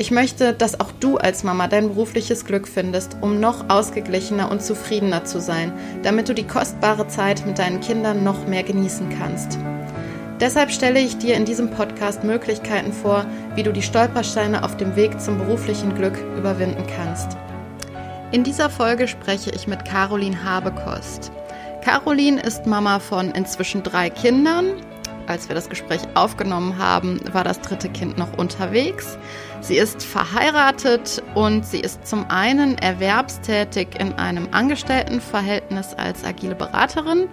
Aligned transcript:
Ich 0.00 0.12
möchte, 0.12 0.52
dass 0.52 0.78
auch 0.78 0.92
du 0.92 1.16
als 1.16 1.42
Mama 1.42 1.66
dein 1.66 1.88
berufliches 1.88 2.44
Glück 2.44 2.68
findest, 2.68 3.16
um 3.20 3.40
noch 3.40 3.68
ausgeglichener 3.68 4.48
und 4.48 4.62
zufriedener 4.62 5.24
zu 5.24 5.40
sein, 5.40 5.72
damit 6.04 6.28
du 6.28 6.34
die 6.34 6.46
kostbare 6.46 7.08
Zeit 7.08 7.44
mit 7.44 7.58
deinen 7.58 7.80
Kindern 7.80 8.22
noch 8.22 8.46
mehr 8.46 8.62
genießen 8.62 9.08
kannst. 9.18 9.58
Deshalb 10.38 10.70
stelle 10.70 11.00
ich 11.00 11.18
dir 11.18 11.34
in 11.34 11.44
diesem 11.44 11.72
Podcast 11.72 12.22
Möglichkeiten 12.22 12.92
vor, 12.92 13.26
wie 13.56 13.64
du 13.64 13.72
die 13.72 13.82
Stolpersteine 13.82 14.62
auf 14.62 14.76
dem 14.76 14.94
Weg 14.94 15.20
zum 15.20 15.36
beruflichen 15.36 15.96
Glück 15.96 16.16
überwinden 16.36 16.84
kannst. 16.96 17.36
In 18.30 18.44
dieser 18.44 18.70
Folge 18.70 19.08
spreche 19.08 19.50
ich 19.50 19.66
mit 19.66 19.84
Caroline 19.84 20.44
Habekost. 20.44 21.32
Caroline 21.82 22.40
ist 22.40 22.66
Mama 22.66 23.00
von 23.00 23.32
inzwischen 23.32 23.82
drei 23.82 24.10
Kindern. 24.10 24.74
Als 25.26 25.48
wir 25.48 25.54
das 25.54 25.68
Gespräch 25.68 26.00
aufgenommen 26.14 26.78
haben, 26.78 27.20
war 27.32 27.44
das 27.44 27.60
dritte 27.60 27.88
Kind 27.88 28.16
noch 28.16 28.38
unterwegs. 28.38 29.18
Sie 29.60 29.76
ist 29.76 30.04
verheiratet 30.04 31.22
und 31.34 31.66
sie 31.66 31.80
ist 31.80 32.06
zum 32.06 32.30
einen 32.30 32.78
erwerbstätig 32.78 33.88
in 33.98 34.14
einem 34.14 34.48
Angestelltenverhältnis 34.52 35.94
als 35.94 36.24
agile 36.24 36.54
Beraterin 36.54 37.28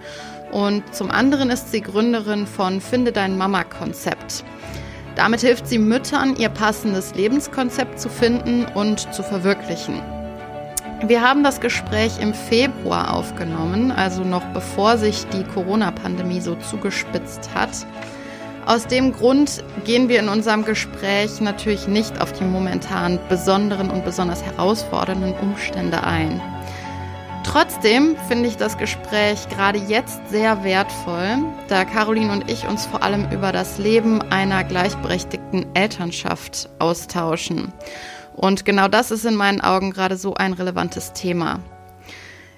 und 0.52 0.94
zum 0.94 1.10
anderen 1.10 1.50
ist 1.50 1.70
sie 1.70 1.80
Gründerin 1.80 2.46
von 2.46 2.80
Finde 2.80 3.12
dein 3.12 3.38
Mama-Konzept. 3.38 4.44
Damit 5.14 5.40
hilft 5.40 5.66
sie 5.66 5.78
Müttern, 5.78 6.36
ihr 6.36 6.50
passendes 6.50 7.14
Lebenskonzept 7.14 7.98
zu 7.98 8.08
finden 8.08 8.66
und 8.66 9.12
zu 9.14 9.22
verwirklichen. 9.22 10.02
Wir 11.06 11.20
haben 11.20 11.42
das 11.42 11.60
Gespräch 11.60 12.20
im 12.20 12.34
Februar 12.34 13.14
aufgenommen, 13.14 13.92
also 13.92 14.24
noch 14.24 14.44
bevor 14.52 14.98
sich 14.98 15.26
die 15.28 15.44
Corona-Pandemie 15.44 16.40
so 16.40 16.54
zugespitzt 16.56 17.50
hat. 17.54 17.70
Aus 18.66 18.88
dem 18.88 19.12
Grund 19.12 19.62
gehen 19.84 20.08
wir 20.08 20.18
in 20.18 20.28
unserem 20.28 20.64
Gespräch 20.64 21.40
natürlich 21.40 21.86
nicht 21.86 22.20
auf 22.20 22.32
die 22.32 22.42
momentan 22.42 23.20
besonderen 23.28 23.90
und 23.90 24.04
besonders 24.04 24.42
herausfordernden 24.42 25.34
Umstände 25.34 26.02
ein. 26.02 26.42
Trotzdem 27.44 28.16
finde 28.26 28.48
ich 28.48 28.56
das 28.56 28.76
Gespräch 28.76 29.48
gerade 29.50 29.78
jetzt 29.78 30.20
sehr 30.30 30.64
wertvoll, 30.64 31.44
da 31.68 31.84
Caroline 31.84 32.32
und 32.32 32.50
ich 32.50 32.66
uns 32.66 32.86
vor 32.86 33.04
allem 33.04 33.30
über 33.30 33.52
das 33.52 33.78
Leben 33.78 34.20
einer 34.32 34.64
gleichberechtigten 34.64 35.66
Elternschaft 35.74 36.68
austauschen. 36.80 37.72
Und 38.34 38.64
genau 38.64 38.88
das 38.88 39.12
ist 39.12 39.24
in 39.24 39.36
meinen 39.36 39.60
Augen 39.60 39.92
gerade 39.92 40.16
so 40.16 40.34
ein 40.34 40.52
relevantes 40.52 41.12
Thema. 41.12 41.60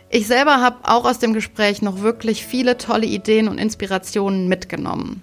Ich 0.09 0.27
selber 0.27 0.63
habe 0.63 0.79
auch 0.85 1.05
aus 1.05 1.19
dem 1.19 1.35
Gespräch 1.35 1.83
noch 1.83 2.01
wirklich 2.01 2.47
viele 2.47 2.79
tolle 2.79 3.05
Ideen 3.05 3.47
und 3.47 3.59
Inspirationen 3.59 4.49
mitgenommen. 4.49 5.23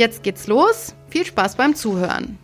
Jetzt 0.00 0.22
geht's 0.22 0.46
los. 0.46 0.94
Viel 1.10 1.26
Spaß 1.26 1.56
beim 1.56 1.74
Zuhören. 1.74 2.38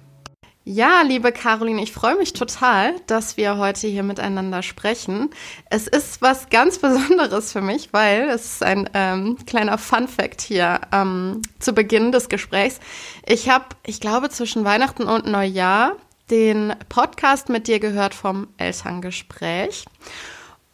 Ja, 0.65 1.00
liebe 1.00 1.33
Caroline, 1.33 1.83
ich 1.83 1.91
freue 1.91 2.19
mich 2.19 2.34
total, 2.34 3.00
dass 3.06 3.39
wir 3.39 3.56
heute 3.56 3.87
hier 3.87 4.03
miteinander 4.03 4.62
sprechen. 4.62 5.31
Es 5.71 5.87
ist 5.87 6.21
was 6.21 6.50
ganz 6.50 6.78
Besonderes 6.81 7.53
für 7.53 7.62
mich, 7.62 7.95
weil 7.95 8.28
es 8.28 8.45
ist 8.45 8.62
ein 8.62 8.91
ähm, 8.93 9.39
kleiner 9.47 9.78
Fun 9.78 10.06
fact 10.06 10.43
hier 10.43 10.83
ähm, 10.93 11.41
zu 11.59 11.72
Beginn 11.72 12.12
des 12.12 12.28
Gesprächs. 12.28 12.78
Ich 13.25 13.49
habe, 13.49 13.65
ich 13.87 14.00
glaube, 14.00 14.28
zwischen 14.28 14.66
Weihnachten 14.66 15.05
und 15.05 15.25
Neujahr 15.25 15.97
den 16.31 16.75
Podcast 16.91 17.49
mit 17.49 17.69
dir 17.69 17.81
gehört 17.81 18.12
vom 18.12 18.49
Elterngespräch 18.59 19.87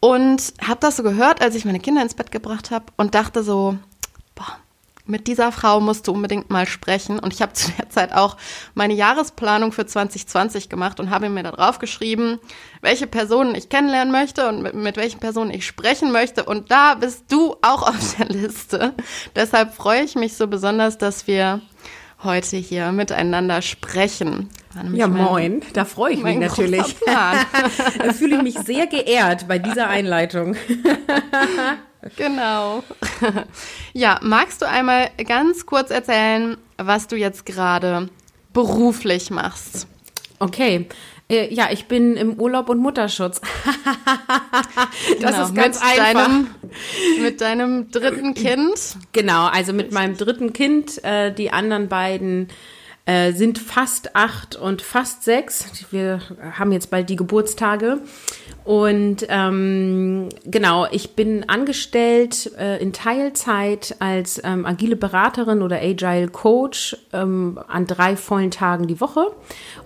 und 0.01 0.53
habe 0.61 0.81
das 0.81 0.97
so 0.97 1.03
gehört, 1.03 1.41
als 1.41 1.55
ich 1.55 1.63
meine 1.63 1.79
Kinder 1.79 2.01
ins 2.01 2.15
Bett 2.15 2.33
gebracht 2.33 2.71
habe 2.71 2.87
und 2.97 3.15
dachte 3.15 3.41
so, 3.41 3.77
boah, 4.35 4.57
mit 5.05 5.27
dieser 5.27 5.51
Frau 5.51 5.81
musst 5.81 6.07
du 6.07 6.13
unbedingt 6.13 6.49
mal 6.49 6.65
sprechen. 6.65 7.19
Und 7.19 7.33
ich 7.33 7.41
habe 7.41 7.53
zu 7.53 7.71
der 7.71 7.89
Zeit 7.89 8.13
auch 8.13 8.37
meine 8.73 8.93
Jahresplanung 8.93 9.71
für 9.71 9.85
2020 9.85 10.69
gemacht 10.69 10.99
und 10.99 11.09
habe 11.09 11.29
mir 11.29 11.43
da 11.43 11.51
drauf 11.51 11.79
geschrieben, 11.79 12.39
welche 12.81 13.07
Personen 13.07 13.55
ich 13.55 13.69
kennenlernen 13.69 14.11
möchte 14.11 14.47
und 14.47 14.61
mit, 14.61 14.73
mit, 14.75 14.97
welchen 14.97 15.19
Personen 15.19 15.51
ich 15.51 15.65
sprechen 15.65 16.11
möchte. 16.11 16.45
Und 16.45 16.71
da 16.71 16.95
bist 16.95 17.25
du 17.31 17.55
auch 17.61 17.87
auf 17.87 18.15
der 18.17 18.27
Liste. 18.27 18.93
Deshalb 19.35 19.73
freue 19.73 20.03
ich 20.03 20.15
mich 20.15 20.35
so 20.35 20.47
besonders, 20.47 20.97
dass 20.97 21.27
wir 21.27 21.61
heute 22.23 22.55
hier 22.55 22.93
miteinander 22.93 23.61
sprechen. 23.61 24.49
Ja, 24.93 25.07
moin. 25.07 25.61
Da 25.73 25.83
freue 25.83 26.13
ich 26.13 26.23
mich 26.23 26.37
natürlich. 26.37 26.95
da 27.05 27.33
fühle 28.13 28.37
ich 28.37 28.41
mich 28.41 28.59
sehr 28.59 28.87
geehrt 28.87 29.47
bei 29.47 29.59
dieser 29.59 29.89
Einleitung. 29.89 30.55
Genau. 32.17 32.83
Ja, 33.95 34.19
magst 34.23 34.61
du 34.61 34.67
einmal 34.67 35.11
ganz 35.27 35.67
kurz 35.67 35.91
erzählen, 35.91 36.57
was 36.77 37.07
du 37.07 37.15
jetzt 37.15 37.45
gerade 37.45 38.09
beruflich 38.51 39.29
machst? 39.29 39.87
Okay. 40.39 40.87
Äh, 41.29 41.53
ja, 41.53 41.69
ich 41.71 41.85
bin 41.85 42.17
im 42.17 42.39
Urlaub 42.39 42.69
und 42.69 42.79
Mutterschutz. 42.79 43.39
das 45.21 45.31
genau, 45.31 45.45
ist 45.45 45.55
ganz 45.55 45.79
mit 45.79 45.99
einfach. 45.99 46.25
Deinem, 46.25 46.47
mit 47.21 47.41
deinem 47.41 47.91
dritten 47.91 48.33
Kind? 48.33 48.97
Genau, 49.11 49.45
also 49.45 49.73
mit 49.73 49.91
meinem 49.91 50.17
dritten 50.17 50.53
Kind. 50.53 51.03
Äh, 51.03 51.33
die 51.33 51.51
anderen 51.51 51.87
beiden 51.87 52.49
äh, 53.05 53.33
sind 53.33 53.59
fast 53.59 54.15
acht 54.15 54.55
und 54.55 54.81
fast 54.81 55.23
sechs. 55.23 55.85
Wir 55.91 56.19
haben 56.57 56.71
jetzt 56.71 56.89
bald 56.89 57.09
die 57.09 57.15
Geburtstage. 57.15 57.99
Und 58.65 59.25
ähm, 59.27 60.29
genau, 60.45 60.87
ich 60.89 61.15
bin 61.15 61.49
angestellt 61.49 62.51
äh, 62.57 62.81
in 62.81 62.93
Teilzeit 62.93 63.95
als 63.99 64.41
ähm, 64.43 64.65
agile 64.65 64.95
Beraterin 64.95 65.61
oder 65.61 65.81
Agile 65.81 66.29
Coach 66.29 66.95
ähm, 67.11 67.59
an 67.67 67.87
drei 67.87 68.15
vollen 68.15 68.51
Tagen 68.51 68.87
die 68.87 69.01
Woche 69.01 69.27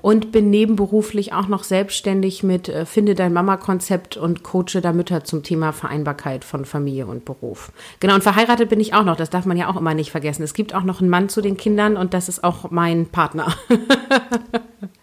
und 0.03 0.31
bin 0.31 0.51
nebenberuflich 0.51 1.33
auch 1.33 1.47
noch 1.47 1.63
selbstständig 1.63 2.43
mit 2.43 2.69
äh, 2.69 2.85
Finde 2.85 3.15
dein 3.15 3.33
Mama-Konzept 3.33 4.15
und 4.15 4.43
coache 4.43 4.79
da 4.81 4.94
Mütter 4.94 5.23
zum 5.23 5.41
Thema 5.41 5.71
Vereinbarkeit 5.71 6.44
von 6.44 6.65
Familie 6.65 7.07
und 7.07 7.25
Beruf. 7.25 7.71
Genau, 7.99 8.13
und 8.13 8.23
verheiratet 8.23 8.69
bin 8.69 8.80
ich 8.80 8.94
auch 8.94 9.03
noch, 9.03 9.15
das 9.15 9.31
darf 9.31 9.45
man 9.45 9.57
ja 9.57 9.69
auch 9.69 9.77
immer 9.77 9.95
nicht 9.95 10.12
vergessen. 10.12 10.44
Es 10.44 10.53
gibt 10.53 10.75
auch 10.75 10.83
noch 10.83 11.01
einen 11.01 11.09
Mann 11.09 11.30
zu 11.30 11.41
den 11.41 11.57
Kindern 11.57 11.97
und 11.97 12.13
das 12.13 12.30
ist 12.30 12.44
auch 12.44 12.69
mein 12.69 13.07
Partner. 13.07 13.56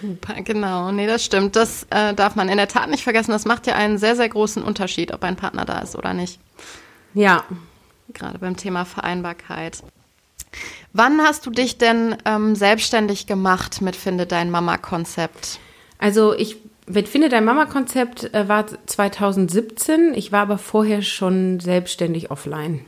Super, 0.00 0.34
genau. 0.42 0.92
Nee, 0.92 1.06
das 1.06 1.24
stimmt. 1.24 1.56
Das 1.56 1.86
äh, 1.90 2.14
darf 2.14 2.36
man 2.36 2.48
in 2.48 2.56
der 2.56 2.68
Tat 2.68 2.90
nicht 2.90 3.02
vergessen. 3.02 3.32
Das 3.32 3.44
macht 3.44 3.66
ja 3.66 3.74
einen 3.74 3.98
sehr, 3.98 4.16
sehr 4.16 4.28
großen 4.28 4.62
Unterschied, 4.62 5.12
ob 5.12 5.24
ein 5.24 5.36
Partner 5.36 5.64
da 5.64 5.80
ist 5.80 5.96
oder 5.96 6.14
nicht. 6.14 6.38
Ja. 7.14 7.44
Gerade 8.12 8.38
beim 8.38 8.56
Thema 8.56 8.84
Vereinbarkeit. 8.84 9.82
Wann 10.92 11.20
hast 11.20 11.44
du 11.46 11.50
dich 11.50 11.78
denn 11.78 12.16
ähm, 12.24 12.54
selbstständig 12.54 13.26
gemacht 13.26 13.82
mit 13.82 13.96
Finde 13.96 14.26
dein 14.26 14.50
Mama-Konzept? 14.50 15.58
Also 15.98 16.34
ich 16.34 16.56
mit 16.86 17.08
Finde 17.08 17.28
dein 17.28 17.44
Mama-Konzept 17.44 18.32
äh, 18.32 18.48
war 18.48 18.66
2017. 18.66 20.14
Ich 20.14 20.32
war 20.32 20.42
aber 20.42 20.58
vorher 20.58 21.02
schon 21.02 21.60
selbstständig 21.60 22.30
offline. 22.30 22.84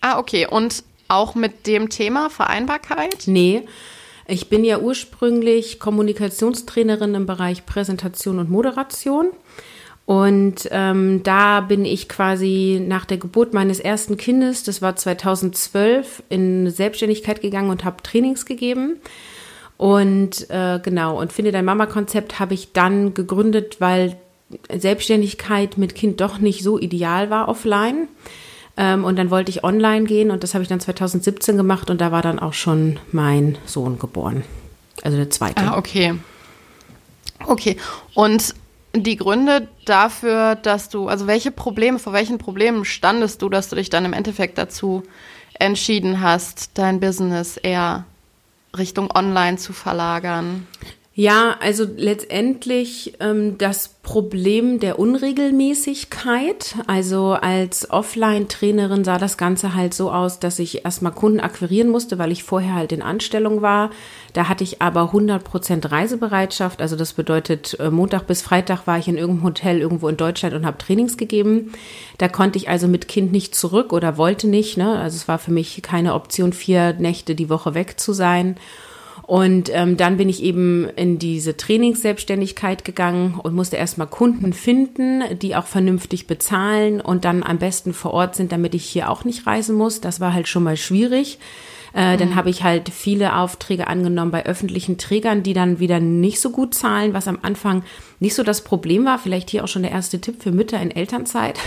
Ah, 0.00 0.18
okay. 0.18 0.46
Und 0.46 0.84
auch 1.08 1.34
mit 1.34 1.66
dem 1.66 1.88
Thema 1.88 2.30
Vereinbarkeit? 2.30 3.22
Nee. 3.26 3.66
Ich 4.30 4.48
bin 4.48 4.64
ja 4.64 4.78
ursprünglich 4.78 5.80
Kommunikationstrainerin 5.80 7.16
im 7.16 7.26
Bereich 7.26 7.66
Präsentation 7.66 8.38
und 8.38 8.48
Moderation. 8.48 9.30
Und 10.06 10.68
ähm, 10.70 11.22
da 11.24 11.60
bin 11.60 11.84
ich 11.84 12.08
quasi 12.08 12.80
nach 12.84 13.04
der 13.06 13.18
Geburt 13.18 13.54
meines 13.54 13.80
ersten 13.80 14.16
Kindes, 14.16 14.62
das 14.62 14.80
war 14.82 14.94
2012, 14.94 16.22
in 16.28 16.70
Selbstständigkeit 16.70 17.40
gegangen 17.40 17.70
und 17.70 17.84
habe 17.84 18.02
Trainings 18.04 18.46
gegeben. 18.46 19.00
Und 19.76 20.48
äh, 20.50 20.78
genau, 20.80 21.20
und 21.20 21.32
finde 21.32 21.50
dein 21.50 21.64
Mama-Konzept 21.64 22.38
habe 22.38 22.54
ich 22.54 22.72
dann 22.72 23.14
gegründet, 23.14 23.80
weil 23.80 24.16
Selbstständigkeit 24.72 25.76
mit 25.76 25.96
Kind 25.96 26.20
doch 26.20 26.38
nicht 26.38 26.62
so 26.62 26.78
ideal 26.78 27.30
war 27.30 27.48
offline. 27.48 28.06
Ähm, 28.76 29.04
und 29.04 29.16
dann 29.16 29.30
wollte 29.30 29.50
ich 29.50 29.64
online 29.64 30.04
gehen 30.04 30.30
und 30.30 30.42
das 30.42 30.54
habe 30.54 30.62
ich 30.62 30.68
dann 30.68 30.80
2017 30.80 31.56
gemacht 31.56 31.90
und 31.90 32.00
da 32.00 32.12
war 32.12 32.22
dann 32.22 32.38
auch 32.38 32.54
schon 32.54 32.98
mein 33.12 33.58
Sohn 33.66 33.98
geboren. 33.98 34.44
Also 35.02 35.16
der 35.16 35.30
zweite. 35.30 35.62
Ah, 35.62 35.76
okay. 35.76 36.14
Okay. 37.46 37.76
Und 38.14 38.54
die 38.94 39.16
Gründe 39.16 39.68
dafür, 39.84 40.56
dass 40.56 40.88
du, 40.88 41.08
also 41.08 41.26
welche 41.26 41.50
Probleme, 41.50 41.98
vor 41.98 42.12
welchen 42.12 42.38
Problemen 42.38 42.84
standest 42.84 43.42
du, 43.42 43.48
dass 43.48 43.68
du 43.68 43.76
dich 43.76 43.90
dann 43.90 44.04
im 44.04 44.12
Endeffekt 44.12 44.58
dazu 44.58 45.04
entschieden 45.58 46.20
hast, 46.20 46.70
dein 46.74 47.00
Business 47.00 47.56
eher 47.56 48.04
Richtung 48.76 49.10
Online 49.14 49.58
zu 49.58 49.72
verlagern? 49.72 50.66
Ja, 51.20 51.58
also 51.60 51.84
letztendlich 51.98 53.12
ähm, 53.20 53.58
das 53.58 53.88
Problem 53.88 54.80
der 54.80 54.98
Unregelmäßigkeit. 54.98 56.76
Also 56.86 57.32
als 57.32 57.90
Offline-Trainerin 57.90 59.04
sah 59.04 59.18
das 59.18 59.36
Ganze 59.36 59.74
halt 59.74 59.92
so 59.92 60.10
aus, 60.10 60.40
dass 60.40 60.58
ich 60.58 60.82
erstmal 60.86 61.12
Kunden 61.12 61.40
akquirieren 61.40 61.90
musste, 61.90 62.18
weil 62.18 62.32
ich 62.32 62.42
vorher 62.42 62.74
halt 62.74 62.92
in 62.92 63.02
Anstellung 63.02 63.60
war. 63.60 63.90
Da 64.32 64.48
hatte 64.48 64.64
ich 64.64 64.80
aber 64.80 65.12
100% 65.12 65.90
Reisebereitschaft. 65.92 66.80
Also 66.80 66.96
das 66.96 67.12
bedeutet, 67.12 67.78
äh, 67.78 67.90
Montag 67.90 68.26
bis 68.26 68.40
Freitag 68.40 68.86
war 68.86 68.96
ich 68.96 69.06
in 69.06 69.18
irgendeinem 69.18 69.44
Hotel 69.44 69.78
irgendwo 69.78 70.08
in 70.08 70.16
Deutschland 70.16 70.54
und 70.54 70.64
habe 70.64 70.78
Trainings 70.78 71.18
gegeben. 71.18 71.74
Da 72.16 72.28
konnte 72.28 72.56
ich 72.56 72.70
also 72.70 72.88
mit 72.88 73.08
Kind 73.08 73.30
nicht 73.30 73.54
zurück 73.54 73.92
oder 73.92 74.16
wollte 74.16 74.48
nicht. 74.48 74.78
Ne? 74.78 74.98
Also 74.98 75.16
es 75.16 75.28
war 75.28 75.38
für 75.38 75.52
mich 75.52 75.82
keine 75.82 76.14
Option, 76.14 76.54
vier 76.54 76.94
Nächte 76.94 77.34
die 77.34 77.50
Woche 77.50 77.74
weg 77.74 78.00
zu 78.00 78.14
sein. 78.14 78.56
Und 79.30 79.70
ähm, 79.72 79.96
dann 79.96 80.16
bin 80.16 80.28
ich 80.28 80.42
eben 80.42 80.88
in 80.96 81.20
diese 81.20 81.56
Trainingsselbstständigkeit 81.56 82.84
gegangen 82.84 83.38
und 83.40 83.54
musste 83.54 83.76
erstmal 83.76 84.08
Kunden 84.08 84.52
finden, 84.52 85.22
die 85.38 85.54
auch 85.54 85.66
vernünftig 85.66 86.26
bezahlen 86.26 87.00
und 87.00 87.24
dann 87.24 87.44
am 87.44 87.58
besten 87.58 87.92
vor 87.92 88.12
Ort 88.12 88.34
sind, 88.34 88.50
damit 88.50 88.74
ich 88.74 88.84
hier 88.84 89.08
auch 89.08 89.24
nicht 89.24 89.46
reisen 89.46 89.76
muss. 89.76 90.00
Das 90.00 90.18
war 90.18 90.34
halt 90.34 90.48
schon 90.48 90.64
mal 90.64 90.76
schwierig. 90.76 91.38
Äh, 91.94 92.14
mhm. 92.14 92.18
Dann 92.18 92.36
habe 92.36 92.50
ich 92.50 92.62
halt 92.62 92.88
viele 92.90 93.36
Aufträge 93.36 93.86
angenommen 93.86 94.30
bei 94.30 94.46
öffentlichen 94.46 94.98
Trägern, 94.98 95.42
die 95.42 95.54
dann 95.54 95.78
wieder 95.78 96.00
nicht 96.00 96.40
so 96.40 96.50
gut 96.50 96.74
zahlen, 96.74 97.14
was 97.14 97.28
am 97.28 97.38
Anfang 97.42 97.82
nicht 98.20 98.34
so 98.34 98.42
das 98.42 98.62
Problem 98.62 99.04
war. 99.04 99.18
Vielleicht 99.18 99.50
hier 99.50 99.64
auch 99.64 99.68
schon 99.68 99.82
der 99.82 99.92
erste 99.92 100.20
Tipp 100.20 100.42
für 100.42 100.52
Mütter 100.52 100.80
in 100.80 100.90
Elternzeit, 100.90 101.58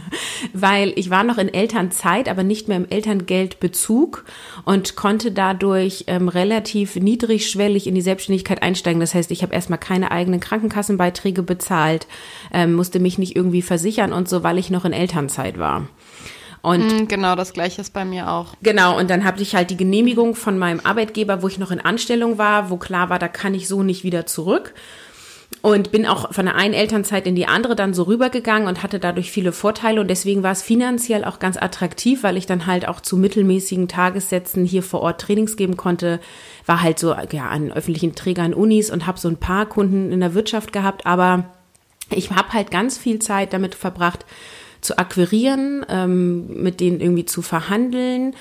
weil 0.52 0.92
ich 0.96 1.10
war 1.10 1.22
noch 1.22 1.38
in 1.38 1.52
Elternzeit, 1.52 2.28
aber 2.28 2.42
nicht 2.42 2.68
mehr 2.68 2.78
im 2.78 2.88
Elterngeldbezug 2.88 4.24
und 4.64 4.96
konnte 4.96 5.30
dadurch 5.32 6.04
ähm, 6.06 6.28
relativ 6.28 6.96
niedrigschwellig 6.96 7.86
in 7.86 7.94
die 7.94 8.00
Selbstständigkeit 8.00 8.62
einsteigen. 8.62 9.00
Das 9.00 9.14
heißt, 9.14 9.30
ich 9.30 9.42
habe 9.42 9.54
erstmal 9.54 9.78
keine 9.78 10.10
eigenen 10.10 10.40
Krankenkassenbeiträge 10.40 11.42
bezahlt, 11.42 12.06
ähm, 12.52 12.74
musste 12.74 13.00
mich 13.00 13.18
nicht 13.18 13.36
irgendwie 13.36 13.62
versichern 13.62 14.12
und 14.12 14.28
so, 14.28 14.42
weil 14.42 14.58
ich 14.58 14.70
noch 14.70 14.84
in 14.84 14.92
Elternzeit 14.92 15.58
war. 15.58 15.86
Und 16.62 17.02
mm, 17.02 17.08
genau, 17.08 17.34
das 17.36 17.52
gleiche 17.52 17.80
ist 17.80 17.92
bei 17.92 18.04
mir 18.04 18.30
auch. 18.30 18.54
Genau, 18.62 18.98
und 18.98 19.10
dann 19.10 19.24
habe 19.24 19.40
ich 19.40 19.54
halt 19.54 19.70
die 19.70 19.76
Genehmigung 19.76 20.34
von 20.34 20.58
meinem 20.58 20.80
Arbeitgeber, 20.82 21.42
wo 21.42 21.48
ich 21.48 21.58
noch 21.58 21.70
in 21.70 21.80
Anstellung 21.80 22.38
war, 22.38 22.70
wo 22.70 22.76
klar 22.76 23.10
war, 23.10 23.18
da 23.18 23.28
kann 23.28 23.54
ich 23.54 23.68
so 23.68 23.82
nicht 23.82 24.04
wieder 24.04 24.26
zurück. 24.26 24.74
Und 25.60 25.90
bin 25.90 26.06
auch 26.06 26.32
von 26.32 26.44
der 26.44 26.54
einen 26.54 26.74
Elternzeit 26.74 27.26
in 27.26 27.34
die 27.34 27.46
andere 27.46 27.74
dann 27.74 27.94
so 27.94 28.04
rübergegangen 28.04 28.68
und 28.68 28.82
hatte 28.82 29.00
dadurch 29.00 29.30
viele 29.30 29.50
Vorteile. 29.50 30.00
Und 30.00 30.08
deswegen 30.08 30.42
war 30.42 30.52
es 30.52 30.62
finanziell 30.62 31.24
auch 31.24 31.38
ganz 31.38 31.56
attraktiv, 31.56 32.22
weil 32.22 32.36
ich 32.36 32.46
dann 32.46 32.66
halt 32.66 32.86
auch 32.86 33.00
zu 33.00 33.16
mittelmäßigen 33.16 33.88
Tagessätzen 33.88 34.64
hier 34.64 34.82
vor 34.82 35.00
Ort 35.00 35.20
Trainings 35.20 35.56
geben 35.56 35.76
konnte. 35.76 36.20
War 36.66 36.82
halt 36.82 36.98
so 36.98 37.14
ja, 37.32 37.48
an 37.48 37.72
öffentlichen 37.72 38.14
Trägern, 38.14 38.54
Unis 38.54 38.90
und 38.90 39.06
habe 39.06 39.18
so 39.18 39.28
ein 39.28 39.38
paar 39.38 39.66
Kunden 39.66 40.12
in 40.12 40.20
der 40.20 40.34
Wirtschaft 40.34 40.72
gehabt. 40.72 41.06
Aber 41.06 41.44
ich 42.10 42.30
habe 42.30 42.52
halt 42.52 42.70
ganz 42.70 42.96
viel 42.96 43.18
Zeit 43.18 43.52
damit 43.52 43.74
verbracht, 43.74 44.24
zu 44.80 44.98
akquirieren, 44.98 45.84
ähm, 45.88 46.62
mit 46.62 46.80
denen 46.80 47.00
irgendwie 47.00 47.24
zu 47.24 47.42
verhandeln, 47.42 48.34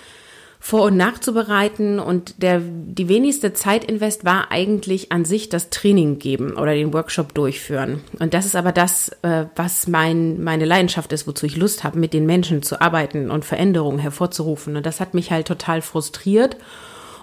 vor- 0.60 0.84
und 0.84 0.98
nachzubereiten. 0.98 2.00
Und 2.00 2.42
der, 2.42 2.60
die 2.62 3.08
wenigste 3.08 3.54
Zeitinvest 3.54 4.26
war 4.26 4.52
eigentlich 4.52 5.12
an 5.12 5.24
sich 5.24 5.50
das 5.50 5.70
Training 5.70 6.20
geben 6.20 6.58
oder 6.58 6.74
den 6.74 6.94
Workshop 6.94 7.34
durchführen. 7.34 8.02
Und 8.20 8.34
das 8.34 8.46
ist 8.46 8.56
aber 8.56 8.72
das, 8.72 9.10
äh, 9.22 9.46
was 9.56 9.88
mein, 9.88 10.44
meine 10.44 10.66
Leidenschaft 10.66 11.14
ist, 11.14 11.28
wozu 11.28 11.46
ich 11.46 11.56
Lust 11.56 11.84
habe, 11.84 12.00
mit 12.00 12.14
den 12.14 12.26
Menschen 12.26 12.64
zu 12.64 12.82
arbeiten 12.82 13.32
und 13.32 13.46
Veränderungen 13.46 14.00
hervorzurufen. 14.00 14.76
Und 14.76 14.86
das 14.86 15.00
hat 15.00 15.14
mich 15.14 15.32
halt 15.32 15.48
total 15.48 15.82
frustriert. 15.82 16.58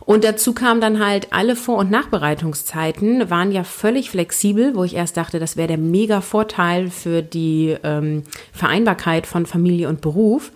Und 0.06 0.25
dazu 0.25 0.53
kam 0.53 0.81
dann 0.81 1.05
halt 1.05 1.33
alle 1.33 1.56
Vor- 1.56 1.79
und 1.79 1.91
Nachbereitungszeiten 1.91 3.31
waren 3.31 3.53
ja 3.53 3.65
völlig 3.65 4.11
flexibel, 4.11 4.75
wo 4.75 4.85
ich 4.85 4.95
erst 4.95 5.17
dachte, 5.17 5.39
das 5.39 5.56
wäre 5.56 5.69
der 5.69 5.79
mega 5.79 6.21
Vorteil 6.21 6.91
für 6.91 7.23
die 7.23 7.75
ähm, 7.83 8.25
Vereinbarkeit 8.53 9.27
von 9.27 9.47
Familie 9.47 9.89
und 9.89 10.03
Beruf. 10.03 10.53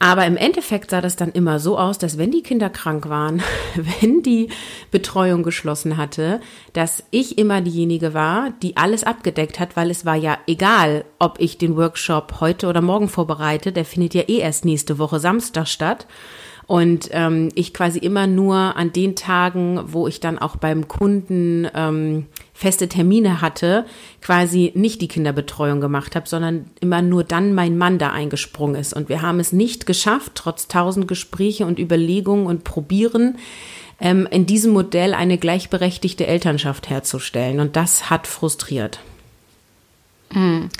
Aber 0.00 0.26
im 0.26 0.36
Endeffekt 0.36 0.90
sah 0.90 1.00
das 1.00 1.14
dann 1.14 1.30
immer 1.30 1.60
so 1.60 1.78
aus, 1.78 1.98
dass 1.98 2.18
wenn 2.18 2.32
die 2.32 2.42
Kinder 2.42 2.68
krank 2.68 3.08
waren, 3.08 3.42
wenn 4.00 4.22
die 4.22 4.48
Betreuung 4.90 5.44
geschlossen 5.44 5.96
hatte, 5.96 6.40
dass 6.72 7.04
ich 7.10 7.38
immer 7.38 7.60
diejenige 7.60 8.12
war, 8.12 8.52
die 8.62 8.76
alles 8.76 9.04
abgedeckt 9.04 9.60
hat, 9.60 9.76
weil 9.76 9.90
es 9.90 10.04
war 10.04 10.16
ja 10.16 10.36
egal, 10.48 11.04
ob 11.20 11.40
ich 11.40 11.58
den 11.58 11.76
Workshop 11.76 12.40
heute 12.40 12.66
oder 12.66 12.80
morgen 12.80 13.08
vorbereite, 13.08 13.70
der 13.70 13.84
findet 13.84 14.14
ja 14.14 14.22
eh 14.22 14.38
erst 14.38 14.64
nächste 14.64 14.98
Woche 14.98 15.20
Samstag 15.20 15.68
statt. 15.68 16.06
Und 16.66 17.10
ähm, 17.12 17.50
ich 17.54 17.74
quasi 17.74 17.98
immer 17.98 18.26
nur 18.26 18.56
an 18.56 18.92
den 18.92 19.16
Tagen, 19.16 19.80
wo 19.86 20.08
ich 20.08 20.20
dann 20.20 20.38
auch 20.38 20.56
beim 20.56 20.88
Kunden 20.88 21.68
ähm, 21.74 22.26
feste 22.54 22.88
Termine 22.88 23.42
hatte, 23.42 23.84
quasi 24.22 24.72
nicht 24.74 25.02
die 25.02 25.08
Kinderbetreuung 25.08 25.80
gemacht 25.80 26.16
habe, 26.16 26.28
sondern 26.28 26.66
immer 26.80 27.02
nur 27.02 27.24
dann 27.24 27.54
mein 27.54 27.76
Mann 27.76 27.98
da 27.98 28.12
eingesprungen 28.12 28.76
ist. 28.76 28.94
Und 28.94 29.08
wir 29.08 29.20
haben 29.20 29.40
es 29.40 29.52
nicht 29.52 29.84
geschafft, 29.84 30.32
trotz 30.36 30.68
tausend 30.68 31.06
Gespräche 31.06 31.66
und 31.66 31.78
Überlegungen 31.78 32.46
und 32.46 32.64
Probieren, 32.64 33.36
ähm, 34.00 34.26
in 34.30 34.46
diesem 34.46 34.72
Modell 34.72 35.12
eine 35.12 35.36
gleichberechtigte 35.36 36.26
Elternschaft 36.26 36.88
herzustellen. 36.88 37.60
Und 37.60 37.76
das 37.76 38.08
hat 38.08 38.26
frustriert. 38.26 39.00
Mhm. 40.32 40.70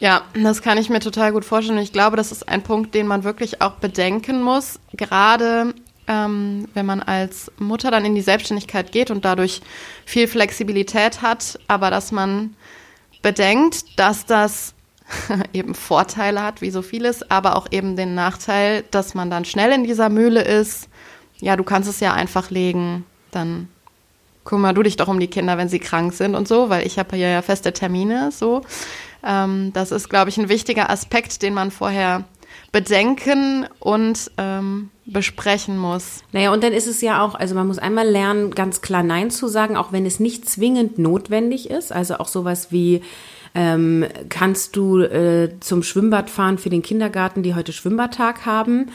Ja, 0.00 0.22
das 0.34 0.62
kann 0.62 0.78
ich 0.78 0.90
mir 0.90 1.00
total 1.00 1.32
gut 1.32 1.44
vorstellen. 1.44 1.78
Ich 1.78 1.92
glaube, 1.92 2.16
das 2.16 2.30
ist 2.30 2.48
ein 2.48 2.62
Punkt, 2.62 2.94
den 2.94 3.06
man 3.06 3.24
wirklich 3.24 3.60
auch 3.60 3.72
bedenken 3.72 4.42
muss, 4.42 4.78
gerade 4.92 5.74
ähm, 6.06 6.68
wenn 6.74 6.86
man 6.86 7.02
als 7.02 7.52
Mutter 7.58 7.90
dann 7.90 8.04
in 8.04 8.14
die 8.14 8.22
Selbstständigkeit 8.22 8.92
geht 8.92 9.10
und 9.10 9.24
dadurch 9.24 9.60
viel 10.06 10.26
Flexibilität 10.26 11.20
hat, 11.20 11.58
aber 11.68 11.90
dass 11.90 12.12
man 12.12 12.54
bedenkt, 13.22 13.98
dass 13.98 14.24
das 14.24 14.74
eben 15.52 15.74
Vorteile 15.74 16.42
hat, 16.42 16.62
wie 16.62 16.70
so 16.70 16.82
vieles, 16.82 17.30
aber 17.30 17.56
auch 17.56 17.66
eben 17.70 17.96
den 17.96 18.14
Nachteil, 18.14 18.84
dass 18.90 19.14
man 19.14 19.30
dann 19.30 19.44
schnell 19.44 19.72
in 19.72 19.84
dieser 19.84 20.08
Mühle 20.08 20.42
ist. 20.42 20.88
Ja, 21.40 21.56
du 21.56 21.64
kannst 21.64 21.88
es 21.88 22.00
ja 22.00 22.14
einfach 22.14 22.50
legen, 22.50 23.04
dann 23.30 23.68
kümmer 24.44 24.72
du 24.72 24.82
dich 24.82 24.96
doch 24.96 25.08
um 25.08 25.20
die 25.20 25.28
Kinder, 25.28 25.58
wenn 25.58 25.68
sie 25.68 25.78
krank 25.78 26.14
sind 26.14 26.34
und 26.34 26.48
so, 26.48 26.70
weil 26.70 26.86
ich 26.86 26.98
habe 26.98 27.16
ja 27.16 27.42
feste 27.42 27.72
Termine, 27.72 28.30
so. 28.32 28.62
Ähm, 29.24 29.72
das 29.72 29.90
ist, 29.90 30.08
glaube 30.08 30.30
ich, 30.30 30.38
ein 30.38 30.48
wichtiger 30.48 30.90
Aspekt, 30.90 31.42
den 31.42 31.54
man 31.54 31.70
vorher 31.70 32.24
bedenken 32.72 33.66
und 33.78 34.30
ähm, 34.36 34.90
besprechen 35.06 35.78
muss. 35.78 36.22
Naja, 36.32 36.52
und 36.52 36.62
dann 36.62 36.72
ist 36.72 36.86
es 36.86 37.00
ja 37.00 37.22
auch, 37.22 37.34
also 37.34 37.54
man 37.54 37.66
muss 37.66 37.78
einmal 37.78 38.08
lernen, 38.08 38.50
ganz 38.54 38.80
klar 38.80 39.02
Nein 39.02 39.30
zu 39.30 39.48
sagen, 39.48 39.76
auch 39.76 39.92
wenn 39.92 40.06
es 40.06 40.20
nicht 40.20 40.48
zwingend 40.48 40.98
notwendig 40.98 41.70
ist. 41.70 41.92
Also 41.92 42.16
auch 42.18 42.28
sowas 42.28 42.70
wie, 42.70 43.02
ähm, 43.54 44.04
kannst 44.28 44.76
du 44.76 45.00
äh, 45.00 45.50
zum 45.60 45.82
Schwimmbad 45.82 46.30
fahren 46.30 46.58
für 46.58 46.70
den 46.70 46.82
Kindergarten, 46.82 47.42
die 47.42 47.54
heute 47.54 47.72
Schwimmbadtag 47.72 48.44
haben? 48.44 48.90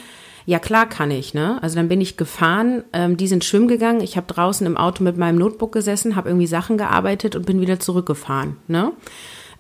Ja, 0.45 0.59
klar 0.59 0.87
kann 0.87 1.09
ich, 1.09 1.33
ne? 1.33 1.57
Also 1.61 1.77
dann 1.77 1.87
bin 1.87 2.01
ich 2.01 2.17
gefahren, 2.17 2.83
ähm, 2.91 3.15
die 3.15 3.27
sind 3.27 3.45
schwimmen 3.45 3.69
gegangen, 3.69 4.01
ich 4.01 4.17
habe 4.17 4.31
draußen 4.31 4.67
im 4.67 4.75
Auto 4.75 5.03
mit 5.03 5.17
meinem 5.17 5.37
Notebook 5.37 5.71
gesessen, 5.71 6.15
habe 6.17 6.29
irgendwie 6.29 6.47
Sachen 6.47 6.77
gearbeitet 6.77 7.35
und 7.35 7.45
bin 7.45 7.61
wieder 7.61 7.79
zurückgefahren, 7.79 8.57
ne? 8.67 8.91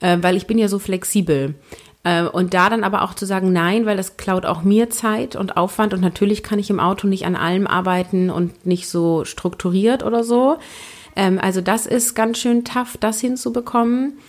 Äh, 0.03 0.17
weil 0.21 0.35
ich 0.35 0.45
bin 0.45 0.59
ja 0.59 0.67
so 0.67 0.77
flexibel. 0.77 1.55
Äh, 2.03 2.23
und 2.25 2.53
da 2.53 2.69
dann 2.69 2.83
aber 2.83 3.01
auch 3.01 3.15
zu 3.15 3.25
sagen, 3.25 3.51
nein, 3.51 3.85
weil 3.85 3.97
das 3.97 4.17
klaut 4.17 4.45
auch 4.45 4.61
mir 4.61 4.89
Zeit 4.89 5.35
und 5.35 5.57
Aufwand 5.57 5.93
und 5.93 6.01
natürlich 6.01 6.43
kann 6.43 6.59
ich 6.59 6.69
im 6.69 6.79
Auto 6.79 7.07
nicht 7.07 7.25
an 7.25 7.35
allem 7.35 7.65
arbeiten 7.65 8.29
und 8.29 8.65
nicht 8.65 8.89
so 8.89 9.25
strukturiert 9.25 10.03
oder 10.03 10.23
so. 10.23 10.57
Ähm, 11.15 11.39
also 11.41 11.61
das 11.61 11.85
ist 11.85 12.13
ganz 12.13 12.37
schön 12.37 12.65
tough, 12.65 12.97
das 12.99 13.21
hinzubekommen. 13.21 14.19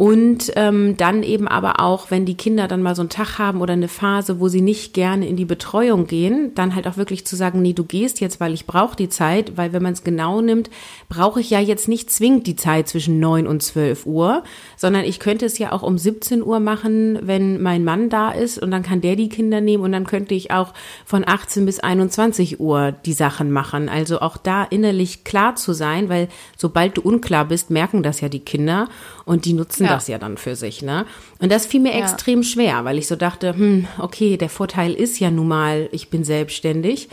Und 0.00 0.52
ähm, 0.54 0.96
dann 0.96 1.24
eben 1.24 1.48
aber 1.48 1.80
auch, 1.80 2.12
wenn 2.12 2.24
die 2.24 2.36
Kinder 2.36 2.68
dann 2.68 2.82
mal 2.82 2.94
so 2.94 3.02
einen 3.02 3.08
Tag 3.08 3.36
haben 3.38 3.60
oder 3.60 3.72
eine 3.72 3.88
Phase, 3.88 4.38
wo 4.38 4.46
sie 4.46 4.60
nicht 4.60 4.94
gerne 4.94 5.26
in 5.26 5.34
die 5.34 5.44
Betreuung 5.44 6.06
gehen, 6.06 6.52
dann 6.54 6.76
halt 6.76 6.86
auch 6.86 6.96
wirklich 6.96 7.26
zu 7.26 7.34
sagen, 7.34 7.62
nee, 7.62 7.72
du 7.72 7.82
gehst 7.82 8.20
jetzt, 8.20 8.38
weil 8.38 8.54
ich 8.54 8.64
brauche 8.64 8.94
die 8.94 9.08
Zeit, 9.08 9.56
weil 9.56 9.72
wenn 9.72 9.82
man 9.82 9.94
es 9.94 10.04
genau 10.04 10.40
nimmt, 10.40 10.70
brauche 11.08 11.40
ich 11.40 11.50
ja 11.50 11.58
jetzt 11.58 11.88
nicht 11.88 12.12
zwingend 12.12 12.46
die 12.46 12.54
Zeit 12.54 12.86
zwischen 12.86 13.18
neun 13.18 13.48
und 13.48 13.60
zwölf 13.60 14.06
Uhr, 14.06 14.44
sondern 14.76 15.02
ich 15.02 15.18
könnte 15.18 15.46
es 15.46 15.58
ja 15.58 15.72
auch 15.72 15.82
um 15.82 15.98
17 15.98 16.44
Uhr 16.44 16.60
machen, 16.60 17.18
wenn 17.22 17.60
mein 17.60 17.82
Mann 17.82 18.08
da 18.08 18.30
ist 18.30 18.56
und 18.56 18.70
dann 18.70 18.84
kann 18.84 19.00
der 19.00 19.16
die 19.16 19.28
Kinder 19.28 19.60
nehmen 19.60 19.82
und 19.82 19.90
dann 19.90 20.06
könnte 20.06 20.32
ich 20.32 20.52
auch 20.52 20.74
von 21.06 21.26
18 21.26 21.66
bis 21.66 21.80
21 21.80 22.60
Uhr 22.60 22.92
die 23.04 23.14
Sachen 23.14 23.50
machen. 23.50 23.88
Also 23.88 24.20
auch 24.20 24.36
da 24.36 24.62
innerlich 24.62 25.24
klar 25.24 25.56
zu 25.56 25.72
sein, 25.72 26.08
weil 26.08 26.28
sobald 26.56 26.98
du 26.98 27.00
unklar 27.00 27.46
bist, 27.46 27.70
merken 27.70 28.04
das 28.04 28.20
ja 28.20 28.28
die 28.28 28.38
Kinder 28.38 28.88
und 29.24 29.44
die 29.44 29.54
nutzen 29.54 29.87
ja. 29.88 29.94
das 29.94 30.08
ja 30.08 30.18
dann 30.18 30.36
für 30.36 30.56
sich, 30.56 30.82
ne? 30.82 31.06
Und 31.40 31.50
das 31.50 31.66
fiel 31.66 31.80
mir 31.80 31.92
ja. 31.92 32.00
extrem 32.00 32.42
schwer, 32.42 32.84
weil 32.84 32.98
ich 32.98 33.06
so 33.06 33.16
dachte, 33.16 33.54
hm, 33.54 33.86
okay, 33.98 34.36
der 34.36 34.48
Vorteil 34.48 34.94
ist 34.94 35.18
ja 35.18 35.30
nun 35.30 35.48
mal, 35.48 35.88
ich 35.92 36.10
bin 36.10 36.24
selbstständig. 36.24 37.08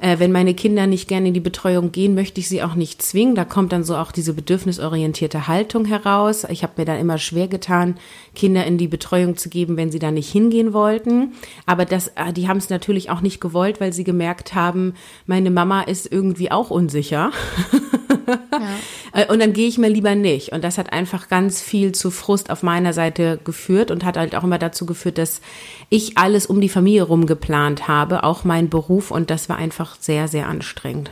Äh, 0.00 0.18
wenn 0.18 0.32
meine 0.32 0.54
Kinder 0.54 0.86
nicht 0.86 1.08
gerne 1.08 1.28
in 1.28 1.34
die 1.34 1.40
Betreuung 1.40 1.92
gehen, 1.92 2.14
möchte 2.14 2.40
ich 2.40 2.48
sie 2.48 2.62
auch 2.62 2.74
nicht 2.74 3.02
zwingen. 3.02 3.34
Da 3.34 3.44
kommt 3.44 3.72
dann 3.72 3.84
so 3.84 3.96
auch 3.96 4.12
diese 4.12 4.32
bedürfnisorientierte 4.32 5.46
Haltung 5.46 5.84
heraus. 5.84 6.44
Ich 6.48 6.62
habe 6.62 6.74
mir 6.78 6.84
dann 6.86 6.98
immer 6.98 7.18
schwer 7.18 7.48
getan, 7.48 7.96
Kinder 8.34 8.64
in 8.64 8.78
die 8.78 8.88
Betreuung 8.88 9.36
zu 9.36 9.50
geben, 9.50 9.76
wenn 9.76 9.90
sie 9.90 9.98
da 9.98 10.10
nicht 10.10 10.30
hingehen 10.30 10.72
wollten. 10.72 11.34
Aber 11.66 11.84
das, 11.84 12.08
äh, 12.08 12.32
die 12.32 12.48
haben 12.48 12.56
es 12.56 12.70
natürlich 12.70 13.10
auch 13.10 13.20
nicht 13.20 13.40
gewollt, 13.40 13.80
weil 13.80 13.92
sie 13.92 14.04
gemerkt 14.04 14.54
haben, 14.54 14.94
meine 15.26 15.50
Mama 15.50 15.82
ist 15.82 16.10
irgendwie 16.10 16.50
auch 16.50 16.70
unsicher. 16.70 17.30
Ja. 18.30 18.58
Äh, 19.12 19.26
und 19.26 19.40
dann 19.40 19.52
gehe 19.52 19.66
ich 19.66 19.76
mir 19.76 19.88
lieber 19.88 20.14
nicht. 20.14 20.52
Und 20.52 20.62
das 20.62 20.78
hat 20.78 20.92
einfach 20.92 21.28
ganz 21.28 21.60
viel 21.60 21.90
zu 21.90 22.12
Frust 22.12 22.48
auf 22.48 22.62
meiner 22.62 22.92
Seite 22.92 23.40
geführt 23.42 23.90
und 23.90 24.04
hat 24.04 24.16
halt 24.16 24.36
auch 24.36 24.44
immer 24.44 24.58
dazu 24.58 24.86
geführt, 24.86 25.18
dass 25.18 25.40
ich 25.88 26.16
alles 26.16 26.46
um 26.46 26.60
die 26.60 26.68
Familie 26.68 27.02
rum 27.02 27.26
geplant 27.26 27.88
habe, 27.88 28.22
auch 28.22 28.44
mein 28.44 28.68
Beruf. 28.68 29.10
Und 29.10 29.30
das 29.30 29.48
war 29.48 29.56
einfach 29.56 29.96
sehr, 29.98 30.28
sehr 30.28 30.46
anstrengend. 30.46 31.10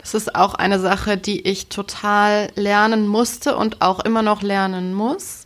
Das 0.00 0.14
ist 0.14 0.34
auch 0.34 0.54
eine 0.54 0.80
Sache, 0.80 1.16
die 1.16 1.40
ich 1.46 1.68
total 1.68 2.50
lernen 2.54 3.06
musste 3.06 3.56
und 3.56 3.82
auch 3.82 4.00
immer 4.00 4.22
noch 4.22 4.42
lernen 4.42 4.94
muss, 4.94 5.44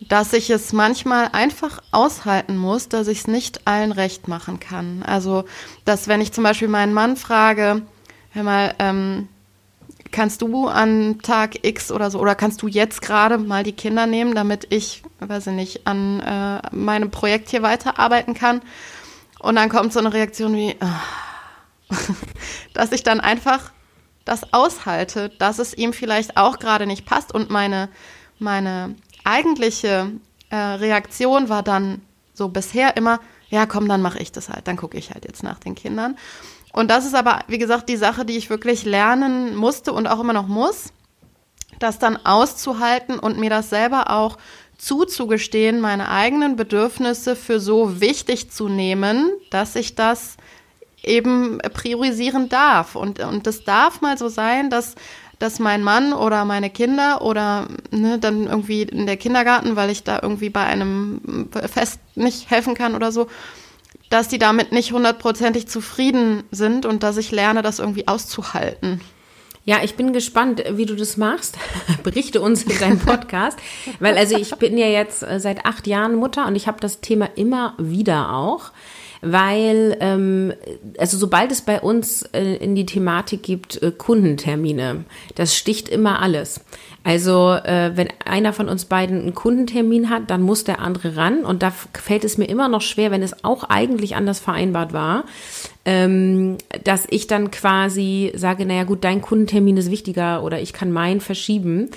dass 0.00 0.32
ich 0.32 0.50
es 0.50 0.72
manchmal 0.72 1.30
einfach 1.32 1.80
aushalten 1.92 2.56
muss, 2.56 2.88
dass 2.88 3.08
ich 3.08 3.20
es 3.20 3.26
nicht 3.26 3.66
allen 3.66 3.92
recht 3.92 4.28
machen 4.28 4.60
kann. 4.60 5.02
Also, 5.04 5.44
dass 5.84 6.08
wenn 6.08 6.20
ich 6.20 6.32
zum 6.32 6.44
Beispiel 6.44 6.68
meinen 6.68 6.92
Mann 6.92 7.16
frage, 7.16 7.82
hör 8.30 8.42
mal, 8.42 8.74
ähm, 8.78 9.28
kannst 10.12 10.42
du 10.42 10.66
an 10.66 11.18
Tag 11.22 11.64
X 11.64 11.92
oder 11.92 12.10
so, 12.10 12.20
oder 12.20 12.34
kannst 12.34 12.62
du 12.62 12.68
jetzt 12.68 13.02
gerade 13.02 13.38
mal 13.38 13.62
die 13.62 13.72
Kinder 13.72 14.06
nehmen, 14.06 14.34
damit 14.34 14.66
ich, 14.70 15.02
weiß 15.20 15.48
ich 15.48 15.52
nicht, 15.52 15.86
an 15.86 16.20
äh, 16.20 16.60
meinem 16.74 17.10
Projekt 17.10 17.48
hier 17.48 17.62
weiterarbeiten 17.62 18.34
kann? 18.34 18.60
Und 19.40 19.56
dann 19.56 19.68
kommt 19.68 19.92
so 19.92 20.00
eine 20.00 20.12
Reaktion 20.12 20.54
wie, 20.54 20.76
dass 22.74 22.92
ich 22.92 23.02
dann 23.02 23.20
einfach 23.20 23.72
das 24.24 24.52
aushalte, 24.52 25.30
dass 25.38 25.58
es 25.58 25.74
ihm 25.74 25.92
vielleicht 25.92 26.36
auch 26.36 26.58
gerade 26.58 26.86
nicht 26.86 27.06
passt. 27.06 27.32
Und 27.32 27.50
meine, 27.50 27.88
meine 28.38 28.94
eigentliche 29.24 30.12
äh, 30.50 30.56
Reaktion 30.56 31.48
war 31.48 31.62
dann 31.62 32.02
so 32.34 32.48
bisher 32.48 32.96
immer, 32.96 33.20
ja, 33.48 33.66
komm, 33.66 33.88
dann 33.88 34.02
mache 34.02 34.18
ich 34.18 34.32
das 34.32 34.48
halt, 34.48 34.68
dann 34.68 34.76
gucke 34.76 34.98
ich 34.98 35.12
halt 35.12 35.24
jetzt 35.24 35.42
nach 35.42 35.58
den 35.58 35.74
Kindern. 35.74 36.16
Und 36.72 36.90
das 36.90 37.06
ist 37.06 37.14
aber, 37.14 37.40
wie 37.48 37.58
gesagt, 37.58 37.88
die 37.88 37.96
Sache, 37.96 38.24
die 38.24 38.36
ich 38.36 38.50
wirklich 38.50 38.84
lernen 38.84 39.56
musste 39.56 39.92
und 39.92 40.06
auch 40.06 40.20
immer 40.20 40.34
noch 40.34 40.46
muss, 40.46 40.92
das 41.78 41.98
dann 41.98 42.16
auszuhalten 42.24 43.18
und 43.18 43.38
mir 43.38 43.50
das 43.50 43.70
selber 43.70 44.10
auch 44.10 44.36
zuzugestehen, 44.76 45.80
meine 45.80 46.08
eigenen 46.08 46.56
Bedürfnisse 46.56 47.36
für 47.36 47.58
so 47.58 48.00
wichtig 48.00 48.50
zu 48.50 48.68
nehmen, 48.68 49.30
dass 49.50 49.74
ich 49.76 49.94
das 49.94 50.36
eben 51.02 51.58
priorisieren 51.58 52.48
darf. 52.48 52.94
Und, 52.94 53.20
und 53.20 53.46
das 53.46 53.64
darf 53.64 54.00
mal 54.00 54.18
so 54.18 54.28
sein, 54.28 54.70
dass, 54.70 54.94
dass 55.38 55.58
mein 55.58 55.82
Mann 55.82 56.12
oder 56.12 56.44
meine 56.44 56.70
Kinder 56.70 57.22
oder 57.22 57.68
ne, 57.90 58.18
dann 58.18 58.46
irgendwie 58.46 58.82
in 58.82 59.06
der 59.06 59.16
Kindergarten, 59.16 59.76
weil 59.76 59.90
ich 59.90 60.02
da 60.02 60.18
irgendwie 60.22 60.50
bei 60.50 60.64
einem 60.64 61.48
Fest 61.52 62.00
nicht 62.14 62.50
helfen 62.50 62.74
kann 62.74 62.94
oder 62.94 63.12
so, 63.12 63.28
dass 64.10 64.28
die 64.28 64.38
damit 64.38 64.72
nicht 64.72 64.92
hundertprozentig 64.92 65.68
zufrieden 65.68 66.42
sind 66.50 66.86
und 66.86 67.02
dass 67.02 67.16
ich 67.16 67.30
lerne, 67.30 67.62
das 67.62 67.78
irgendwie 67.78 68.08
auszuhalten. 68.08 69.00
Ja, 69.64 69.80
ich 69.82 69.96
bin 69.96 70.14
gespannt, 70.14 70.64
wie 70.70 70.86
du 70.86 70.96
das 70.96 71.18
machst. 71.18 71.58
Berichte 72.02 72.40
uns 72.40 72.62
in 72.62 72.78
deinem 72.78 72.98
Podcast. 72.98 73.58
Weil 74.00 74.16
also 74.16 74.34
ich 74.38 74.50
bin 74.56 74.78
ja 74.78 74.86
jetzt 74.86 75.22
äh, 75.22 75.38
seit 75.40 75.66
acht 75.66 75.86
Jahren 75.86 76.14
Mutter 76.14 76.46
und 76.46 76.56
ich 76.56 76.66
habe 76.66 76.80
das 76.80 77.02
Thema 77.02 77.28
immer 77.36 77.74
wieder 77.76 78.32
auch 78.32 78.70
weil 79.20 79.96
ähm, 80.00 80.52
also 80.98 81.16
sobald 81.16 81.50
es 81.52 81.62
bei 81.62 81.80
uns 81.80 82.22
äh, 82.32 82.56
in 82.56 82.74
die 82.74 82.86
Thematik 82.86 83.42
gibt 83.42 83.82
äh, 83.82 83.90
Kundentermine, 83.90 85.04
das 85.34 85.56
sticht 85.56 85.88
immer 85.88 86.20
alles. 86.22 86.60
Also 87.04 87.52
äh, 87.52 87.92
wenn 87.94 88.08
einer 88.24 88.52
von 88.52 88.68
uns 88.68 88.84
beiden 88.84 89.22
einen 89.22 89.34
Kundentermin 89.34 90.10
hat, 90.10 90.30
dann 90.30 90.42
muss 90.42 90.64
der 90.64 90.80
andere 90.80 91.16
ran 91.16 91.44
und 91.44 91.62
da 91.62 91.70
fällt 91.70 92.24
es 92.24 92.38
mir 92.38 92.46
immer 92.46 92.68
noch 92.68 92.82
schwer, 92.82 93.10
wenn 93.10 93.22
es 93.22 93.44
auch 93.44 93.64
eigentlich 93.64 94.14
anders 94.14 94.40
vereinbart 94.40 94.92
war, 94.92 95.24
ähm, 95.84 96.58
dass 96.84 97.06
ich 97.08 97.26
dann 97.26 97.50
quasi 97.50 98.32
sage, 98.34 98.66
naja 98.66 98.84
gut, 98.84 99.04
dein 99.04 99.22
Kundentermin 99.22 99.76
ist 99.76 99.90
wichtiger 99.90 100.42
oder 100.42 100.60
ich 100.60 100.72
kann 100.72 100.92
meinen 100.92 101.20
verschieben. 101.20 101.90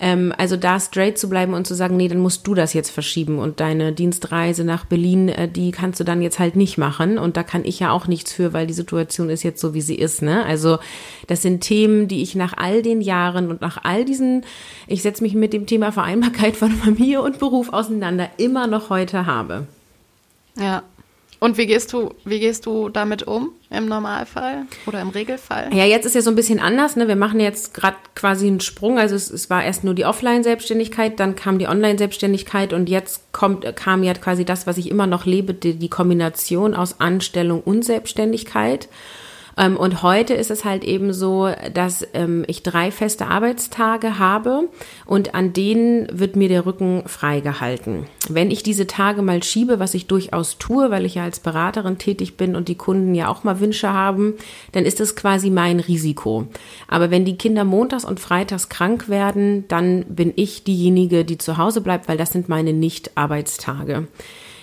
Ähm, 0.00 0.32
also 0.38 0.56
da 0.56 0.78
straight 0.78 1.18
zu 1.18 1.28
bleiben 1.28 1.54
und 1.54 1.66
zu 1.66 1.74
sagen, 1.74 1.96
nee, 1.96 2.06
dann 2.06 2.20
musst 2.20 2.46
du 2.46 2.54
das 2.54 2.72
jetzt 2.72 2.90
verschieben 2.90 3.40
und 3.40 3.58
deine 3.58 3.92
Dienstreise 3.92 4.62
nach 4.62 4.84
Berlin, 4.84 5.28
äh, 5.28 5.48
die 5.48 5.72
kannst 5.72 5.98
du 5.98 6.04
dann 6.04 6.22
jetzt 6.22 6.38
halt 6.38 6.54
nicht 6.54 6.78
machen 6.78 7.18
und 7.18 7.36
da 7.36 7.42
kann 7.42 7.64
ich 7.64 7.80
ja 7.80 7.90
auch 7.90 8.06
nichts 8.06 8.32
für, 8.32 8.52
weil 8.52 8.68
die 8.68 8.74
Situation 8.74 9.28
ist 9.28 9.42
jetzt 9.42 9.60
so, 9.60 9.74
wie 9.74 9.80
sie 9.80 9.96
ist. 9.96 10.22
Ne? 10.22 10.44
Also 10.44 10.78
das 11.26 11.42
sind 11.42 11.62
Themen, 11.62 12.06
die 12.06 12.22
ich 12.22 12.36
nach 12.36 12.54
all 12.56 12.82
den 12.82 13.00
Jahren 13.00 13.48
und 13.50 13.60
nach 13.60 13.82
all 13.82 14.04
diesen, 14.04 14.44
ich 14.86 15.02
setze 15.02 15.24
mich 15.24 15.34
mit 15.34 15.52
dem 15.52 15.66
Thema 15.66 15.90
Vereinbarkeit 15.90 16.56
von 16.56 16.70
Familie 16.84 17.20
und 17.20 17.40
Beruf 17.40 17.72
auseinander, 17.72 18.30
immer 18.36 18.68
noch 18.68 18.90
heute 18.90 19.26
habe. 19.26 19.66
Ja, 20.56 20.84
und 21.40 21.56
wie 21.56 21.66
gehst 21.66 21.92
du, 21.92 22.14
wie 22.24 22.40
gehst 22.40 22.66
du 22.66 22.88
damit 22.88 23.22
um 23.22 23.50
im 23.70 23.86
Normalfall 23.86 24.66
oder 24.86 25.00
im 25.00 25.10
Regelfall? 25.10 25.72
Ja, 25.72 25.84
jetzt 25.84 26.04
ist 26.04 26.14
ja 26.14 26.20
so 26.20 26.30
ein 26.30 26.36
bisschen 26.36 26.58
anders. 26.58 26.96
Ne? 26.96 27.06
Wir 27.06 27.14
machen 27.14 27.38
jetzt 27.38 27.74
gerade 27.74 27.96
quasi 28.16 28.48
einen 28.48 28.60
Sprung. 28.60 28.98
Also 28.98 29.14
es, 29.14 29.30
es 29.30 29.48
war 29.48 29.62
erst 29.62 29.84
nur 29.84 29.94
die 29.94 30.04
Offline-Selbstständigkeit, 30.04 31.20
dann 31.20 31.36
kam 31.36 31.58
die 31.58 31.68
Online-Selbstständigkeit 31.68 32.72
und 32.72 32.88
jetzt 32.88 33.32
kommt, 33.32 33.64
kam 33.76 34.02
ja 34.02 34.14
quasi 34.14 34.44
das, 34.44 34.66
was 34.66 34.78
ich 34.78 34.90
immer 34.90 35.06
noch 35.06 35.26
lebe, 35.26 35.54
die, 35.54 35.74
die 35.74 35.88
Kombination 35.88 36.74
aus 36.74 36.98
Anstellung 36.98 37.60
und 37.60 37.84
Selbstständigkeit. 37.84 38.88
Ähm, 39.58 39.76
und 39.76 40.02
heute 40.02 40.34
ist 40.34 40.50
es 40.50 40.64
halt 40.64 40.84
eben 40.84 41.12
so, 41.12 41.50
dass 41.74 42.06
ähm, 42.14 42.44
ich 42.46 42.62
drei 42.62 42.90
feste 42.90 43.26
Arbeitstage 43.26 44.18
habe 44.18 44.68
und 45.04 45.34
an 45.34 45.52
denen 45.52 46.06
wird 46.12 46.36
mir 46.36 46.48
der 46.48 46.64
Rücken 46.64 47.02
freigehalten. 47.06 48.06
Wenn 48.28 48.50
ich 48.50 48.62
diese 48.62 48.86
Tage 48.86 49.20
mal 49.22 49.42
schiebe, 49.42 49.80
was 49.80 49.94
ich 49.94 50.06
durchaus 50.06 50.58
tue, 50.58 50.90
weil 50.90 51.04
ich 51.04 51.16
ja 51.16 51.24
als 51.24 51.40
Beraterin 51.40 51.98
tätig 51.98 52.36
bin 52.36 52.54
und 52.54 52.68
die 52.68 52.76
Kunden 52.76 53.14
ja 53.14 53.28
auch 53.28 53.42
mal 53.42 53.58
Wünsche 53.58 53.92
haben, 53.92 54.34
dann 54.72 54.84
ist 54.84 55.00
das 55.00 55.16
quasi 55.16 55.50
mein 55.50 55.80
Risiko. 55.80 56.46
Aber 56.86 57.10
wenn 57.10 57.24
die 57.24 57.36
Kinder 57.36 57.64
montags 57.64 58.04
und 58.04 58.20
freitags 58.20 58.68
krank 58.68 59.08
werden, 59.08 59.66
dann 59.68 60.04
bin 60.04 60.32
ich 60.36 60.62
diejenige, 60.62 61.24
die 61.24 61.38
zu 61.38 61.56
Hause 61.56 61.80
bleibt, 61.80 62.08
weil 62.08 62.16
das 62.16 62.30
sind 62.30 62.48
meine 62.48 62.72
Nicht-Arbeitstage. 62.72 64.06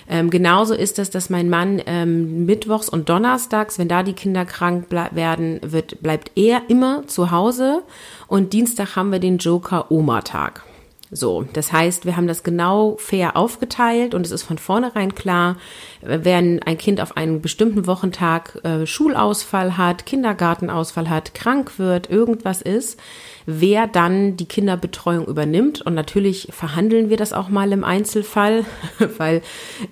Ähm, 0.07 0.29
genauso 0.29 0.73
ist 0.73 0.99
es, 0.99 1.09
dass 1.09 1.29
mein 1.29 1.49
Mann 1.49 1.81
ähm, 1.85 2.45
mittwochs 2.45 2.89
und 2.89 3.09
donnerstags, 3.09 3.79
wenn 3.79 3.87
da 3.87 4.03
die 4.03 4.13
Kinder 4.13 4.45
krank 4.45 4.85
werden, 4.89 5.59
wird, 5.63 6.01
bleibt 6.01 6.31
er 6.35 6.61
immer 6.67 7.07
zu 7.07 7.31
Hause 7.31 7.81
und 8.27 8.53
Dienstag 8.53 8.95
haben 8.95 9.11
wir 9.11 9.19
den 9.19 9.39
Joker 9.39 9.91
Oma-Tag. 9.91 10.63
So, 11.11 11.45
das 11.53 11.71
heißt, 11.71 12.05
wir 12.05 12.17
haben 12.17 12.27
das 12.27 12.43
genau 12.43 12.97
fair 12.99 13.37
aufgeteilt 13.37 14.15
und 14.15 14.25
es 14.25 14.31
ist 14.31 14.43
von 14.43 14.57
vornherein 14.57 15.13
klar, 15.13 15.55
wenn 16.01 16.61
ein 16.63 16.77
Kind 16.77 16.99
auf 16.99 17.15
einen 17.15 17.41
bestimmten 17.41 17.85
Wochentag 17.87 18.59
äh, 18.63 18.85
Schulausfall 18.85 19.77
hat, 19.77 20.05
Kindergartenausfall 20.05 21.09
hat, 21.09 21.33
krank 21.35 21.77
wird, 21.77 22.09
irgendwas 22.09 22.61
ist, 22.61 22.99
wer 23.45 23.87
dann 23.87 24.37
die 24.37 24.47
Kinderbetreuung 24.47 25.25
übernimmt. 25.25 25.81
Und 25.81 25.93
natürlich 25.93 26.47
verhandeln 26.51 27.09
wir 27.09 27.17
das 27.17 27.33
auch 27.33 27.49
mal 27.49 27.71
im 27.71 27.83
Einzelfall, 27.83 28.65
weil 29.17 29.41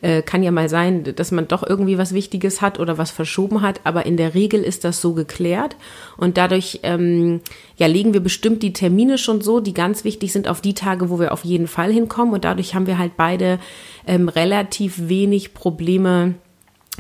äh, 0.02 0.22
kann 0.22 0.44
ja 0.44 0.52
mal 0.52 0.70
sein, 0.70 1.04
dass 1.16 1.32
man 1.32 1.48
doch 1.48 1.64
irgendwie 1.64 1.98
was 1.98 2.14
Wichtiges 2.14 2.62
hat 2.62 2.80
oder 2.80 2.98
was 2.98 3.12
verschoben 3.12 3.62
hat. 3.62 3.82
Aber 3.84 4.06
in 4.06 4.18
der 4.18 4.34
Regel 4.34 4.64
ist 4.64 4.84
das 4.84 5.02
so 5.02 5.14
geklärt. 5.14 5.76
Und 6.18 6.38
dadurch 6.38 6.80
ähm, 6.84 7.42
ja, 7.78 7.88
legen 7.88 8.14
wir 8.14 8.22
bestimmt 8.22 8.64
die 8.64 8.74
Termine 8.74 9.18
schon 9.18 9.42
so, 9.42 9.60
die 9.60 9.74
ganz 9.74 10.04
wichtig 10.04 10.34
sind, 10.34 10.48
auf 10.48 10.62
die 10.62 10.74
Tage, 10.74 11.10
wo 11.10 11.20
wir 11.20 11.32
auf 11.32 11.44
jeden 11.44 11.68
Fall 11.68 11.92
hinkommen. 11.92 12.34
Und 12.34 12.46
dadurch 12.46 12.76
haben 12.76 12.88
wir 12.88 12.98
halt 12.98 13.18
beide 13.18 13.60
ähm, 14.08 14.30
relativ 14.30 15.10
wenig 15.10 15.54
Probleme, 15.54 16.36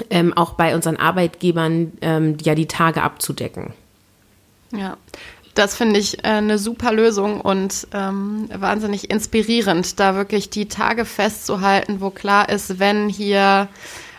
ähm, 0.10 0.34
auch 0.34 0.54
bei 0.54 0.76
unseren 0.76 0.98
Arbeitgebern 0.98 1.94
ähm, 2.02 2.38
ja 2.44 2.56
die 2.56 2.68
Tage 2.68 3.04
abzudecken. 3.04 3.74
Ja, 4.72 4.98
das 5.54 5.76
finde 5.76 6.00
ich 6.00 6.24
äh, 6.24 6.28
eine 6.28 6.58
super 6.58 6.92
Lösung 6.92 7.42
und 7.42 7.88
ähm, 7.94 8.50
wahnsinnig 8.54 9.10
inspirierend, 9.10 10.00
da 10.00 10.16
wirklich 10.16 10.50
die 10.50 10.68
Tage 10.68 11.06
festzuhalten, 11.06 12.02
wo 12.02 12.10
klar 12.10 12.50
ist, 12.50 12.80
wenn 12.80 13.10
hier 13.10 13.68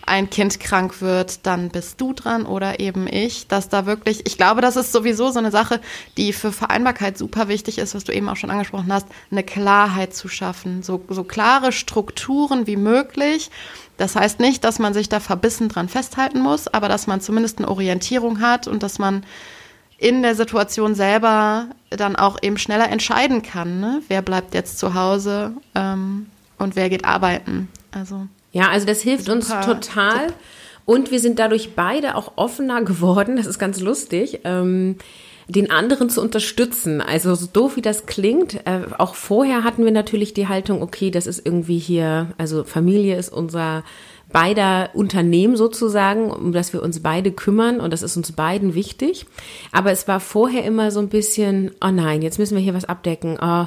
ein 0.06 0.28
Kind 0.28 0.60
krank 0.60 1.00
wird, 1.00 1.46
dann 1.46 1.70
bist 1.70 2.00
du 2.00 2.12
dran 2.12 2.44
oder 2.44 2.78
eben 2.78 3.06
ich, 3.06 3.46
dass 3.46 3.68
da 3.68 3.86
wirklich, 3.86 4.26
ich 4.26 4.36
glaube, 4.36 4.60
das 4.60 4.76
ist 4.76 4.92
sowieso 4.92 5.30
so 5.30 5.38
eine 5.38 5.50
Sache, 5.50 5.80
die 6.16 6.32
für 6.32 6.52
Vereinbarkeit 6.52 7.16
super 7.16 7.48
wichtig 7.48 7.78
ist, 7.78 7.94
was 7.94 8.04
du 8.04 8.12
eben 8.12 8.28
auch 8.28 8.36
schon 8.36 8.50
angesprochen 8.50 8.92
hast, 8.92 9.06
eine 9.30 9.42
Klarheit 9.42 10.14
zu 10.14 10.28
schaffen, 10.28 10.82
so, 10.82 11.02
so 11.08 11.24
klare 11.24 11.72
Strukturen 11.72 12.66
wie 12.66 12.76
möglich. 12.76 13.50
Das 13.96 14.16
heißt 14.16 14.40
nicht, 14.40 14.64
dass 14.64 14.78
man 14.78 14.92
sich 14.92 15.08
da 15.08 15.20
verbissen 15.20 15.68
dran 15.68 15.88
festhalten 15.88 16.40
muss, 16.40 16.68
aber 16.68 16.88
dass 16.88 17.06
man 17.06 17.20
zumindest 17.20 17.58
eine 17.58 17.68
Orientierung 17.68 18.40
hat 18.40 18.66
und 18.66 18.82
dass 18.82 18.98
man 18.98 19.24
in 20.04 20.20
der 20.20 20.34
Situation 20.34 20.94
selber 20.94 21.68
dann 21.88 22.14
auch 22.14 22.36
eben 22.42 22.58
schneller 22.58 22.90
entscheiden 22.90 23.40
kann, 23.40 23.80
ne? 23.80 24.02
wer 24.08 24.20
bleibt 24.20 24.52
jetzt 24.52 24.78
zu 24.78 24.92
Hause 24.92 25.52
ähm, 25.74 26.26
und 26.58 26.76
wer 26.76 26.90
geht 26.90 27.06
arbeiten. 27.06 27.68
Also 27.90 28.26
ja, 28.52 28.68
also 28.68 28.86
das 28.86 29.00
hilft 29.00 29.30
uns 29.30 29.48
total. 29.48 30.26
Tipp. 30.26 30.34
Und 30.84 31.10
wir 31.10 31.20
sind 31.20 31.38
dadurch 31.38 31.74
beide 31.74 32.16
auch 32.16 32.32
offener 32.36 32.82
geworden, 32.82 33.36
das 33.36 33.46
ist 33.46 33.58
ganz 33.58 33.80
lustig, 33.80 34.40
ähm, 34.44 34.96
den 35.48 35.70
anderen 35.70 36.10
zu 36.10 36.20
unterstützen. 36.20 37.00
Also 37.00 37.34
so 37.34 37.46
doof 37.50 37.76
wie 37.76 37.82
das 37.82 38.04
klingt, 38.04 38.66
äh, 38.66 38.82
auch 38.98 39.14
vorher 39.14 39.64
hatten 39.64 39.86
wir 39.86 39.92
natürlich 39.92 40.34
die 40.34 40.48
Haltung, 40.48 40.82
okay, 40.82 41.10
das 41.10 41.26
ist 41.26 41.46
irgendwie 41.46 41.78
hier, 41.78 42.26
also 42.36 42.64
Familie 42.64 43.16
ist 43.16 43.32
unser 43.32 43.84
beider 44.34 44.90
Unternehmen 44.94 45.56
sozusagen, 45.56 46.28
um 46.28 46.52
das 46.52 46.72
wir 46.72 46.82
uns 46.82 47.00
beide 47.00 47.30
kümmern 47.30 47.78
und 47.78 47.92
das 47.92 48.02
ist 48.02 48.16
uns 48.16 48.32
beiden 48.32 48.74
wichtig. 48.74 49.26
Aber 49.70 49.92
es 49.92 50.08
war 50.08 50.18
vorher 50.18 50.64
immer 50.64 50.90
so 50.90 50.98
ein 50.98 51.08
bisschen, 51.08 51.70
oh 51.80 51.92
nein, 51.92 52.20
jetzt 52.20 52.40
müssen 52.40 52.56
wir 52.56 52.62
hier 52.62 52.74
was 52.74 52.84
abdecken. 52.84 53.38
Oh, 53.40 53.66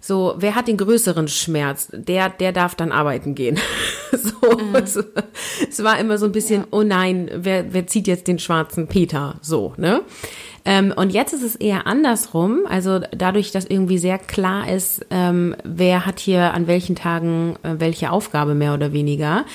so, 0.00 0.34
wer 0.36 0.54
hat 0.56 0.68
den 0.68 0.76
größeren 0.76 1.26
Schmerz? 1.28 1.88
Der, 1.90 2.28
der 2.28 2.52
darf 2.52 2.74
dann 2.74 2.92
arbeiten 2.92 3.34
gehen. 3.34 3.58
so, 4.12 4.58
mhm. 4.58 4.74
es, 4.74 5.02
es, 5.66 5.82
war 5.82 5.98
immer 5.98 6.18
so 6.18 6.26
ein 6.26 6.32
bisschen, 6.32 6.60
ja. 6.60 6.66
oh 6.72 6.82
nein, 6.82 7.30
wer, 7.34 7.72
wer 7.72 7.86
zieht 7.86 8.06
jetzt 8.06 8.28
den 8.28 8.38
schwarzen 8.38 8.86
Peter? 8.86 9.36
So, 9.40 9.72
ne? 9.78 10.02
Ähm, 10.66 10.92
und 10.94 11.14
jetzt 11.14 11.32
ist 11.32 11.42
es 11.42 11.56
eher 11.56 11.86
andersrum. 11.86 12.64
Also 12.68 13.00
dadurch, 13.12 13.52
dass 13.52 13.64
irgendwie 13.64 13.96
sehr 13.96 14.18
klar 14.18 14.70
ist, 14.70 15.06
ähm, 15.10 15.56
wer 15.64 16.04
hat 16.04 16.20
hier 16.20 16.52
an 16.52 16.66
welchen 16.66 16.96
Tagen 16.96 17.56
äh, 17.62 17.76
welche 17.78 18.10
Aufgabe 18.10 18.54
mehr 18.54 18.74
oder 18.74 18.92
weniger, 18.92 19.46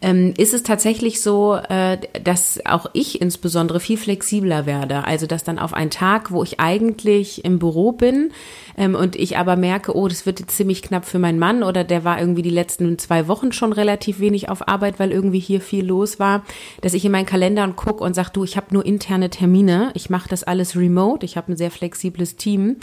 ähm, 0.00 0.34
ist 0.36 0.54
es 0.54 0.62
tatsächlich 0.62 1.20
so, 1.20 1.54
äh, 1.54 1.98
dass 2.22 2.60
auch 2.64 2.86
ich 2.92 3.20
insbesondere 3.20 3.80
viel 3.80 3.96
flexibler 3.96 4.66
werde. 4.66 5.04
Also 5.04 5.26
dass 5.26 5.44
dann 5.44 5.58
auf 5.58 5.74
einen 5.74 5.90
Tag, 5.90 6.30
wo 6.30 6.42
ich 6.42 6.60
eigentlich 6.60 7.44
im 7.44 7.58
Büro 7.58 7.92
bin, 7.92 8.30
ähm, 8.78 8.94
und 8.94 9.16
ich 9.16 9.36
aber 9.36 9.56
merke, 9.56 9.94
oh, 9.96 10.06
das 10.06 10.24
wird 10.24 10.38
jetzt 10.38 10.56
ziemlich 10.56 10.82
knapp 10.82 11.04
für 11.04 11.18
meinen 11.18 11.40
Mann 11.40 11.64
oder 11.64 11.82
der 11.82 12.04
war 12.04 12.20
irgendwie 12.20 12.42
die 12.42 12.50
letzten 12.50 12.96
zwei 12.98 13.26
Wochen 13.26 13.50
schon 13.50 13.72
relativ 13.72 14.20
wenig 14.20 14.48
auf 14.48 14.68
Arbeit, 14.68 15.00
weil 15.00 15.10
irgendwie 15.10 15.40
hier 15.40 15.60
viel 15.60 15.84
los 15.84 16.20
war, 16.20 16.44
dass 16.80 16.94
ich 16.94 17.04
in 17.04 17.12
meinen 17.12 17.26
Kalender 17.26 17.64
und 17.64 17.74
gucke 17.74 18.04
und 18.04 18.14
sage, 18.14 18.30
du, 18.32 18.44
ich 18.44 18.56
habe 18.56 18.68
nur 18.70 18.86
interne 18.86 19.30
Termine, 19.30 19.90
ich 19.94 20.10
mache 20.10 20.28
das 20.28 20.44
alles 20.44 20.76
remote, 20.76 21.26
ich 21.26 21.36
habe 21.36 21.52
ein 21.52 21.56
sehr 21.56 21.72
flexibles 21.72 22.36
Team. 22.36 22.76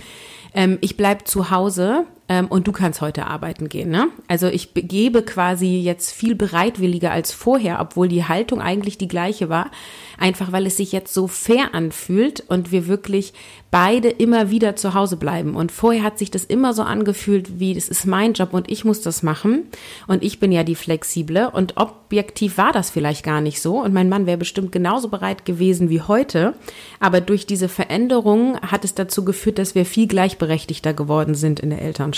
Ähm, 0.53 0.77
ich 0.81 0.97
bleib 0.97 1.27
zu 1.27 1.49
Hause 1.49 2.05
ähm, 2.27 2.47
und 2.47 2.67
du 2.67 2.71
kannst 2.71 3.01
heute 3.01 3.27
arbeiten 3.27 3.69
gehen. 3.69 3.89
Ne? 3.89 4.07
Also 4.27 4.47
ich 4.47 4.73
gebe 4.73 5.23
quasi 5.23 5.77
jetzt 5.79 6.11
viel 6.11 6.35
bereitwilliger 6.35 7.11
als 7.11 7.31
vorher, 7.31 7.79
obwohl 7.79 8.07
die 8.07 8.25
Haltung 8.25 8.61
eigentlich 8.61 8.97
die 8.97 9.07
gleiche 9.07 9.49
war, 9.49 9.71
einfach 10.17 10.51
weil 10.51 10.65
es 10.65 10.77
sich 10.77 10.91
jetzt 10.91 11.13
so 11.13 11.27
fair 11.27 11.73
anfühlt 11.73 12.43
und 12.47 12.71
wir 12.71 12.87
wirklich 12.87 13.33
beide 13.71 14.09
immer 14.09 14.49
wieder 14.49 14.75
zu 14.75 14.93
Hause 14.93 15.17
bleiben. 15.17 15.55
Und 15.55 15.71
vorher 15.71 16.03
hat 16.03 16.17
sich 16.17 16.31
das 16.31 16.45
immer 16.45 16.73
so 16.73 16.83
angefühlt, 16.83 17.59
wie 17.59 17.73
das 17.73 17.89
ist 17.89 18.05
mein 18.05 18.33
Job 18.33 18.53
und 18.53 18.71
ich 18.71 18.85
muss 18.85 19.01
das 19.01 19.21
machen 19.23 19.63
und 20.07 20.23
ich 20.23 20.39
bin 20.39 20.51
ja 20.51 20.63
die 20.63 20.75
flexible 20.75 21.49
und 21.51 21.75
objektiv 21.75 22.57
war 22.57 22.71
das 22.71 22.89
vielleicht 22.89 23.23
gar 23.23 23.41
nicht 23.41 23.61
so 23.61 23.83
und 23.83 23.93
mein 23.93 24.07
Mann 24.07 24.25
wäre 24.25 24.37
bestimmt 24.37 24.71
genauso 24.71 25.09
bereit 25.09 25.45
gewesen 25.45 25.89
wie 25.89 26.01
heute, 26.01 26.53
aber 26.99 27.19
durch 27.19 27.45
diese 27.45 27.67
Veränderung 27.67 28.57
hat 28.61 28.85
es 28.85 28.95
dazu 28.95 29.25
geführt, 29.25 29.59
dass 29.59 29.75
wir 29.75 29.85
viel 29.85 30.07
gleichberechtigt 30.07 30.55
gleichberechtigter 30.55 30.93
geworden 30.93 31.35
sind 31.35 31.59
in 31.59 31.69
der 31.69 31.81
Elternschaft. 31.81 32.14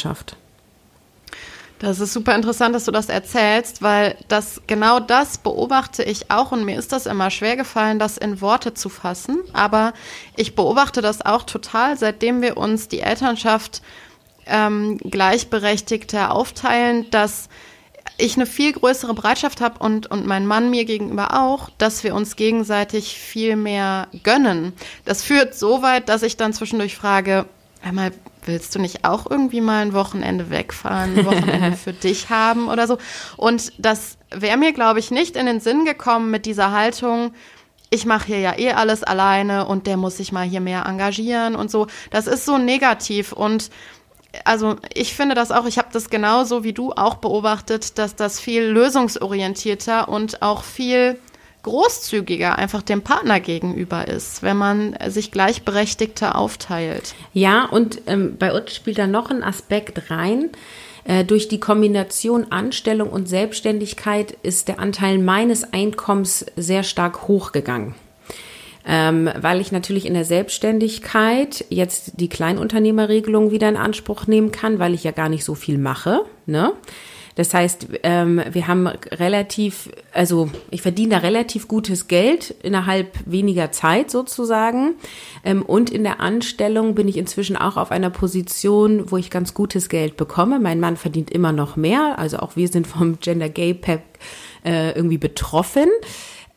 Das 1.79 1.99
ist 1.99 2.11
super 2.11 2.33
interessant, 2.35 2.73
dass 2.73 2.85
du 2.85 2.91
das 2.91 3.07
erzählst, 3.07 3.83
weil 3.83 4.17
das 4.27 4.61
genau 4.65 4.99
das 4.99 5.37
beobachte 5.37 6.01
ich 6.01 6.31
auch 6.31 6.51
und 6.51 6.65
mir 6.65 6.77
ist 6.77 6.91
das 6.91 7.05
immer 7.05 7.29
schwer 7.29 7.55
gefallen, 7.55 7.99
das 7.99 8.17
in 8.17 8.41
Worte 8.41 8.73
zu 8.73 8.89
fassen. 8.89 9.41
Aber 9.53 9.93
ich 10.35 10.55
beobachte 10.55 11.01
das 11.01 11.23
auch 11.23 11.43
total, 11.43 11.95
seitdem 11.95 12.41
wir 12.41 12.57
uns 12.57 12.87
die 12.87 13.01
Elternschaft 13.01 13.83
ähm, 14.47 14.97
gleichberechtigter 14.97 16.31
aufteilen, 16.31 17.09
dass 17.11 17.47
ich 18.17 18.35
eine 18.35 18.47
viel 18.47 18.73
größere 18.73 19.13
Bereitschaft 19.13 19.61
habe 19.61 19.77
und, 19.77 20.07
und 20.07 20.25
mein 20.25 20.47
Mann 20.47 20.71
mir 20.71 20.85
gegenüber 20.85 21.39
auch, 21.39 21.69
dass 21.77 22.03
wir 22.03 22.15
uns 22.15 22.35
gegenseitig 22.35 23.19
viel 23.19 23.55
mehr 23.55 24.07
gönnen. 24.23 24.73
Das 25.05 25.21
führt 25.21 25.53
so 25.53 25.83
weit, 25.83 26.09
dass 26.09 26.23
ich 26.23 26.37
dann 26.37 26.53
zwischendurch 26.53 26.95
frage, 26.95 27.45
einmal 27.83 28.11
willst 28.45 28.73
du 28.75 28.79
nicht 28.79 29.03
auch 29.03 29.29
irgendwie 29.29 29.61
mal 29.61 29.81
ein 29.81 29.93
Wochenende 29.93 30.49
wegfahren, 30.49 31.17
ein 31.17 31.25
Wochenende 31.25 31.77
für 31.83 31.93
dich 31.93 32.29
haben 32.29 32.69
oder 32.69 32.87
so? 32.87 32.97
Und 33.35 33.73
das 33.77 34.17
wäre 34.31 34.57
mir, 34.57 34.73
glaube 34.73 34.99
ich, 34.99 35.11
nicht 35.11 35.35
in 35.35 35.45
den 35.45 35.59
Sinn 35.59 35.85
gekommen 35.85 36.31
mit 36.31 36.45
dieser 36.45 36.71
Haltung, 36.71 37.33
ich 37.89 38.05
mache 38.05 38.27
hier 38.27 38.39
ja 38.39 38.57
eh 38.57 38.71
alles 38.71 39.03
alleine 39.03 39.65
und 39.65 39.87
der 39.87 39.97
muss 39.97 40.17
sich 40.17 40.31
mal 40.31 40.45
hier 40.45 40.59
mehr 40.59 40.85
engagieren 40.85 41.55
und 41.55 41.71
so. 41.71 41.87
Das 42.11 42.27
ist 42.27 42.45
so 42.45 42.57
negativ 42.57 43.31
und 43.31 43.69
also 44.43 44.75
ich 44.93 45.13
finde 45.13 45.35
das 45.35 45.51
auch, 45.51 45.65
ich 45.65 45.77
habe 45.77 45.87
das 45.91 46.09
genauso 46.09 46.63
wie 46.63 46.73
du 46.73 46.91
auch 46.91 47.15
beobachtet, 47.15 47.97
dass 47.97 48.15
das 48.15 48.39
viel 48.39 48.63
lösungsorientierter 48.63 50.09
und 50.09 50.41
auch 50.41 50.63
viel 50.63 51.17
großzügiger 51.67 52.57
einfach 52.57 52.81
dem 52.81 53.01
Partner 53.01 53.41
gegenüber 53.41 54.07
ist, 54.07 54.41
wenn 54.41 54.55
man 54.55 54.95
sich 55.07 55.31
gleichberechtigter 55.31 56.37
aufteilt. 56.37 57.13
Ja, 57.33 57.65
und 57.65 58.01
ähm, 58.07 58.37
bei 58.39 58.53
uns 58.53 58.73
spielt 58.73 58.97
da 58.97 59.05
noch 59.05 59.29
ein 59.29 59.43
Aspekt 59.43 60.09
rein. 60.09 60.49
Äh, 61.03 61.25
durch 61.25 61.49
die 61.49 61.59
Kombination 61.59 62.51
Anstellung 62.51 63.09
und 63.09 63.27
Selbstständigkeit 63.27 64.37
ist 64.43 64.69
der 64.69 64.79
Anteil 64.79 65.17
meines 65.17 65.73
Einkommens 65.73 66.45
sehr 66.55 66.83
stark 66.83 67.27
hochgegangen. 67.27 67.95
Ähm, 68.85 69.29
weil 69.37 69.59
ich 69.59 69.73
natürlich 69.73 70.05
in 70.05 70.13
der 70.13 70.23
Selbstständigkeit 70.23 71.65
jetzt 71.69 72.13
die 72.15 72.29
Kleinunternehmerregelung 72.29 73.51
wieder 73.51 73.67
in 73.67 73.75
Anspruch 73.75 74.27
nehmen 74.27 74.53
kann, 74.53 74.79
weil 74.79 74.93
ich 74.93 75.03
ja 75.03 75.11
gar 75.11 75.27
nicht 75.27 75.43
so 75.43 75.55
viel 75.55 75.77
mache. 75.77 76.21
Ne? 76.45 76.71
Das 77.37 77.53
heißt, 77.53 77.89
ähm, 78.01 78.41
wir 78.51 78.67
haben 78.67 78.87
relativ, 78.87 79.89
also 80.11 80.49
ich 80.71 80.81
verdiene 80.81 81.11
da 81.11 81.17
relativ 81.19 81.67
gutes 81.67 82.07
Geld 82.07 82.49
innerhalb 82.63 83.15
weniger 83.27 83.71
Zeit 83.71 84.09
sozusagen. 84.09 84.95
Ähm, 85.43 85.61
und 85.61 85.91
in 85.91 86.03
der 86.03 86.19
Anstellung 86.19 86.95
bin 86.95 87.07
ich 87.07 87.15
inzwischen 87.15 87.55
auch 87.55 87.77
auf 87.77 87.91
einer 87.91 88.09
Position, 88.09 89.11
wo 89.11 89.17
ich 89.17 89.29
ganz 89.29 89.53
gutes 89.53 89.87
Geld 89.87 90.17
bekomme. 90.17 90.59
Mein 90.59 90.79
Mann 90.79 90.97
verdient 90.97 91.29
immer 91.29 91.51
noch 91.51 91.75
mehr. 91.75 92.17
Also 92.17 92.39
auch 92.39 92.55
wir 92.55 92.69
sind 92.69 92.87
vom 92.87 93.19
Gender 93.19 93.49
Gay 93.49 93.75
Pack 93.75 94.01
äh, 94.65 94.93
irgendwie 94.93 95.19
betroffen. 95.19 95.89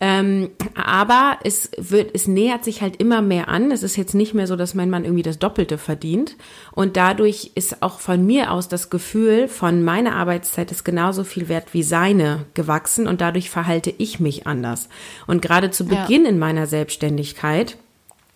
Ähm, 0.03 0.51
aber 0.75 1.39
es 1.45 1.71
wird, 1.77 2.15
es 2.15 2.27
nähert 2.27 2.65
sich 2.65 2.81
halt 2.81 2.97
immer 2.97 3.21
mehr 3.21 3.49
an. 3.49 3.71
Es 3.71 3.83
ist 3.83 3.97
jetzt 3.97 4.15
nicht 4.15 4.33
mehr 4.33 4.47
so, 4.47 4.57
dass 4.57 4.75
mein 4.75 4.89
Mann 4.89 5.05
irgendwie 5.05 5.23
das 5.23 5.39
Doppelte 5.39 5.77
verdient. 5.77 6.37
Und 6.73 6.97
dadurch 6.97 7.53
ist 7.55 7.83
auch 7.83 8.01
von 8.01 8.25
mir 8.25 8.51
aus 8.51 8.69
das 8.69 8.89
Gefühl 8.89 9.47
von 9.47 9.85
meiner 9.85 10.15
Arbeitszeit 10.15 10.71
ist 10.71 10.85
genauso 10.85 11.23
viel 11.23 11.49
wert 11.49 11.75
wie 11.75 11.83
seine 11.83 12.47
gewachsen 12.55 13.07
und 13.07 13.21
dadurch 13.21 13.51
verhalte 13.51 13.93
ich 13.99 14.21
mich 14.21 14.47
anders. 14.47 14.89
Und 15.27 15.43
gerade 15.43 15.71
zu 15.71 15.85
Beginn 15.85 16.25
ja. 16.25 16.31
in 16.31 16.39
meiner 16.39 16.67
Selbstständigkeit 16.67 17.77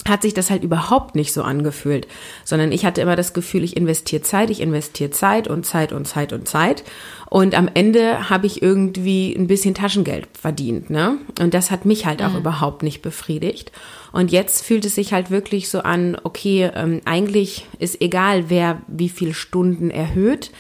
hat 0.09 0.23
sich 0.23 0.35
das 0.35 0.51
halt 0.51 0.65
überhaupt 0.65 1.15
nicht 1.15 1.33
so 1.33 1.43
angefühlt, 1.43 2.07
sondern 2.45 2.73
ich 2.73 2.85
hatte 2.85 3.01
immer 3.01 3.17
das 3.17 3.33
Gefühl, 3.33 3.65
ich 3.65 3.77
investiere 3.77 4.23
Zeit, 4.23 4.51
ich 4.51 4.61
investiere 4.61 5.11
Zeit 5.11 5.49
und 5.49 5.65
Zeit 5.65 5.93
und 5.93 6.07
Zeit 6.07 6.33
und 6.33 6.47
Zeit 6.47 6.85
und 7.35 7.57
am 7.57 7.69
Ende 7.73 8.31
habe 8.31 8.47
ich 8.47 8.63
irgendwie 8.63 9.35
ein 9.35 9.47
bisschen 9.47 9.75
Taschengeld 9.75 10.29
verdient, 10.39 10.89
ne? 10.91 11.19
Und 11.41 11.53
das 11.53 11.71
hat 11.71 11.85
mich 11.85 12.07
halt 12.07 12.23
auch 12.23 12.31
mhm. 12.31 12.39
überhaupt 12.39 12.83
nicht 12.85 13.03
befriedigt. 13.03 13.73
Und 14.13 14.31
jetzt 14.31 14.65
fühlt 14.65 14.85
es 14.85 14.95
sich 14.95 15.13
halt 15.13 15.33
wirklich 15.33 15.69
so 15.69 15.81
an, 15.81 16.17
okay, 16.23 16.71
ähm, 16.75 17.01
eigentlich 17.05 17.67
ist 17.81 18.01
egal, 18.01 18.51
wer 18.51 18.83
wie 18.87 19.09
viele 19.09 19.35
Stunden 19.35 19.91
erhöht 19.91 20.53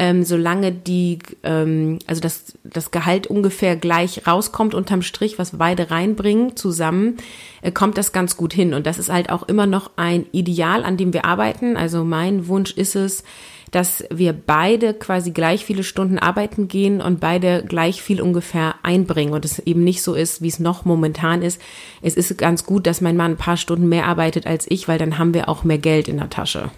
ähm, 0.00 0.24
solange 0.24 0.72
die, 0.72 1.18
ähm, 1.42 1.98
also 2.06 2.22
das, 2.22 2.54
das 2.64 2.90
Gehalt 2.90 3.26
ungefähr 3.26 3.76
gleich 3.76 4.26
rauskommt 4.26 4.74
unterm 4.74 5.02
Strich, 5.02 5.38
was 5.38 5.58
beide 5.58 5.90
reinbringen 5.90 6.56
zusammen, 6.56 7.18
äh, 7.60 7.70
kommt 7.70 7.98
das 7.98 8.10
ganz 8.10 8.38
gut 8.38 8.54
hin. 8.54 8.72
Und 8.72 8.86
das 8.86 8.98
ist 8.98 9.12
halt 9.12 9.28
auch 9.28 9.42
immer 9.42 9.66
noch 9.66 9.90
ein 9.96 10.24
Ideal, 10.32 10.84
an 10.84 10.96
dem 10.96 11.12
wir 11.12 11.26
arbeiten. 11.26 11.76
Also 11.76 12.02
mein 12.02 12.48
Wunsch 12.48 12.70
ist 12.72 12.96
es, 12.96 13.24
dass 13.72 14.02
wir 14.10 14.32
beide 14.32 14.94
quasi 14.94 15.32
gleich 15.32 15.66
viele 15.66 15.84
Stunden 15.84 16.18
arbeiten 16.18 16.66
gehen 16.66 17.02
und 17.02 17.20
beide 17.20 17.62
gleich 17.62 18.00
viel 18.00 18.22
ungefähr 18.22 18.76
einbringen 18.82 19.34
und 19.34 19.44
es 19.44 19.58
eben 19.58 19.84
nicht 19.84 20.02
so 20.02 20.14
ist, 20.14 20.40
wie 20.40 20.48
es 20.48 20.60
noch 20.60 20.86
momentan 20.86 21.42
ist. 21.42 21.60
Es 22.00 22.16
ist 22.16 22.38
ganz 22.38 22.64
gut, 22.64 22.86
dass 22.86 23.02
mein 23.02 23.18
Mann 23.18 23.32
ein 23.32 23.36
paar 23.36 23.58
Stunden 23.58 23.90
mehr 23.90 24.06
arbeitet 24.06 24.46
als 24.46 24.64
ich, 24.70 24.88
weil 24.88 24.98
dann 24.98 25.18
haben 25.18 25.34
wir 25.34 25.50
auch 25.50 25.62
mehr 25.62 25.78
Geld 25.78 26.08
in 26.08 26.16
der 26.16 26.30
Tasche. 26.30 26.70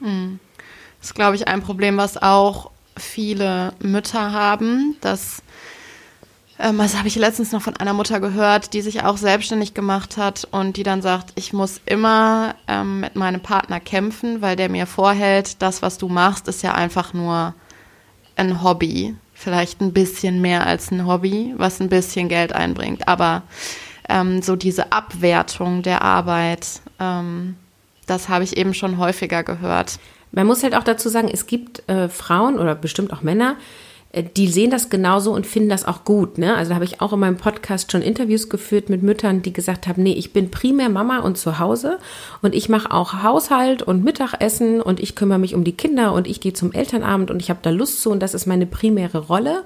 Hm. 0.00 0.38
Ist, 1.02 1.14
glaube 1.14 1.36
ich, 1.36 1.48
ein 1.48 1.62
Problem, 1.62 1.96
was 1.96 2.20
auch 2.20 2.70
viele 2.96 3.72
Mütter 3.80 4.32
haben, 4.32 4.96
dass 5.00 5.42
ähm, 6.60 6.76
das 6.76 6.96
habe 6.96 7.08
ich 7.08 7.16
letztens 7.16 7.52
noch 7.52 7.62
von 7.62 7.76
einer 7.76 7.94
Mutter 7.94 8.20
gehört, 8.20 8.74
die 8.74 8.82
sich 8.82 9.02
auch 9.02 9.16
selbstständig 9.16 9.72
gemacht 9.72 10.18
hat 10.18 10.46
und 10.50 10.76
die 10.76 10.82
dann 10.82 11.00
sagt, 11.00 11.32
ich 11.34 11.54
muss 11.54 11.80
immer 11.86 12.54
ähm, 12.68 13.00
mit 13.00 13.16
meinem 13.16 13.40
Partner 13.40 13.80
kämpfen, 13.80 14.42
weil 14.42 14.56
der 14.56 14.68
mir 14.68 14.86
vorhält, 14.86 15.62
das, 15.62 15.80
was 15.80 15.96
du 15.96 16.08
machst, 16.08 16.48
ist 16.48 16.62
ja 16.62 16.74
einfach 16.74 17.14
nur 17.14 17.54
ein 18.36 18.62
Hobby. 18.62 19.16
Vielleicht 19.32 19.80
ein 19.80 19.94
bisschen 19.94 20.42
mehr 20.42 20.66
als 20.66 20.90
ein 20.90 21.06
Hobby, 21.06 21.54
was 21.56 21.80
ein 21.80 21.88
bisschen 21.88 22.28
Geld 22.28 22.52
einbringt. 22.52 23.08
Aber 23.08 23.42
ähm, 24.10 24.42
so 24.42 24.54
diese 24.54 24.92
Abwertung 24.92 25.82
der 25.82 26.02
Arbeit. 26.02 26.82
Ähm, 26.98 27.56
das 28.06 28.28
habe 28.28 28.44
ich 28.44 28.58
eben 28.58 28.74
schon 28.74 28.98
häufiger 28.98 29.44
gehört. 29.44 29.98
Man 30.32 30.46
muss 30.46 30.62
halt 30.62 30.74
auch 30.74 30.84
dazu 30.84 31.08
sagen, 31.08 31.28
es 31.32 31.46
gibt 31.46 31.88
äh, 31.88 32.08
Frauen 32.08 32.58
oder 32.58 32.74
bestimmt 32.74 33.12
auch 33.12 33.22
Männer, 33.22 33.56
äh, 34.12 34.24
die 34.36 34.48
sehen 34.48 34.70
das 34.70 34.90
genauso 34.90 35.32
und 35.32 35.46
finden 35.46 35.68
das 35.68 35.84
auch 35.84 36.04
gut. 36.04 36.38
Ne? 36.38 36.54
Also 36.54 36.70
da 36.70 36.74
habe 36.76 36.84
ich 36.84 37.00
auch 37.00 37.12
in 37.12 37.20
meinem 37.20 37.36
Podcast 37.36 37.92
schon 37.92 38.02
Interviews 38.02 38.48
geführt 38.48 38.88
mit 38.88 39.02
Müttern, 39.02 39.42
die 39.42 39.52
gesagt 39.52 39.86
haben, 39.86 40.02
nee, 40.02 40.12
ich 40.12 40.32
bin 40.32 40.50
primär 40.50 40.88
Mama 40.88 41.20
und 41.20 41.38
zu 41.38 41.58
Hause 41.58 41.98
und 42.42 42.54
ich 42.54 42.68
mache 42.68 42.92
auch 42.92 43.22
Haushalt 43.22 43.82
und 43.82 44.04
Mittagessen 44.04 44.80
und 44.80 45.00
ich 45.00 45.16
kümmere 45.16 45.38
mich 45.38 45.54
um 45.54 45.64
die 45.64 45.76
Kinder 45.76 46.12
und 46.12 46.26
ich 46.26 46.40
gehe 46.40 46.52
zum 46.52 46.72
Elternabend 46.72 47.30
und 47.30 47.40
ich 47.40 47.50
habe 47.50 47.60
da 47.62 47.70
Lust 47.70 48.02
zu 48.02 48.10
und 48.10 48.20
das 48.20 48.34
ist 48.34 48.46
meine 48.46 48.66
primäre 48.66 49.18
Rolle. 49.18 49.64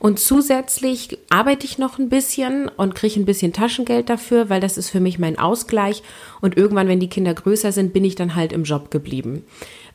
Und 0.00 0.18
zusätzlich 0.18 1.18
arbeite 1.28 1.66
ich 1.66 1.76
noch 1.76 1.98
ein 1.98 2.08
bisschen 2.08 2.70
und 2.74 2.94
kriege 2.94 3.20
ein 3.20 3.26
bisschen 3.26 3.52
Taschengeld 3.52 4.08
dafür, 4.08 4.48
weil 4.48 4.62
das 4.62 4.78
ist 4.78 4.88
für 4.88 4.98
mich 4.98 5.18
mein 5.18 5.38
Ausgleich. 5.38 6.02
Und 6.40 6.56
irgendwann, 6.56 6.88
wenn 6.88 7.00
die 7.00 7.10
Kinder 7.10 7.34
größer 7.34 7.70
sind, 7.70 7.92
bin 7.92 8.06
ich 8.06 8.14
dann 8.14 8.34
halt 8.34 8.54
im 8.54 8.64
Job 8.64 8.90
geblieben. 8.90 9.44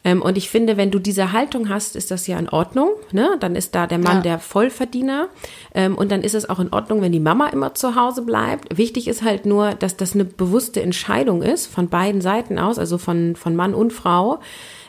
Ähm, 0.05 0.21
und 0.21 0.37
ich 0.37 0.49
finde, 0.49 0.77
wenn 0.77 0.91
du 0.91 0.99
diese 0.99 1.33
Haltung 1.33 1.67
hast, 1.67 1.95
ist 1.95 2.11
das 2.11 2.27
ja 2.27 2.37
in 2.37 2.47
Ordnung. 2.47 2.91
Ne? 3.11 3.35
Dann 3.39 3.55
ist 3.55 3.73
da 3.73 3.87
der 3.87 3.97
Mann 3.97 4.17
ja. 4.17 4.21
der 4.21 4.39
Vollverdiener. 4.39 5.27
Ähm, 5.73 5.97
und 5.97 6.11
dann 6.11 6.21
ist 6.21 6.35
es 6.35 6.47
auch 6.47 6.59
in 6.59 6.71
Ordnung, 6.71 7.01
wenn 7.01 7.11
die 7.11 7.19
Mama 7.19 7.47
immer 7.47 7.73
zu 7.73 7.95
Hause 7.95 8.21
bleibt. 8.21 8.77
Wichtig 8.77 9.07
ist 9.07 9.23
halt 9.23 9.47
nur, 9.47 9.73
dass 9.73 9.97
das 9.97 10.13
eine 10.13 10.23
bewusste 10.23 10.81
Entscheidung 10.81 11.41
ist 11.41 11.65
von 11.65 11.89
beiden 11.89 12.21
Seiten 12.21 12.59
aus, 12.59 12.77
also 12.77 12.99
von, 12.99 13.35
von 13.35 13.55
Mann 13.55 13.73
und 13.73 13.91
Frau. 13.91 14.39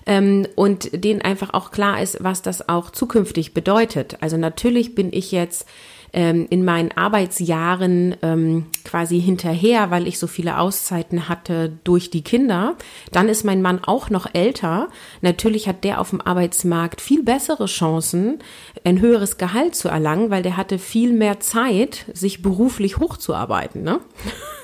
Ähm, 0.04 0.46
und 0.54 1.02
denen 1.04 1.22
einfach 1.22 1.54
auch 1.54 1.70
klar 1.70 2.00
ist, 2.00 2.22
was 2.22 2.42
das 2.42 2.68
auch 2.68 2.90
zukünftig 2.90 3.54
bedeutet. 3.54 4.18
Also 4.20 4.36
natürlich 4.36 4.94
bin 4.94 5.12
ich 5.12 5.32
jetzt 5.32 5.66
ähm, 6.12 6.46
in 6.50 6.64
meinen 6.64 6.92
Arbeitsjahren 6.92 8.16
ähm, 8.22 8.66
quasi 8.84 9.20
hinterher, 9.20 9.90
weil 9.90 10.06
ich 10.06 10.18
so 10.18 10.26
viele 10.26 10.58
Auszeiten 10.58 11.28
hatte 11.28 11.72
durch 11.84 12.10
die 12.10 12.22
Kinder. 12.22 12.76
Dann 13.12 13.28
ist 13.28 13.44
mein 13.44 13.62
Mann 13.62 13.80
auch 13.84 14.10
noch 14.10 14.26
älter. 14.32 14.88
Natürlich 15.20 15.68
hat 15.68 15.84
der 15.84 16.00
auf 16.00 16.10
dem 16.10 16.20
Arbeitsmarkt 16.20 17.00
viel 17.00 17.22
bessere 17.22 17.66
Chancen, 17.66 18.38
ein 18.84 19.00
höheres 19.00 19.38
Gehalt 19.38 19.74
zu 19.74 19.88
erlangen, 19.88 20.30
weil 20.30 20.42
der 20.42 20.56
hatte 20.56 20.78
viel 20.78 21.12
mehr 21.12 21.40
Zeit, 21.40 22.06
sich 22.12 22.42
beruflich 22.42 22.98
hochzuarbeiten. 22.98 23.82
Ne? 23.82 24.00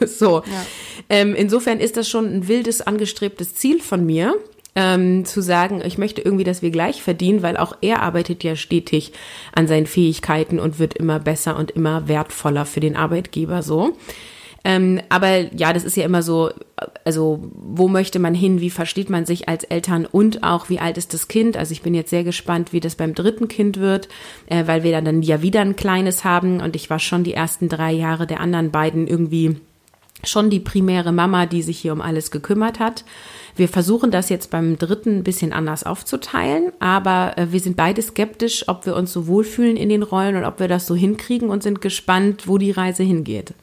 so. 0.06 0.42
Ja. 0.44 0.66
Ähm, 1.08 1.34
insofern 1.34 1.80
ist 1.80 1.96
das 1.96 2.08
schon 2.08 2.26
ein 2.26 2.48
wildes, 2.48 2.80
angestrebtes 2.80 3.54
Ziel 3.54 3.80
von 3.80 4.04
mir 4.06 4.36
ähm, 4.74 5.24
zu 5.24 5.42
sagen, 5.42 5.82
ich 5.84 5.98
möchte 5.98 6.22
irgendwie, 6.22 6.44
dass 6.44 6.62
wir 6.62 6.70
gleich 6.70 7.02
verdienen, 7.02 7.42
weil 7.42 7.56
auch 7.56 7.76
er 7.80 8.02
arbeitet 8.02 8.42
ja 8.44 8.56
stetig 8.56 9.12
an 9.54 9.66
seinen 9.66 9.86
Fähigkeiten 9.86 10.58
und 10.58 10.78
wird 10.78 10.94
immer 10.94 11.18
besser 11.18 11.56
und 11.56 11.70
immer 11.70 12.08
wertvoller 12.08 12.64
für 12.64 12.80
den 12.80 12.96
Arbeitgeber 12.96 13.62
so. 13.62 13.96
Ähm, 14.64 15.00
aber 15.08 15.52
ja, 15.54 15.72
das 15.72 15.82
ist 15.84 15.96
ja 15.96 16.04
immer 16.04 16.22
so, 16.22 16.50
also 17.04 17.50
wo 17.52 17.88
möchte 17.88 18.20
man 18.20 18.32
hin, 18.32 18.60
wie 18.60 18.70
versteht 18.70 19.10
man 19.10 19.26
sich 19.26 19.48
als 19.48 19.64
Eltern 19.64 20.06
und 20.06 20.44
auch 20.44 20.68
wie 20.68 20.78
alt 20.78 20.98
ist 20.98 21.12
das 21.14 21.26
Kind? 21.26 21.56
Also 21.56 21.72
ich 21.72 21.82
bin 21.82 21.94
jetzt 21.94 22.10
sehr 22.10 22.22
gespannt, 22.22 22.72
wie 22.72 22.78
das 22.78 22.94
beim 22.94 23.14
dritten 23.14 23.48
Kind 23.48 23.80
wird, 23.80 24.08
äh, 24.46 24.66
weil 24.66 24.84
wir 24.84 25.00
dann 25.00 25.22
ja 25.22 25.42
wieder 25.42 25.62
ein 25.62 25.74
kleines 25.74 26.24
haben 26.24 26.60
und 26.60 26.76
ich 26.76 26.90
war 26.90 27.00
schon 27.00 27.24
die 27.24 27.34
ersten 27.34 27.68
drei 27.68 27.92
Jahre 27.92 28.26
der 28.26 28.40
anderen 28.40 28.70
beiden 28.70 29.08
irgendwie 29.08 29.56
schon 30.24 30.50
die 30.50 30.60
primäre 30.60 31.12
Mama, 31.12 31.46
die 31.46 31.62
sich 31.62 31.78
hier 31.78 31.92
um 31.92 32.00
alles 32.00 32.30
gekümmert 32.30 32.78
hat. 32.78 33.04
Wir 33.56 33.68
versuchen 33.68 34.10
das 34.10 34.28
jetzt 34.28 34.50
beim 34.50 34.78
dritten 34.78 35.18
ein 35.18 35.24
bisschen 35.24 35.52
anders 35.52 35.84
aufzuteilen, 35.84 36.72
aber 36.80 37.36
äh, 37.36 37.52
wir 37.52 37.60
sind 37.60 37.76
beide 37.76 38.00
skeptisch, 38.00 38.68
ob 38.68 38.86
wir 38.86 38.96
uns 38.96 39.12
so 39.12 39.26
wohlfühlen 39.26 39.76
in 39.76 39.88
den 39.88 40.02
Rollen 40.02 40.36
und 40.36 40.44
ob 40.44 40.60
wir 40.60 40.68
das 40.68 40.86
so 40.86 40.94
hinkriegen 40.94 41.50
und 41.50 41.62
sind 41.62 41.80
gespannt, 41.80 42.48
wo 42.48 42.58
die 42.58 42.70
Reise 42.70 43.02
hingeht. 43.02 43.54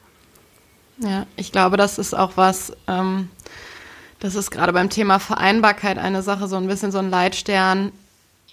Ja, 0.98 1.26
ich 1.36 1.50
glaube, 1.50 1.76
das 1.76 1.98
ist 1.98 2.14
auch 2.14 2.32
was, 2.36 2.72
ähm, 2.86 3.30
das 4.20 4.34
ist 4.34 4.50
gerade 4.50 4.72
beim 4.72 4.90
Thema 4.90 5.18
Vereinbarkeit 5.18 5.98
eine 5.98 6.22
Sache, 6.22 6.46
so 6.46 6.56
ein 6.56 6.66
bisschen 6.66 6.92
so 6.92 6.98
ein 6.98 7.10
Leitstern, 7.10 7.90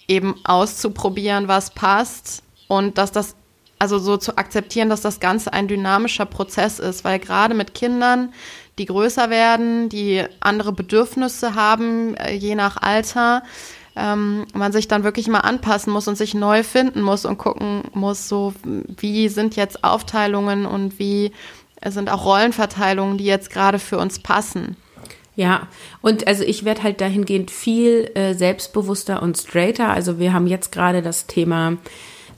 eben 0.08 0.34
auszuprobieren, 0.44 1.46
was 1.46 1.70
passt 1.70 2.42
und 2.66 2.96
dass 2.98 3.12
das 3.12 3.36
also 3.78 3.98
so 3.98 4.16
zu 4.16 4.36
akzeptieren, 4.36 4.88
dass 4.88 5.00
das 5.00 5.20
Ganze 5.20 5.52
ein 5.52 5.68
dynamischer 5.68 6.26
Prozess 6.26 6.78
ist, 6.78 7.04
weil 7.04 7.18
gerade 7.18 7.54
mit 7.54 7.74
Kindern, 7.74 8.32
die 8.78 8.86
größer 8.86 9.30
werden, 9.30 9.88
die 9.88 10.24
andere 10.40 10.72
Bedürfnisse 10.72 11.54
haben, 11.54 12.14
äh, 12.16 12.32
je 12.34 12.54
nach 12.54 12.76
Alter, 12.76 13.42
ähm, 13.96 14.46
man 14.54 14.72
sich 14.72 14.88
dann 14.88 15.04
wirklich 15.04 15.28
mal 15.28 15.40
anpassen 15.40 15.92
muss 15.92 16.08
und 16.08 16.16
sich 16.16 16.34
neu 16.34 16.62
finden 16.62 17.02
muss 17.02 17.24
und 17.24 17.38
gucken 17.38 17.82
muss, 17.92 18.28
so 18.28 18.54
wie 18.64 19.28
sind 19.28 19.56
jetzt 19.56 19.82
Aufteilungen 19.82 20.66
und 20.66 20.98
wie 20.98 21.32
sind 21.84 22.10
auch 22.10 22.24
Rollenverteilungen, 22.24 23.18
die 23.18 23.24
jetzt 23.24 23.50
gerade 23.50 23.78
für 23.78 23.98
uns 23.98 24.18
passen. 24.18 24.76
Ja, 25.36 25.68
und 26.00 26.26
also 26.26 26.42
ich 26.42 26.64
werde 26.64 26.82
halt 26.82 27.00
dahingehend 27.00 27.52
viel 27.52 28.10
äh, 28.14 28.34
selbstbewusster 28.34 29.22
und 29.22 29.38
straighter. 29.38 29.90
Also 29.90 30.18
wir 30.18 30.32
haben 30.32 30.48
jetzt 30.48 30.72
gerade 30.72 31.00
das 31.00 31.28
Thema 31.28 31.76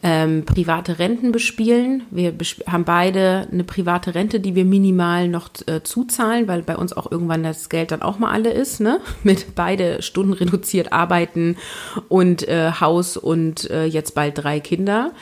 ähm, 0.02 0.44
private 0.46 0.98
Renten 0.98 1.30
bespielen. 1.30 2.04
Wir 2.10 2.32
besp 2.32 2.66
haben 2.66 2.84
beide 2.84 3.48
eine 3.52 3.64
private 3.64 4.14
Rente, 4.14 4.40
die 4.40 4.54
wir 4.54 4.64
minimal 4.64 5.28
noch 5.28 5.50
äh, 5.66 5.82
zuzahlen, 5.82 6.48
weil 6.48 6.62
bei 6.62 6.76
uns 6.76 6.92
auch 6.92 7.10
irgendwann 7.10 7.42
das 7.42 7.68
Geld 7.68 7.90
dann 7.90 8.02
auch 8.02 8.18
mal 8.18 8.30
alle 8.30 8.50
ist, 8.50 8.80
ne? 8.80 9.00
Mit 9.22 9.54
beide 9.54 10.02
Stunden 10.02 10.32
reduziert 10.32 10.92
arbeiten 10.92 11.56
und 12.08 12.48
äh, 12.48 12.72
Haus 12.80 13.16
und 13.16 13.68
äh, 13.70 13.84
jetzt 13.84 14.14
bald 14.14 14.42
drei 14.42 14.60
Kinder. 14.60 15.12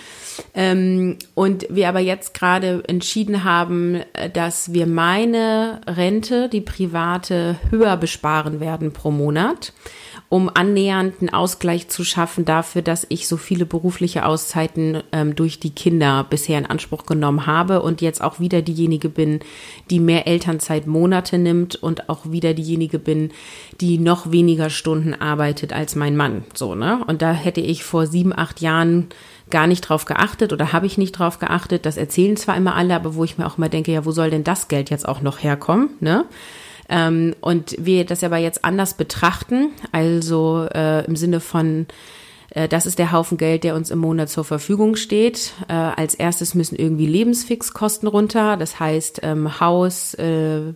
Ähm, 0.54 1.16
und 1.34 1.66
wir 1.70 1.88
aber 1.88 2.00
jetzt 2.00 2.34
gerade 2.34 2.82
entschieden 2.86 3.44
haben, 3.44 4.02
äh, 4.12 4.30
dass 4.30 4.72
wir 4.72 4.86
meine 4.86 5.80
Rente, 5.86 6.48
die 6.48 6.60
private, 6.60 7.56
höher 7.70 7.96
besparen 7.96 8.60
werden 8.60 8.92
pro 8.92 9.10
Monat 9.10 9.72
um 10.28 10.50
annähernd 10.52 11.14
einen 11.20 11.30
Ausgleich 11.30 11.88
zu 11.88 12.04
schaffen 12.04 12.44
dafür, 12.44 12.82
dass 12.82 13.06
ich 13.08 13.26
so 13.26 13.38
viele 13.38 13.64
berufliche 13.64 14.26
Auszeiten 14.26 15.02
ähm, 15.12 15.34
durch 15.34 15.58
die 15.58 15.70
Kinder 15.70 16.26
bisher 16.28 16.58
in 16.58 16.66
Anspruch 16.66 17.06
genommen 17.06 17.46
habe 17.46 17.80
und 17.80 18.02
jetzt 18.02 18.20
auch 18.20 18.38
wieder 18.38 18.60
diejenige 18.60 19.08
bin, 19.08 19.40
die 19.90 20.00
mehr 20.00 20.26
Elternzeitmonate 20.26 21.38
nimmt 21.38 21.76
und 21.76 22.10
auch 22.10 22.30
wieder 22.30 22.52
diejenige 22.52 22.98
bin, 22.98 23.30
die 23.80 23.96
noch 23.96 24.30
weniger 24.30 24.68
Stunden 24.68 25.14
arbeitet 25.14 25.72
als 25.72 25.96
mein 25.96 26.16
Mann. 26.16 26.44
So, 26.52 26.74
ne? 26.74 27.02
Und 27.06 27.22
da 27.22 27.32
hätte 27.32 27.62
ich 27.62 27.84
vor 27.84 28.06
sieben, 28.06 28.36
acht 28.36 28.60
Jahren 28.60 29.08
gar 29.50 29.66
nicht 29.66 29.82
drauf 29.82 30.04
geachtet 30.04 30.52
oder 30.52 30.72
habe 30.72 30.86
ich 30.86 30.98
nicht 30.98 31.12
drauf 31.12 31.38
geachtet. 31.38 31.86
Das 31.86 31.96
erzählen 31.96 32.36
zwar 32.36 32.56
immer 32.56 32.74
alle, 32.74 32.94
aber 32.94 33.14
wo 33.14 33.24
ich 33.24 33.38
mir 33.38 33.46
auch 33.46 33.58
mal 33.58 33.68
denke, 33.68 33.92
ja, 33.92 34.04
wo 34.04 34.12
soll 34.12 34.30
denn 34.30 34.44
das 34.44 34.68
Geld 34.68 34.90
jetzt 34.90 35.08
auch 35.08 35.20
noch 35.20 35.42
herkommen, 35.42 35.90
ne? 36.00 36.24
Ähm, 36.88 37.34
und 37.40 37.76
wir 37.78 38.06
das 38.06 38.24
aber 38.24 38.38
jetzt 38.38 38.64
anders 38.64 38.94
betrachten, 38.94 39.72
also 39.92 40.66
äh, 40.74 41.04
im 41.04 41.16
Sinne 41.16 41.40
von, 41.40 41.86
äh, 42.50 42.66
das 42.66 42.86
ist 42.86 42.98
der 42.98 43.12
Haufen 43.12 43.36
Geld, 43.36 43.64
der 43.64 43.74
uns 43.74 43.90
im 43.90 43.98
Monat 43.98 44.30
zur 44.30 44.44
Verfügung 44.44 44.96
steht. 44.96 45.52
Äh, 45.68 45.74
als 45.74 46.14
erstes 46.14 46.54
müssen 46.54 46.76
irgendwie 46.76 47.06
Lebensfixkosten 47.06 48.08
runter, 48.08 48.56
das 48.56 48.80
heißt 48.80 49.20
ähm, 49.22 49.60
Haus 49.60 50.14
äh, 50.14 50.72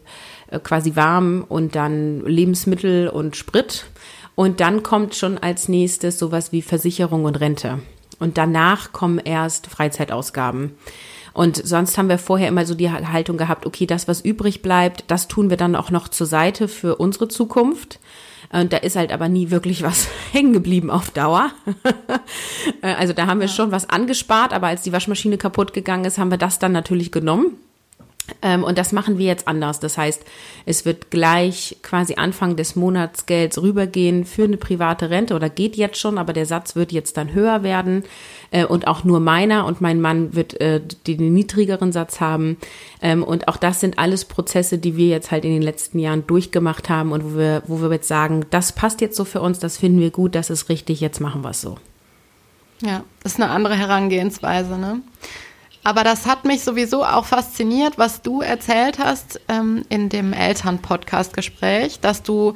quasi 0.62 0.96
warm 0.96 1.44
und 1.48 1.74
dann 1.76 2.20
Lebensmittel 2.26 3.08
und 3.08 3.36
Sprit. 3.36 3.86
Und 4.34 4.60
dann 4.60 4.82
kommt 4.82 5.14
schon 5.14 5.38
als 5.38 5.68
nächstes 5.68 6.18
sowas 6.18 6.52
wie 6.52 6.62
Versicherung 6.62 7.24
und 7.24 7.40
Rente. 7.40 7.80
Und 8.22 8.38
danach 8.38 8.92
kommen 8.92 9.18
erst 9.18 9.66
Freizeitausgaben. 9.66 10.76
Und 11.32 11.56
sonst 11.56 11.98
haben 11.98 12.08
wir 12.08 12.18
vorher 12.18 12.46
immer 12.46 12.64
so 12.64 12.76
die 12.76 12.88
Haltung 12.88 13.36
gehabt, 13.36 13.66
okay, 13.66 13.84
das, 13.84 14.06
was 14.06 14.20
übrig 14.20 14.62
bleibt, 14.62 15.02
das 15.08 15.26
tun 15.26 15.50
wir 15.50 15.56
dann 15.56 15.74
auch 15.74 15.90
noch 15.90 16.06
zur 16.06 16.28
Seite 16.28 16.68
für 16.68 16.96
unsere 16.96 17.26
Zukunft. 17.26 17.98
Und 18.52 18.72
da 18.72 18.76
ist 18.76 18.94
halt 18.94 19.10
aber 19.12 19.28
nie 19.28 19.50
wirklich 19.50 19.82
was 19.82 20.06
hängen 20.32 20.52
geblieben 20.52 20.88
auf 20.88 21.10
Dauer. 21.10 21.50
also 22.82 23.12
da 23.12 23.26
haben 23.26 23.40
wir 23.40 23.48
schon 23.48 23.72
was 23.72 23.90
angespart, 23.90 24.52
aber 24.52 24.68
als 24.68 24.82
die 24.82 24.92
Waschmaschine 24.92 25.36
kaputt 25.36 25.72
gegangen 25.72 26.04
ist, 26.04 26.18
haben 26.18 26.30
wir 26.30 26.38
das 26.38 26.60
dann 26.60 26.70
natürlich 26.70 27.10
genommen 27.10 27.56
und 28.40 28.78
das 28.78 28.92
machen 28.92 29.18
wir 29.18 29.26
jetzt 29.26 29.48
anders. 29.48 29.80
Das 29.80 29.98
heißt, 29.98 30.22
es 30.64 30.84
wird 30.84 31.10
gleich 31.10 31.76
quasi 31.82 32.14
Anfang 32.14 32.56
des 32.56 32.76
Monatsgelds 32.76 33.60
rübergehen 33.60 34.24
für 34.24 34.44
eine 34.44 34.56
private 34.56 35.10
Rente 35.10 35.34
oder 35.34 35.50
geht 35.50 35.76
jetzt 35.76 35.98
schon, 35.98 36.18
aber 36.18 36.32
der 36.32 36.46
Satz 36.46 36.76
wird 36.76 36.92
jetzt 36.92 37.16
dann 37.16 37.34
höher 37.34 37.62
werden 37.62 38.04
äh, 38.52 38.64
und 38.64 38.86
auch 38.86 39.02
nur 39.02 39.18
meiner 39.18 39.66
und 39.66 39.80
mein 39.80 40.00
Mann 40.00 40.34
wird 40.34 40.60
äh, 40.60 40.80
den 41.06 41.34
niedrigeren 41.34 41.90
Satz 41.90 42.20
haben. 42.20 42.58
Ähm, 43.00 43.24
und 43.24 43.48
auch 43.48 43.56
das 43.56 43.80
sind 43.80 43.98
alles 43.98 44.24
Prozesse, 44.24 44.78
die 44.78 44.96
wir 44.96 45.08
jetzt 45.08 45.30
halt 45.30 45.44
in 45.44 45.52
den 45.52 45.62
letzten 45.62 45.98
Jahren 45.98 46.26
durchgemacht 46.26 46.88
haben 46.88 47.12
und 47.12 47.24
wo 47.24 47.38
wir, 47.38 47.62
wo 47.66 47.80
wir 47.80 47.90
jetzt 47.90 48.08
sagen, 48.08 48.46
das 48.50 48.72
passt 48.72 49.00
jetzt 49.00 49.16
so 49.16 49.24
für 49.24 49.40
uns, 49.40 49.58
das 49.58 49.78
finden 49.78 50.00
wir 50.00 50.10
gut, 50.10 50.34
das 50.34 50.50
ist 50.50 50.68
richtig, 50.68 51.00
jetzt 51.00 51.20
machen 51.20 51.42
wir 51.42 51.50
es 51.50 51.60
so. 51.60 51.76
Ja, 52.82 53.04
das 53.22 53.32
ist 53.32 53.40
eine 53.40 53.50
andere 53.50 53.76
Herangehensweise, 53.76 54.78
ne? 54.78 55.00
Aber 55.84 56.04
das 56.04 56.26
hat 56.26 56.44
mich 56.44 56.62
sowieso 56.62 57.04
auch 57.04 57.24
fasziniert, 57.24 57.98
was 57.98 58.22
du 58.22 58.40
erzählt 58.40 58.98
hast 58.98 59.40
ähm, 59.48 59.84
in 59.88 60.08
dem 60.08 60.32
Eltern-Podcast-Gespräch, 60.32 62.00
dass 62.00 62.22
du 62.22 62.54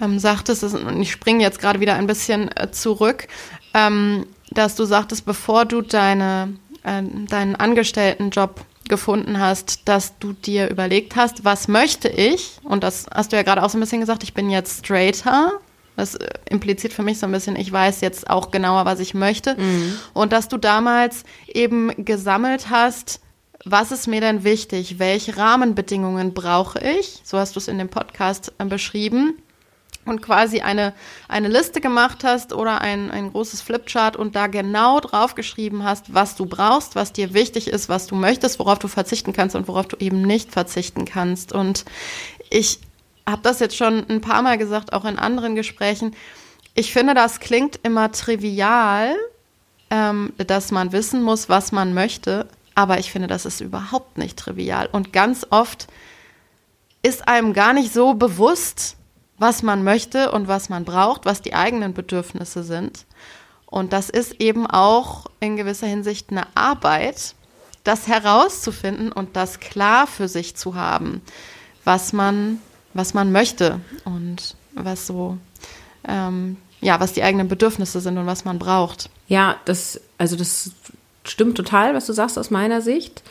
ähm, 0.00 0.18
sagtest, 0.18 0.62
und 0.62 1.00
ich 1.00 1.10
springe 1.10 1.42
jetzt 1.42 1.60
gerade 1.60 1.80
wieder 1.80 1.94
ein 1.94 2.06
bisschen 2.06 2.54
äh, 2.56 2.70
zurück, 2.70 3.26
ähm, 3.74 4.26
dass 4.50 4.76
du 4.76 4.84
sagtest, 4.84 5.24
bevor 5.24 5.64
du 5.64 5.82
deine, 5.82 6.54
äh, 6.84 7.02
deinen 7.28 7.56
Angestelltenjob 7.56 8.60
gefunden 8.88 9.40
hast, 9.40 9.88
dass 9.88 10.18
du 10.18 10.32
dir 10.32 10.68
überlegt 10.68 11.16
hast, 11.16 11.44
was 11.44 11.66
möchte 11.68 12.08
ich? 12.08 12.58
Und 12.62 12.84
das 12.84 13.06
hast 13.12 13.32
du 13.32 13.36
ja 13.36 13.42
gerade 13.42 13.62
auch 13.62 13.70
so 13.70 13.78
ein 13.78 13.80
bisschen 13.80 14.00
gesagt, 14.00 14.22
ich 14.22 14.34
bin 14.34 14.50
jetzt 14.50 14.84
straighter. 14.84 15.52
Das 15.96 16.14
äh, 16.14 16.28
impliziert 16.48 16.92
für 16.92 17.02
mich 17.02 17.18
so 17.18 17.26
ein 17.26 17.32
bisschen, 17.32 17.56
ich 17.56 17.70
weiß 17.70 18.00
jetzt 18.00 18.28
auch 18.30 18.50
genauer, 18.50 18.84
was 18.84 19.00
ich 19.00 19.14
möchte. 19.14 19.54
Mhm. 19.56 19.98
Und 20.14 20.32
dass 20.32 20.48
du 20.48 20.56
damals 20.56 21.24
eben 21.48 21.92
gesammelt 22.04 22.70
hast, 22.70 23.20
was 23.64 23.92
ist 23.92 24.08
mir 24.08 24.20
denn 24.20 24.44
wichtig? 24.44 24.98
Welche 24.98 25.36
Rahmenbedingungen 25.36 26.34
brauche 26.34 26.80
ich? 26.80 27.20
So 27.24 27.38
hast 27.38 27.54
du 27.54 27.60
es 27.60 27.68
in 27.68 27.78
dem 27.78 27.88
Podcast 27.88 28.52
äh, 28.58 28.64
beschrieben 28.64 29.34
und 30.04 30.20
quasi 30.20 30.60
eine, 30.60 30.94
eine 31.28 31.48
Liste 31.48 31.80
gemacht 31.80 32.24
hast 32.24 32.52
oder 32.52 32.80
ein, 32.80 33.10
ein 33.10 33.30
großes 33.30 33.60
Flipchart 33.62 34.16
und 34.16 34.34
da 34.34 34.48
genau 34.48 34.98
draufgeschrieben 35.00 35.84
hast, 35.84 36.12
was 36.12 36.34
du 36.34 36.46
brauchst, 36.46 36.96
was 36.96 37.12
dir 37.12 37.34
wichtig 37.34 37.68
ist, 37.68 37.88
was 37.88 38.06
du 38.06 38.16
möchtest, 38.16 38.58
worauf 38.58 38.78
du 38.78 38.88
verzichten 38.88 39.32
kannst 39.32 39.54
und 39.54 39.68
worauf 39.68 39.86
du 39.86 39.96
eben 39.98 40.22
nicht 40.22 40.50
verzichten 40.50 41.04
kannst. 41.04 41.52
Und 41.52 41.84
ich 42.50 42.80
habe 43.26 43.42
das 43.42 43.60
jetzt 43.60 43.76
schon 43.76 44.08
ein 44.08 44.20
paar 44.20 44.42
Mal 44.42 44.58
gesagt, 44.58 44.92
auch 44.92 45.04
in 45.04 45.18
anderen 45.18 45.54
Gesprächen. 45.54 46.14
Ich 46.74 46.92
finde, 46.92 47.14
das 47.14 47.40
klingt 47.40 47.80
immer 47.82 48.12
trivial, 48.12 49.14
ähm, 49.90 50.32
dass 50.38 50.70
man 50.70 50.92
wissen 50.92 51.22
muss, 51.22 51.48
was 51.48 51.72
man 51.72 51.94
möchte, 51.94 52.48
aber 52.74 52.98
ich 52.98 53.12
finde, 53.12 53.28
das 53.28 53.44
ist 53.44 53.60
überhaupt 53.60 54.18
nicht 54.18 54.38
trivial. 54.38 54.88
Und 54.90 55.12
ganz 55.12 55.46
oft 55.50 55.88
ist 57.02 57.28
einem 57.28 57.52
gar 57.52 57.72
nicht 57.72 57.92
so 57.92 58.14
bewusst, 58.14 58.96
was 59.38 59.62
man 59.62 59.82
möchte 59.82 60.30
und 60.32 60.48
was 60.48 60.68
man 60.68 60.84
braucht, 60.84 61.24
was 61.24 61.42
die 61.42 61.54
eigenen 61.54 61.94
Bedürfnisse 61.94 62.62
sind. 62.62 63.04
Und 63.66 63.92
das 63.92 64.08
ist 64.08 64.40
eben 64.40 64.66
auch 64.66 65.26
in 65.40 65.56
gewisser 65.56 65.86
Hinsicht 65.86 66.30
eine 66.30 66.46
Arbeit, 66.54 67.34
das 67.84 68.06
herauszufinden 68.06 69.10
und 69.10 69.34
das 69.34 69.58
klar 69.58 70.06
für 70.06 70.28
sich 70.28 70.56
zu 70.56 70.74
haben, 70.74 71.22
was 71.84 72.12
man, 72.12 72.60
was 72.94 73.14
man 73.14 73.32
möchte 73.32 73.80
und 74.04 74.56
was 74.74 75.06
so, 75.06 75.38
ähm, 76.06 76.56
ja, 76.80 77.00
was 77.00 77.12
die 77.12 77.22
eigenen 77.22 77.48
Bedürfnisse 77.48 78.00
sind 78.00 78.18
und 78.18 78.26
was 78.26 78.44
man 78.44 78.58
braucht. 78.58 79.10
Ja, 79.28 79.56
das, 79.64 80.00
also 80.18 80.36
das 80.36 80.72
stimmt 81.24 81.56
total, 81.56 81.94
was 81.94 82.06
du 82.06 82.12
sagst 82.12 82.38
aus 82.38 82.50
meiner 82.50 82.80
Sicht. 82.80 83.22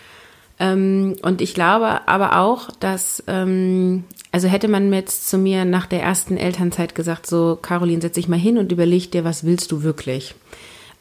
Ähm, 0.60 1.15
und 1.21 1.41
ich 1.41 1.54
glaube 1.54 2.08
aber 2.08 2.38
auch, 2.38 2.69
dass, 2.80 3.24
ähm, 3.28 4.04
also 4.32 4.47
hätte 4.47 4.67
man 4.67 4.93
jetzt 4.93 5.28
zu 5.30 5.38
mir 5.38 5.65
nach 5.65 5.88
der 5.88 6.04
ersten 6.04 6.38
Elternzeit 6.38 6.95
gesagt, 6.95 7.28
so, 7.28 7.58
Caroline, 7.62 8.02
setz 8.02 8.15
dich 8.15 8.28
mal 8.28 8.39
hin 8.39 8.58
und 8.58 8.71
überleg 8.71 9.12
dir, 9.12 9.24
was 9.24 9.43
willst 9.43 9.71
du 9.71 9.84
wirklich? 9.84 10.36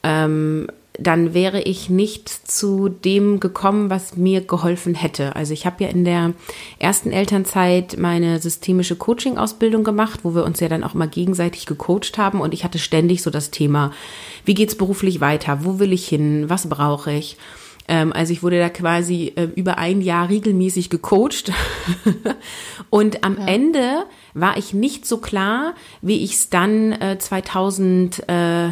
Ähm, 0.03 0.67
dann 1.01 1.33
wäre 1.33 1.61
ich 1.61 1.89
nicht 1.89 2.29
zu 2.29 2.89
dem 2.89 3.39
gekommen, 3.39 3.89
was 3.89 4.17
mir 4.17 4.41
geholfen 4.41 4.93
hätte. 4.93 5.35
Also 5.35 5.53
ich 5.53 5.65
habe 5.65 5.83
ja 5.83 5.89
in 5.89 6.05
der 6.05 6.33
ersten 6.79 7.11
Elternzeit 7.11 7.97
meine 7.97 8.39
systemische 8.39 8.95
Coaching-Ausbildung 8.95 9.83
gemacht, 9.83 10.21
wo 10.23 10.35
wir 10.35 10.43
uns 10.43 10.59
ja 10.59 10.69
dann 10.69 10.83
auch 10.83 10.93
mal 10.93 11.07
gegenseitig 11.07 11.65
gecoacht 11.65 12.17
haben 12.17 12.41
und 12.41 12.53
ich 12.53 12.63
hatte 12.63 12.79
ständig 12.79 13.23
so 13.23 13.29
das 13.29 13.51
Thema, 13.51 13.91
wie 14.45 14.53
geht's 14.53 14.75
beruflich 14.75 15.21
weiter? 15.21 15.63
Wo 15.63 15.79
will 15.79 15.93
ich 15.93 16.07
hin? 16.07 16.49
Was 16.49 16.69
brauche 16.69 17.11
ich? 17.11 17.37
Ähm, 17.87 18.13
also 18.13 18.31
ich 18.31 18.43
wurde 18.43 18.59
da 18.59 18.69
quasi 18.69 19.33
äh, 19.35 19.47
über 19.55 19.77
ein 19.77 20.01
Jahr 20.01 20.29
regelmäßig 20.29 20.89
gecoacht 20.89 21.51
und 22.89 23.23
am 23.23 23.37
ja. 23.37 23.47
Ende 23.47 24.05
war 24.33 24.57
ich 24.57 24.73
nicht 24.73 25.05
so 25.05 25.17
klar, 25.17 25.73
wie 26.01 26.23
ich 26.23 26.33
es 26.33 26.49
dann 26.49 26.91
äh, 26.93 27.17
2000 27.17 28.29
äh, 28.29 28.69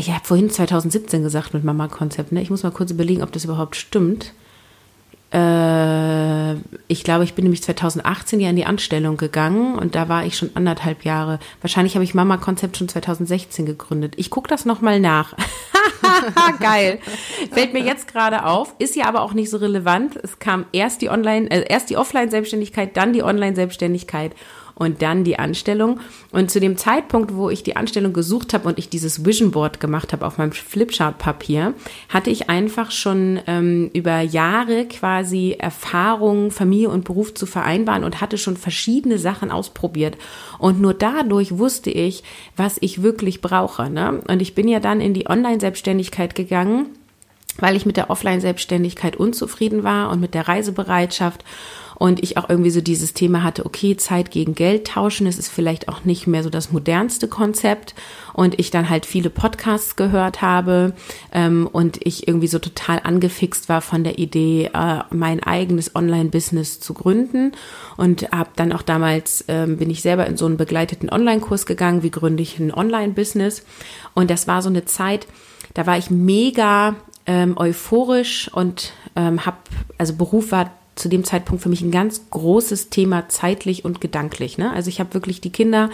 ich 0.00 0.10
habe 0.10 0.24
vorhin 0.24 0.50
2017 0.50 1.22
gesagt 1.22 1.54
mit 1.54 1.64
Mama-Konzept, 1.64 2.32
ne? 2.32 2.42
Ich 2.42 2.50
muss 2.50 2.62
mal 2.62 2.72
kurz 2.72 2.90
überlegen, 2.90 3.22
ob 3.22 3.32
das 3.32 3.44
überhaupt 3.44 3.76
stimmt. 3.76 4.32
Äh, 5.32 6.54
ich 6.88 7.04
glaube, 7.04 7.22
ich 7.22 7.34
bin 7.34 7.44
nämlich 7.44 7.62
2018 7.62 8.40
ja 8.40 8.50
in 8.50 8.56
die 8.56 8.64
Anstellung 8.64 9.16
gegangen 9.16 9.76
und 9.76 9.94
da 9.94 10.08
war 10.08 10.24
ich 10.24 10.36
schon 10.36 10.50
anderthalb 10.54 11.04
Jahre. 11.04 11.38
Wahrscheinlich 11.60 11.94
habe 11.94 12.04
ich 12.04 12.14
Mama 12.14 12.36
Konzept 12.36 12.76
schon 12.76 12.88
2016 12.88 13.64
gegründet. 13.64 14.14
Ich 14.16 14.30
gucke 14.30 14.48
das 14.48 14.64
nochmal 14.64 14.98
nach. 14.98 15.34
Geil. 16.60 16.98
Fällt 17.52 17.72
mir 17.72 17.84
jetzt 17.84 18.12
gerade 18.12 18.44
auf, 18.44 18.74
ist 18.78 18.96
ja 18.96 19.06
aber 19.06 19.22
auch 19.22 19.34
nicht 19.34 19.50
so 19.50 19.58
relevant. 19.58 20.16
Es 20.16 20.40
kam 20.40 20.66
erst 20.72 21.00
die 21.02 21.10
Online, 21.10 21.48
äh, 21.50 21.64
erst 21.68 21.90
die 21.90 21.96
Offline-Selbstständigkeit, 21.96 22.96
dann 22.96 23.12
die 23.12 23.22
Online-Selbstständigkeit 23.22 24.32
und 24.80 25.02
dann 25.02 25.24
die 25.24 25.38
Anstellung. 25.38 26.00
Und 26.32 26.50
zu 26.50 26.58
dem 26.58 26.78
Zeitpunkt, 26.78 27.34
wo 27.34 27.50
ich 27.50 27.62
die 27.62 27.76
Anstellung 27.76 28.14
gesucht 28.14 28.54
habe 28.54 28.66
und 28.66 28.78
ich 28.78 28.88
dieses 28.88 29.26
Vision 29.26 29.50
Board 29.50 29.78
gemacht 29.78 30.14
habe 30.14 30.26
auf 30.26 30.38
meinem 30.38 30.52
Flipchart-Papier, 30.52 31.74
hatte 32.08 32.30
ich 32.30 32.48
einfach 32.48 32.90
schon 32.90 33.40
ähm, 33.46 33.90
über 33.92 34.22
Jahre 34.22 34.86
quasi 34.86 35.54
Erfahrung, 35.58 36.50
Familie 36.50 36.88
und 36.88 37.04
Beruf 37.04 37.34
zu 37.34 37.44
vereinbaren 37.44 38.04
und 38.04 38.22
hatte 38.22 38.38
schon 38.38 38.56
verschiedene 38.56 39.18
Sachen 39.18 39.50
ausprobiert. 39.50 40.16
Und 40.58 40.80
nur 40.80 40.94
dadurch 40.94 41.58
wusste 41.58 41.90
ich, 41.90 42.24
was 42.56 42.78
ich 42.80 43.02
wirklich 43.02 43.42
brauche. 43.42 43.90
Ne? 43.90 44.22
Und 44.28 44.40
ich 44.40 44.54
bin 44.54 44.66
ja 44.66 44.80
dann 44.80 45.02
in 45.02 45.12
die 45.12 45.28
Online-Selbstständigkeit 45.28 46.34
gegangen 46.34 46.86
weil 47.58 47.76
ich 47.76 47.84
mit 47.84 47.98
der 47.98 48.08
Offline-Selbstständigkeit 48.08 49.16
unzufrieden 49.16 49.84
war 49.84 50.10
und 50.10 50.20
mit 50.20 50.32
der 50.32 50.48
Reisebereitschaft 50.48 51.44
und 52.00 52.22
ich 52.22 52.38
auch 52.38 52.48
irgendwie 52.48 52.70
so 52.70 52.80
dieses 52.80 53.12
Thema 53.12 53.42
hatte, 53.42 53.66
okay, 53.66 53.94
Zeit 53.94 54.30
gegen 54.30 54.54
Geld 54.54 54.86
tauschen, 54.86 55.26
das 55.26 55.36
ist 55.36 55.50
vielleicht 55.50 55.86
auch 55.90 56.02
nicht 56.02 56.26
mehr 56.26 56.42
so 56.42 56.48
das 56.48 56.72
modernste 56.72 57.28
Konzept. 57.28 57.94
Und 58.32 58.58
ich 58.58 58.70
dann 58.70 58.88
halt 58.88 59.04
viele 59.04 59.28
Podcasts 59.28 59.96
gehört 59.96 60.40
habe 60.40 60.94
ähm, 61.30 61.68
und 61.70 61.98
ich 62.06 62.26
irgendwie 62.26 62.46
so 62.46 62.58
total 62.58 63.00
angefixt 63.04 63.68
war 63.68 63.82
von 63.82 64.02
der 64.02 64.18
Idee, 64.18 64.70
äh, 64.72 65.00
mein 65.10 65.42
eigenes 65.42 65.94
Online-Business 65.94 66.80
zu 66.80 66.94
gründen. 66.94 67.52
Und 67.98 68.32
habe 68.32 68.48
dann 68.56 68.72
auch 68.72 68.82
damals, 68.82 69.44
ähm, 69.48 69.76
bin 69.76 69.90
ich 69.90 70.00
selber 70.00 70.26
in 70.26 70.38
so 70.38 70.46
einen 70.46 70.56
begleiteten 70.56 71.10
Online-Kurs 71.10 71.66
gegangen, 71.66 72.02
wie 72.02 72.10
gründe 72.10 72.42
ich 72.42 72.58
ein 72.58 72.72
Online-Business? 72.72 73.62
Und 74.14 74.30
das 74.30 74.48
war 74.48 74.62
so 74.62 74.70
eine 74.70 74.86
Zeit, 74.86 75.26
da 75.74 75.86
war 75.86 75.98
ich 75.98 76.10
mega 76.10 76.96
ähm, 77.26 77.58
euphorisch 77.58 78.50
und 78.50 78.94
ähm, 79.16 79.44
habe, 79.44 79.58
also 79.98 80.14
Beruf 80.14 80.50
war 80.50 80.70
zu 80.94 81.08
dem 81.08 81.24
Zeitpunkt 81.24 81.62
für 81.62 81.68
mich 81.68 81.82
ein 81.82 81.90
ganz 81.90 82.30
großes 82.30 82.90
Thema 82.90 83.28
zeitlich 83.28 83.84
und 83.84 84.00
gedanklich. 84.00 84.58
Ne? 84.58 84.72
Also 84.72 84.88
ich 84.88 85.00
habe 85.00 85.14
wirklich 85.14 85.40
die 85.40 85.52
Kinder 85.52 85.90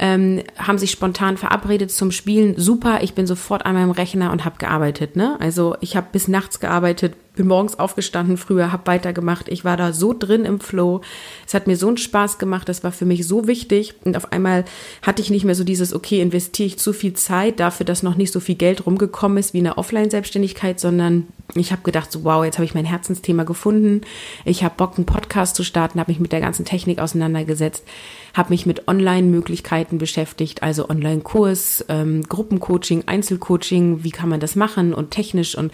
ähm, 0.00 0.42
haben 0.56 0.78
sich 0.78 0.90
spontan 0.90 1.36
verabredet 1.36 1.90
zum 1.90 2.10
Spielen. 2.10 2.54
Super, 2.56 3.02
ich 3.02 3.12
bin 3.12 3.26
sofort 3.26 3.66
an 3.66 3.74
meinem 3.74 3.90
Rechner 3.90 4.32
und 4.32 4.46
habe 4.46 4.56
gearbeitet. 4.56 5.14
Ne? 5.14 5.36
Also 5.40 5.76
ich 5.80 5.94
habe 5.94 6.06
bis 6.10 6.26
nachts 6.26 6.58
gearbeitet, 6.58 7.14
bin 7.40 7.48
morgens 7.48 7.78
aufgestanden 7.78 8.36
früher, 8.36 8.70
habe 8.70 8.86
weitergemacht. 8.86 9.48
Ich 9.48 9.64
war 9.64 9.78
da 9.78 9.94
so 9.94 10.12
drin 10.12 10.44
im 10.44 10.60
Flow. 10.60 11.00
Es 11.46 11.54
hat 11.54 11.66
mir 11.66 11.76
so 11.78 11.88
einen 11.88 11.96
Spaß 11.96 12.36
gemacht. 12.36 12.68
Das 12.68 12.84
war 12.84 12.92
für 12.92 13.06
mich 13.06 13.26
so 13.26 13.46
wichtig. 13.46 13.94
Und 14.04 14.14
auf 14.14 14.30
einmal 14.30 14.66
hatte 15.00 15.22
ich 15.22 15.30
nicht 15.30 15.46
mehr 15.46 15.54
so 15.54 15.64
dieses, 15.64 15.94
okay, 15.94 16.20
investiere 16.20 16.66
ich 16.66 16.78
zu 16.78 16.92
viel 16.92 17.14
Zeit 17.14 17.58
dafür, 17.58 17.86
dass 17.86 18.02
noch 18.02 18.16
nicht 18.16 18.30
so 18.30 18.40
viel 18.40 18.56
Geld 18.56 18.84
rumgekommen 18.84 19.38
ist 19.38 19.54
wie 19.54 19.60
eine 19.60 19.78
Offline-Selbstständigkeit, 19.78 20.78
sondern 20.78 21.28
ich 21.54 21.72
habe 21.72 21.82
gedacht, 21.82 22.12
so, 22.12 22.24
wow, 22.24 22.44
jetzt 22.44 22.58
habe 22.58 22.66
ich 22.66 22.74
mein 22.74 22.84
Herzensthema 22.84 23.44
gefunden. 23.44 24.02
Ich 24.44 24.62
habe 24.62 24.74
Bock, 24.76 24.96
einen 24.96 25.06
Podcast 25.06 25.56
zu 25.56 25.64
starten, 25.64 25.98
habe 25.98 26.12
mich 26.12 26.20
mit 26.20 26.32
der 26.32 26.40
ganzen 26.40 26.66
Technik 26.66 26.98
auseinandergesetzt, 26.98 27.84
habe 28.34 28.50
mich 28.50 28.66
mit 28.66 28.86
Online-Möglichkeiten 28.86 29.96
beschäftigt, 29.96 30.62
also 30.62 30.90
Online-Kurs, 30.90 31.86
ähm, 31.88 32.22
Gruppencoaching, 32.28 33.04
Einzelcoaching, 33.06 34.04
wie 34.04 34.10
kann 34.10 34.28
man 34.28 34.40
das 34.40 34.56
machen 34.56 34.92
und 34.94 35.10
technisch 35.10 35.56
und 35.56 35.72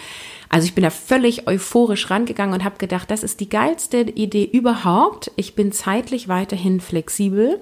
also 0.49 0.67
ich 0.67 0.75
bin 0.75 0.85
da 0.85 0.91
völlig 0.91 1.49
euphorisch 1.57 2.11
rangegangen 2.11 2.55
und 2.55 2.65
habe 2.65 2.77
gedacht, 2.79 3.11
das 3.11 3.23
ist 3.23 3.41
die 3.41 3.49
geilste 3.49 4.01
Idee 4.01 4.45
überhaupt. 4.45 5.31
Ich 5.37 5.55
bin 5.55 5.73
zeitlich 5.73 6.29
weiterhin 6.29 6.81
flexibel. 6.81 7.61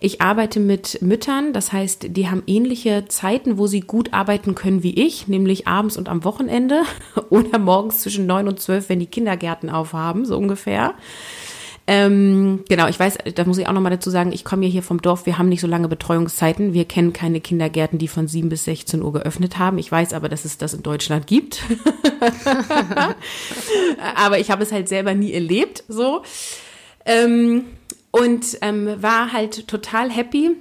Ich 0.00 0.20
arbeite 0.20 0.60
mit 0.60 1.00
Müttern, 1.00 1.52
das 1.52 1.72
heißt, 1.72 2.08
die 2.10 2.28
haben 2.28 2.42
ähnliche 2.46 3.06
Zeiten, 3.08 3.58
wo 3.58 3.66
sie 3.66 3.80
gut 3.80 4.12
arbeiten 4.12 4.54
können 4.54 4.82
wie 4.82 4.94
ich, 4.94 5.28
nämlich 5.28 5.66
abends 5.66 5.96
und 5.96 6.08
am 6.08 6.24
Wochenende 6.24 6.82
oder 7.30 7.58
morgens 7.58 8.00
zwischen 8.00 8.26
neun 8.26 8.48
und 8.48 8.60
zwölf, 8.60 8.88
wenn 8.88 9.00
die 9.00 9.06
Kindergärten 9.06 9.70
aufhaben, 9.70 10.24
so 10.24 10.36
ungefähr. 10.36 10.94
Ähm, 11.88 12.64
genau, 12.68 12.88
ich 12.88 12.98
weiß, 12.98 13.18
da 13.34 13.44
muss 13.44 13.58
ich 13.58 13.68
auch 13.68 13.72
nochmal 13.72 13.92
dazu 13.92 14.10
sagen, 14.10 14.32
ich 14.32 14.44
komme 14.44 14.66
ja 14.66 14.72
hier 14.72 14.82
vom 14.82 15.00
Dorf, 15.00 15.24
wir 15.24 15.38
haben 15.38 15.48
nicht 15.48 15.60
so 15.60 15.68
lange 15.68 15.88
Betreuungszeiten. 15.88 16.72
Wir 16.72 16.84
kennen 16.84 17.12
keine 17.12 17.40
Kindergärten, 17.40 17.98
die 17.98 18.08
von 18.08 18.26
7 18.26 18.48
bis 18.48 18.64
16 18.64 19.02
Uhr 19.02 19.12
geöffnet 19.12 19.58
haben. 19.58 19.78
Ich 19.78 19.90
weiß 19.92 20.12
aber, 20.12 20.28
dass 20.28 20.44
es 20.44 20.58
das 20.58 20.74
in 20.74 20.82
Deutschland 20.82 21.26
gibt. 21.26 21.62
aber 24.16 24.40
ich 24.40 24.50
habe 24.50 24.64
es 24.64 24.72
halt 24.72 24.88
selber 24.88 25.14
nie 25.14 25.32
erlebt, 25.32 25.84
so. 25.86 26.22
Ähm, 27.04 27.64
und 28.10 28.58
ähm, 28.62 29.00
war 29.00 29.32
halt 29.32 29.68
total 29.68 30.10
happy, 30.10 30.56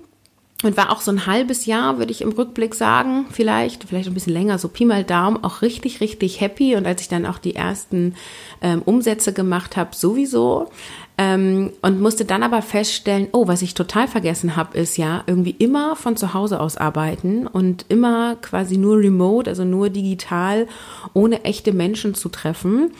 und 0.63 0.77
war 0.77 0.91
auch 0.91 1.01
so 1.01 1.11
ein 1.11 1.25
halbes 1.25 1.65
Jahr, 1.65 1.97
würde 1.97 2.11
ich 2.11 2.21
im 2.21 2.31
Rückblick 2.31 2.75
sagen, 2.75 3.25
vielleicht, 3.29 3.83
vielleicht 3.83 4.07
ein 4.07 4.13
bisschen 4.13 4.33
länger, 4.33 4.57
so 4.57 4.69
Pi 4.69 4.85
mal 4.85 5.03
Daumen, 5.03 5.43
auch 5.43 5.61
richtig, 5.61 5.99
richtig 5.99 6.39
happy. 6.39 6.75
Und 6.75 6.87
als 6.87 7.01
ich 7.01 7.09
dann 7.09 7.25
auch 7.25 7.37
die 7.39 7.55
ersten 7.55 8.15
ähm, 8.61 8.81
Umsätze 8.83 9.33
gemacht 9.33 9.75
habe, 9.75 9.95
sowieso. 9.95 10.71
Ähm, 11.17 11.71
und 11.81 12.01
musste 12.01 12.25
dann 12.25 12.43
aber 12.43 12.61
feststellen, 12.61 13.27
oh, 13.31 13.47
was 13.47 13.61
ich 13.61 13.73
total 13.73 14.07
vergessen 14.07 14.57
habe, 14.57 14.77
ist 14.77 14.97
ja 14.97 15.23
irgendwie 15.27 15.55
immer 15.57 15.95
von 15.95 16.17
zu 16.17 16.33
Hause 16.33 16.59
aus 16.59 16.75
arbeiten 16.75 17.47
und 17.47 17.85
immer 17.87 18.35
quasi 18.41 18.77
nur 18.77 18.97
remote, 18.97 19.49
also 19.49 19.63
nur 19.63 19.89
digital, 19.89 20.67
ohne 21.13 21.45
echte 21.45 21.71
Menschen 21.71 22.15
zu 22.15 22.27
treffen. 22.27 22.91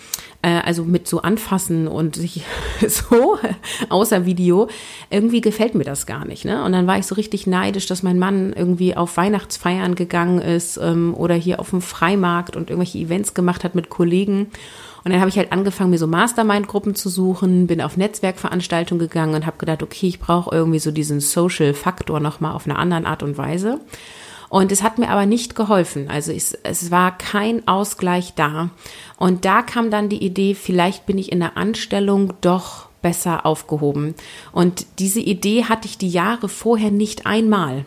Äh, 0.46 0.62
also 0.64 0.84
mit 0.84 1.08
so 1.08 1.24
anfassen 1.24 1.88
und 1.88 2.16
sich 2.16 2.44
so, 2.88 3.40
außer 3.90 4.28
Video. 4.28 4.68
Irgendwie 5.10 5.42
gefällt 5.42 5.74
mir 5.74 5.84
das 5.84 6.06
gar 6.06 6.24
nicht. 6.24 6.46
Ne? 6.46 6.64
Und 6.64 6.72
dann 6.72 6.86
war 6.86 7.00
ich 7.00 7.08
so 7.08 7.16
richtig 7.16 7.48
neidisch, 7.48 7.88
dass 7.88 8.04
mein 8.04 8.20
Mann 8.20 8.54
irgendwie 8.54 8.96
auf 8.96 9.18
Weihnachtsfeiern 9.18 9.96
gegangen 9.96 10.40
ist 10.40 10.78
ähm, 10.78 11.16
oder 11.18 11.34
hier 11.34 11.60
auf 11.60 11.72
dem 11.72 11.82
Freimarkt 11.82 12.56
und 12.56 12.70
irgendwelche 12.70 13.00
Events 13.00 13.34
gemacht 13.34 13.64
hat 13.64 13.74
mit 13.74 13.90
Kollegen. 13.90 14.52
Und 15.06 15.12
dann 15.12 15.22
habe 15.22 15.30
ich 15.30 15.38
halt 15.38 15.52
angefangen, 15.52 15.92
mir 15.92 16.00
so 16.00 16.08
Mastermind-Gruppen 16.08 16.96
zu 16.96 17.10
suchen, 17.10 17.68
bin 17.68 17.80
auf 17.80 17.96
Netzwerkveranstaltungen 17.96 19.08
gegangen 19.08 19.36
und 19.36 19.46
habe 19.46 19.58
gedacht, 19.58 19.84
okay, 19.84 20.08
ich 20.08 20.20
brauche 20.20 20.54
irgendwie 20.54 20.80
so 20.80 20.90
diesen 20.90 21.20
Social-Faktor 21.20 22.20
nochmal 22.20 22.56
auf 22.56 22.66
eine 22.66 22.76
andere 22.76 23.06
Art 23.06 23.22
und 23.22 23.38
Weise. 23.38 23.80
Und 24.50 24.72
es 24.72 24.82
hat 24.82 24.98
mir 24.98 25.10
aber 25.10 25.28
nicht 25.28 25.56
geholfen. 25.56 26.10
Also 26.10 26.32
es, 26.32 26.54
es 26.64 26.90
war 26.90 27.16
kein 27.20 27.68
Ausgleich 27.68 28.34
da. 28.34 28.72
Und 29.18 29.46
da 29.46 29.62
kam 29.62 29.92
dann 29.92 30.10
die 30.10 30.24
Idee, 30.24 30.56
vielleicht 30.56 31.06
bin 31.06 31.20
ich 31.20 31.32
in 31.32 31.40
der 31.40 31.56
Anstellung 31.56 32.34
doch 32.42 32.90
besser 33.04 33.46
aufgehoben. 33.46 34.16
Und 34.54 34.88
diese 34.98 35.20
Idee 35.20 35.66
hatte 35.66 35.88
ich 35.88 36.00
die 36.00 36.10
Jahre 36.10 36.50
vorher 36.50 36.90
nicht 36.90 37.28
einmal. 37.28 37.86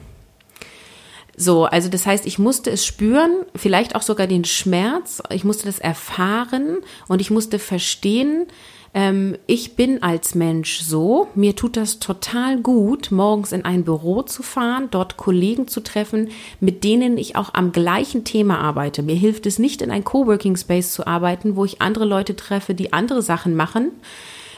So, 1.40 1.66
also 1.66 1.88
das 1.88 2.04
heißt, 2.04 2.26
ich 2.26 2.40
musste 2.40 2.68
es 2.70 2.84
spüren, 2.84 3.30
vielleicht 3.54 3.94
auch 3.94 4.02
sogar 4.02 4.26
den 4.26 4.44
Schmerz, 4.44 5.22
ich 5.30 5.44
musste 5.44 5.66
das 5.66 5.78
erfahren 5.78 6.78
und 7.06 7.20
ich 7.20 7.30
musste 7.30 7.60
verstehen, 7.60 8.46
ähm, 8.92 9.36
ich 9.46 9.76
bin 9.76 10.02
als 10.02 10.34
Mensch 10.34 10.80
so, 10.80 11.28
mir 11.36 11.54
tut 11.54 11.76
das 11.76 12.00
total 12.00 12.60
gut, 12.60 13.12
morgens 13.12 13.52
in 13.52 13.64
ein 13.64 13.84
Büro 13.84 14.22
zu 14.22 14.42
fahren, 14.42 14.88
dort 14.90 15.16
Kollegen 15.16 15.68
zu 15.68 15.80
treffen, 15.80 16.30
mit 16.58 16.82
denen 16.82 17.16
ich 17.18 17.36
auch 17.36 17.54
am 17.54 17.70
gleichen 17.70 18.24
Thema 18.24 18.58
arbeite. 18.58 19.04
Mir 19.04 19.14
hilft 19.14 19.46
es 19.46 19.60
nicht, 19.60 19.80
in 19.80 19.92
ein 19.92 20.02
Coworking 20.02 20.56
Space 20.56 20.92
zu 20.92 21.06
arbeiten, 21.06 21.54
wo 21.54 21.64
ich 21.64 21.80
andere 21.80 22.04
Leute 22.04 22.34
treffe, 22.34 22.74
die 22.74 22.92
andere 22.92 23.22
Sachen 23.22 23.54
machen, 23.54 23.92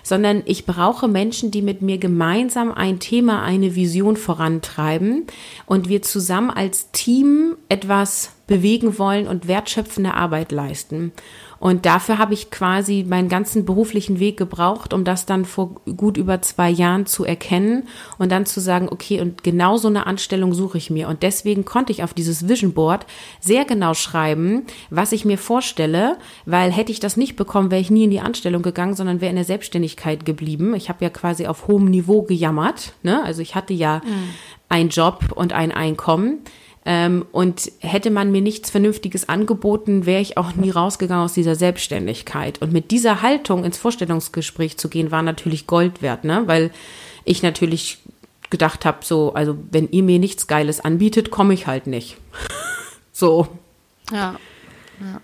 sondern 0.03 0.43
ich 0.47 0.67
brauche 0.67 1.09
Menschen, 1.09 1.51
die 1.51 1.63
mit 1.63 1.83
mir 1.83 1.99
gemeinsam 1.99 2.73
ein 2.73 2.99
Thema, 3.01 3.43
eine 3.43 3.75
Vision 3.75 4.17
vorantreiben 4.17 5.27
und 5.67 5.89
wir 5.89 6.03
zusammen 6.03 6.51
als 6.51 6.91
Team 6.93 7.57
etwas 7.69 8.33
bewegen 8.51 8.99
wollen 8.99 9.29
und 9.29 9.47
wertschöpfende 9.47 10.13
Arbeit 10.13 10.51
leisten. 10.51 11.13
Und 11.61 11.87
dafür 11.87 12.19
habe 12.19 12.35
ich 12.35 12.51
quasi 12.51 13.05
meinen 13.07 13.29
ganzen 13.29 13.65
beruflichen 13.65 14.19
Weg 14.19 14.37
gebraucht, 14.37 14.93
um 14.93 15.05
das 15.05 15.25
dann 15.25 15.45
vor 15.45 15.83
gut 15.97 16.17
über 16.17 16.43
zwei 16.43 16.69
Jahren 16.69 17.07
zu 17.07 17.25
erkennen 17.25 17.87
und 18.19 18.33
dann 18.33 18.47
zu 18.47 18.61
sagen, 18.61 18.89
okay, 18.91 19.21
und 19.21 19.45
genau 19.45 19.77
so 19.77 19.87
eine 19.87 20.07
Anstellung 20.09 20.53
suche 20.53 20.79
ich 20.79 20.91
mir. 20.91 21.07
Und 21.07 21.23
deswegen 21.23 21.65
konnte 21.65 21.93
ich 21.93 22.03
auf 22.03 22.13
dieses 22.13 22.49
Vision 22.49 22.73
Board 22.73 23.07
sehr 23.39 23.65
genau 23.65 23.95
schreiben, 23.95 24.63
was 24.89 25.13
ich 25.13 25.25
mir 25.25 25.39
vorstelle, 25.39 26.17
weil 26.45 26.73
hätte 26.73 26.91
ich 26.91 26.99
das 26.99 27.17
nicht 27.17 27.37
bekommen, 27.37 27.71
wäre 27.71 27.81
ich 27.81 27.91
nie 27.91 28.05
in 28.05 28.11
die 28.11 28.21
Anstellung 28.21 28.63
gegangen, 28.63 28.97
sondern 28.97 29.21
wäre 29.21 29.31
in 29.31 29.37
der 29.37 29.45
Selbstständigkeit 29.45 30.25
geblieben. 30.25 30.75
Ich 30.75 30.89
habe 30.89 31.05
ja 31.05 31.11
quasi 31.11 31.47
auf 31.47 31.69
hohem 31.69 31.85
Niveau 31.85 32.23
gejammert. 32.23 32.95
Ne? 33.05 33.23
Also 33.23 33.43
ich 33.43 33.55
hatte 33.55 33.75
ja 33.75 34.01
mhm. 34.05 34.31
einen 34.69 34.89
Job 34.89 35.27
und 35.37 35.53
ein 35.53 35.71
Einkommen. 35.71 36.41
Ähm, 36.87 37.27
und 37.33 37.71
hätte 37.81 38.11
man 38.11 38.33
mir 38.33 38.41
nichts 38.41 38.71
Vernünftiges 38.71 39.29
angeboten, 39.29 40.07
wäre 40.07 40.23
ich 40.23 40.39
auch 40.39 40.55
nie 40.55 40.71
rausgegangen 40.71 41.25
aus 41.25 41.35
dieser 41.35 41.55
Selbstständigkeit. 41.55 42.63
Und 42.63 42.73
mit 42.73 42.91
dieser 42.91 43.21
Haltung 43.21 43.65
ins 43.65 43.77
Vorstellungsgespräch 43.77 44.79
zu 44.79 44.89
gehen, 44.89 45.11
war 45.11 45.23
natürlich 45.23 45.67
Gold 45.67 46.01
wert, 46.01 46.25
ne? 46.25 46.45
Weil 46.47 46.71
ich 47.25 47.43
natürlich 47.43 47.99
gedacht 48.49 48.85
habe, 48.85 48.99
so, 49.03 49.35
also 49.35 49.57
wenn 49.71 49.91
ihr 49.91 50.03
mir 50.03 50.19
nichts 50.19 50.47
Geiles 50.47 50.81
anbietet, 50.81 51.31
komme 51.31 51.55
ich 51.55 51.67
halt 51.67 51.87
nicht. 51.87 52.17
so. 53.13 53.47
Ja. 54.11 54.37
ja. 55.01 55.21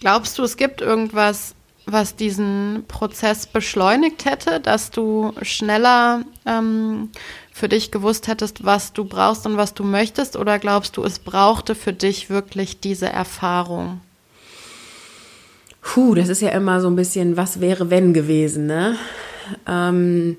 Glaubst 0.00 0.38
du, 0.38 0.44
es 0.44 0.56
gibt 0.56 0.80
irgendwas, 0.80 1.54
was 1.86 2.16
diesen 2.16 2.84
Prozess 2.88 3.46
beschleunigt 3.46 4.24
hätte, 4.24 4.60
dass 4.60 4.90
du 4.90 5.32
schneller 5.42 6.22
ähm, 6.44 7.10
für 7.56 7.70
dich 7.70 7.90
gewusst 7.90 8.28
hättest, 8.28 8.66
was 8.66 8.92
du 8.92 9.06
brauchst 9.06 9.46
und 9.46 9.56
was 9.56 9.72
du 9.72 9.82
möchtest? 9.82 10.36
Oder 10.36 10.58
glaubst 10.58 10.98
du, 10.98 11.04
es 11.04 11.18
brauchte 11.18 11.74
für 11.74 11.94
dich 11.94 12.28
wirklich 12.28 12.80
diese 12.80 13.06
Erfahrung? 13.08 14.02
Puh, 15.80 16.14
das 16.14 16.28
ist 16.28 16.42
ja 16.42 16.50
immer 16.50 16.82
so 16.82 16.88
ein 16.88 16.96
bisschen, 16.96 17.38
was 17.38 17.58
wäre, 17.62 17.88
wenn 17.88 18.12
gewesen, 18.12 18.66
ne? 18.66 18.98
Ähm, 19.66 20.36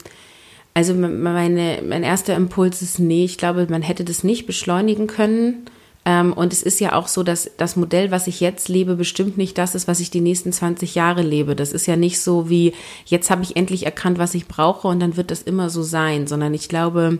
also 0.75 0.93
meine, 0.93 1.81
mein 1.83 2.03
erster 2.03 2.35
Impuls 2.35 2.83
ist, 2.83 2.99
nee, 2.99 3.25
ich 3.25 3.39
glaube, 3.39 3.65
man 3.67 3.81
hätte 3.81 4.03
das 4.03 4.23
nicht 4.23 4.45
beschleunigen 4.45 5.07
können. 5.07 5.65
Ähm, 6.07 6.31
und 6.31 6.53
es 6.53 6.63
ist 6.63 6.79
ja 6.79 6.93
auch 6.93 7.09
so, 7.09 7.21
dass 7.21 7.51
das 7.57 7.75
Modell, 7.75 8.11
was 8.11 8.27
ich 8.27 8.39
jetzt 8.39 8.69
lebe, 8.69 8.95
bestimmt 8.95 9.37
nicht 9.37 9.57
das 9.57 9.75
ist, 9.75 9.89
was 9.89 9.99
ich 9.99 10.09
die 10.09 10.21
nächsten 10.21 10.53
20 10.53 10.95
Jahre 10.95 11.21
lebe. 11.21 11.53
Das 11.53 11.73
ist 11.73 11.85
ja 11.85 11.97
nicht 11.97 12.21
so 12.21 12.49
wie, 12.49 12.73
jetzt 13.05 13.29
habe 13.29 13.43
ich 13.43 13.57
endlich 13.57 13.85
erkannt, 13.85 14.17
was 14.17 14.33
ich 14.33 14.47
brauche 14.47 14.87
und 14.87 15.01
dann 15.01 15.17
wird 15.17 15.31
das 15.31 15.41
immer 15.41 15.69
so 15.69 15.83
sein, 15.83 16.25
sondern 16.25 16.53
ich 16.53 16.69
glaube, 16.69 17.19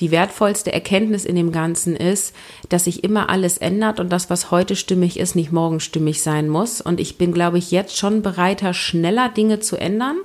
die 0.00 0.10
wertvollste 0.10 0.70
Erkenntnis 0.70 1.24
in 1.24 1.34
dem 1.34 1.50
Ganzen 1.50 1.96
ist, 1.96 2.34
dass 2.68 2.84
sich 2.84 3.04
immer 3.04 3.30
alles 3.30 3.56
ändert 3.56 4.00
und 4.00 4.12
das, 4.12 4.28
was 4.28 4.50
heute 4.50 4.76
stimmig 4.76 5.18
ist, 5.18 5.34
nicht 5.34 5.50
morgen 5.50 5.80
stimmig 5.80 6.22
sein 6.22 6.50
muss. 6.50 6.82
Und 6.82 7.00
ich 7.00 7.16
bin, 7.16 7.32
glaube 7.32 7.56
ich, 7.56 7.70
jetzt 7.70 7.96
schon 7.96 8.20
bereiter, 8.20 8.74
schneller 8.74 9.30
Dinge 9.30 9.60
zu 9.60 9.78
ändern 9.78 10.18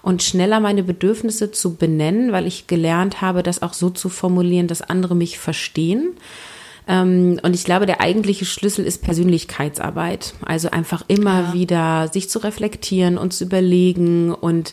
und 0.00 0.22
schneller 0.22 0.60
meine 0.60 0.84
Bedürfnisse 0.84 1.50
zu 1.50 1.74
benennen, 1.74 2.32
weil 2.32 2.46
ich 2.46 2.66
gelernt 2.66 3.20
habe, 3.20 3.42
das 3.42 3.60
auch 3.60 3.74
so 3.74 3.90
zu 3.90 4.08
formulieren, 4.08 4.68
dass 4.68 4.80
andere 4.80 5.14
mich 5.14 5.38
verstehen. 5.38 6.14
Ähm, 6.88 7.38
und 7.42 7.54
ich 7.54 7.64
glaube, 7.64 7.86
der 7.86 8.00
eigentliche 8.00 8.46
Schlüssel 8.46 8.84
ist 8.84 9.02
Persönlichkeitsarbeit. 9.02 10.34
Also 10.44 10.70
einfach 10.70 11.04
immer 11.06 11.40
ja. 11.40 11.52
wieder 11.52 12.08
sich 12.08 12.30
zu 12.30 12.38
reflektieren 12.40 13.18
und 13.18 13.32
zu 13.32 13.44
überlegen 13.44 14.32
und 14.32 14.72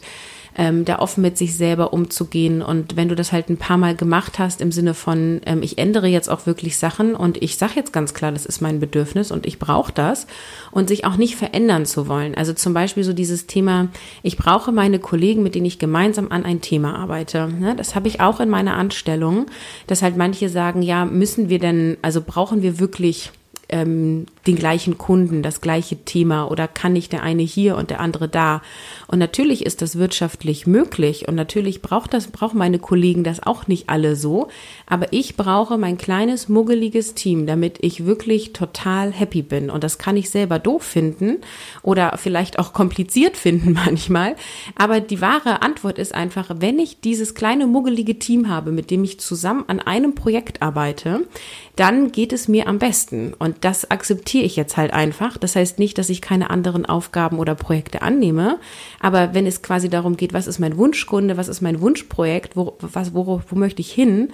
ähm, 0.57 0.85
da 0.85 0.99
offen 0.99 1.21
mit 1.21 1.37
sich 1.37 1.55
selber 1.55 1.93
umzugehen. 1.93 2.61
Und 2.61 2.95
wenn 2.95 3.09
du 3.09 3.15
das 3.15 3.31
halt 3.31 3.49
ein 3.49 3.57
paar 3.57 3.77
Mal 3.77 3.95
gemacht 3.95 4.39
hast, 4.39 4.61
im 4.61 4.71
Sinne 4.71 4.93
von, 4.93 5.41
ähm, 5.45 5.61
ich 5.61 5.77
ändere 5.77 6.07
jetzt 6.07 6.29
auch 6.29 6.45
wirklich 6.45 6.77
Sachen 6.77 7.15
und 7.15 7.41
ich 7.41 7.57
sage 7.57 7.73
jetzt 7.75 7.93
ganz 7.93 8.13
klar, 8.13 8.31
das 8.31 8.45
ist 8.45 8.61
mein 8.61 8.79
Bedürfnis 8.79 9.31
und 9.31 9.45
ich 9.45 9.59
brauche 9.59 9.91
das 9.91 10.27
und 10.71 10.87
sich 10.87 11.05
auch 11.05 11.17
nicht 11.17 11.35
verändern 11.35 11.85
zu 11.85 12.07
wollen. 12.07 12.35
Also 12.35 12.53
zum 12.53 12.73
Beispiel 12.73 13.03
so 13.03 13.13
dieses 13.13 13.47
Thema, 13.47 13.89
ich 14.23 14.37
brauche 14.37 14.71
meine 14.71 14.99
Kollegen, 14.99 15.43
mit 15.43 15.55
denen 15.55 15.65
ich 15.65 15.79
gemeinsam 15.79 16.31
an 16.31 16.45
ein 16.45 16.61
Thema 16.61 16.95
arbeite. 16.95 17.47
Ne? 17.47 17.75
Das 17.75 17.95
habe 17.95 18.07
ich 18.07 18.21
auch 18.21 18.39
in 18.39 18.49
meiner 18.49 18.75
Anstellung, 18.75 19.47
dass 19.87 20.01
halt 20.01 20.17
manche 20.17 20.49
sagen, 20.49 20.81
ja, 20.81 21.05
müssen 21.05 21.49
wir 21.49 21.59
denn, 21.59 21.97
also 22.01 22.21
brauchen 22.21 22.61
wir 22.61 22.79
wirklich 22.79 23.31
ähm, 23.69 24.25
den 24.47 24.55
gleichen 24.55 24.97
Kunden, 24.97 25.41
das 25.41 25.61
gleiche 25.61 25.97
Thema 26.05 26.49
oder 26.51 26.67
kann 26.67 26.93
nicht 26.93 27.11
der 27.11 27.23
eine 27.23 27.43
hier 27.43 27.75
und 27.77 27.89
der 27.89 27.99
andere 27.99 28.27
da? 28.27 28.61
Und 29.07 29.19
natürlich 29.19 29.65
ist 29.65 29.81
das 29.81 29.97
wirtschaftlich 29.97 30.67
möglich 30.67 31.27
und 31.27 31.35
natürlich 31.35 31.81
braucht 31.81 32.13
das, 32.13 32.27
brauchen 32.27 32.57
meine 32.57 32.79
Kollegen 32.79 33.23
das 33.23 33.41
auch 33.41 33.67
nicht 33.67 33.89
alle 33.89 34.15
so. 34.15 34.49
Aber 34.85 35.11
ich 35.11 35.35
brauche 35.35 35.77
mein 35.77 35.97
kleines, 35.97 36.49
muggeliges 36.49 37.13
Team, 37.13 37.47
damit 37.47 37.77
ich 37.81 38.05
wirklich 38.05 38.53
total 38.53 39.11
happy 39.11 39.41
bin. 39.41 39.69
Und 39.69 39.83
das 39.83 39.97
kann 39.97 40.17
ich 40.17 40.29
selber 40.29 40.59
doof 40.59 40.83
finden 40.83 41.37
oder 41.81 42.17
vielleicht 42.17 42.59
auch 42.59 42.73
kompliziert 42.73 43.37
finden 43.45 43.73
manchmal. 43.73 44.35
Aber 44.75 44.99
die 44.99 45.21
wahre 45.21 45.61
Antwort 45.61 45.97
ist 45.97 46.13
einfach, 46.13 46.49
wenn 46.59 46.79
ich 46.79 46.99
dieses 46.99 47.35
kleine, 47.35 47.67
muggelige 47.67 48.19
Team 48.19 48.49
habe, 48.49 48.71
mit 48.71 48.91
dem 48.91 49.03
ich 49.03 49.19
zusammen 49.19 49.65
an 49.67 49.79
einem 49.79 50.15
Projekt 50.15 50.61
arbeite, 50.61 51.27
dann 51.75 52.11
geht 52.11 52.33
es 52.33 52.47
mir 52.47 52.67
am 52.67 52.79
besten. 52.79 53.33
Und 53.37 53.54
das 53.61 53.89
akzeptiere 53.91 54.45
ich 54.45 54.55
jetzt 54.55 54.77
halt 54.77 54.93
einfach. 54.93 55.37
Das 55.37 55.55
heißt 55.55 55.79
nicht, 55.79 55.97
dass 55.97 56.09
ich 56.09 56.21
keine 56.21 56.49
anderen 56.49 56.85
Aufgaben 56.85 57.39
oder 57.39 57.55
Projekte 57.55 58.01
annehme. 58.01 58.59
Aber 58.99 59.33
wenn 59.33 59.45
es 59.45 59.61
quasi 59.61 59.89
darum 59.89 60.17
geht, 60.17 60.33
was 60.33 60.47
ist 60.47 60.59
mein 60.59 60.77
Wunschkunde, 60.77 61.37
was 61.37 61.47
ist 61.47 61.61
mein 61.61 61.81
Wunschprojekt, 61.81 62.55
wo, 62.55 62.77
was, 62.79 63.13
wo, 63.13 63.41
wo 63.47 63.55
möchte 63.55 63.81
ich 63.81 63.91
hin, 63.91 64.29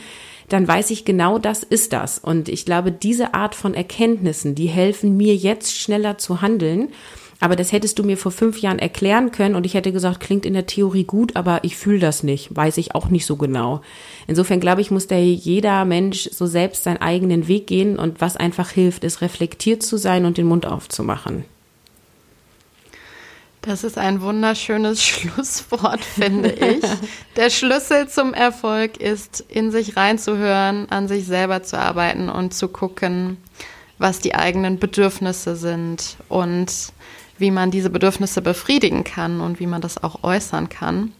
dann 0.49 0.67
weiß 0.67 0.91
ich 0.91 1.05
genau, 1.05 1.39
das 1.39 1.63
ist 1.63 1.93
das. 1.93 2.19
Und 2.19 2.49
ich 2.49 2.65
glaube, 2.65 2.91
diese 2.91 3.33
Art 3.33 3.55
von 3.55 3.73
Erkenntnissen, 3.73 4.53
die 4.55 4.67
helfen 4.67 5.15
mir 5.15 5.35
jetzt 5.35 5.77
schneller 5.77 6.17
zu 6.17 6.41
handeln 6.41 6.89
aber 7.41 7.55
das 7.55 7.71
hättest 7.71 7.99
du 7.99 8.03
mir 8.03 8.17
vor 8.17 8.31
fünf 8.31 8.59
Jahren 8.59 8.79
erklären 8.79 9.31
können 9.31 9.55
und 9.55 9.65
ich 9.65 9.73
hätte 9.73 9.91
gesagt, 9.91 10.19
klingt 10.19 10.45
in 10.45 10.53
der 10.53 10.67
Theorie 10.67 11.03
gut, 11.03 11.35
aber 11.35 11.63
ich 11.63 11.75
fühle 11.75 11.99
das 11.99 12.21
nicht, 12.21 12.55
weiß 12.55 12.77
ich 12.77 12.93
auch 12.93 13.09
nicht 13.09 13.25
so 13.25 13.35
genau. 13.35 13.81
Insofern 14.27 14.59
glaube 14.59 14.81
ich, 14.81 14.91
muss 14.91 15.07
da 15.07 15.17
jeder 15.17 15.83
Mensch 15.83 16.29
so 16.31 16.45
selbst 16.45 16.83
seinen 16.83 17.01
eigenen 17.01 17.47
Weg 17.47 17.65
gehen 17.65 17.97
und 17.97 18.21
was 18.21 18.37
einfach 18.37 18.69
hilft, 18.69 19.03
ist 19.03 19.21
reflektiert 19.21 19.81
zu 19.81 19.97
sein 19.97 20.25
und 20.25 20.37
den 20.37 20.45
Mund 20.45 20.67
aufzumachen. 20.67 21.43
Das 23.63 23.83
ist 23.83 23.97
ein 23.97 24.21
wunderschönes 24.21 25.03
Schlusswort, 25.05 26.03
finde 26.03 26.51
ich. 26.51 26.83
Der 27.37 27.49
Schlüssel 27.49 28.07
zum 28.07 28.35
Erfolg 28.35 28.97
ist, 28.97 29.43
in 29.49 29.71
sich 29.71 29.97
reinzuhören, 29.97 30.91
an 30.91 31.07
sich 31.07 31.25
selber 31.25 31.63
zu 31.63 31.79
arbeiten 31.79 32.29
und 32.29 32.53
zu 32.53 32.67
gucken, 32.67 33.37
was 33.97 34.19
die 34.19 34.35
eigenen 34.35 34.79
Bedürfnisse 34.79 35.55
sind 35.55 36.17
und 36.27 36.91
wie 37.41 37.51
man 37.51 37.71
diese 37.71 37.89
Bedürfnisse 37.89 38.41
befriedigen 38.41 39.03
kann 39.03 39.41
und 39.41 39.59
wie 39.59 39.67
man 39.67 39.81
das 39.81 40.01
auch 40.03 40.23
äußern 40.23 40.69
kann. 40.69 41.11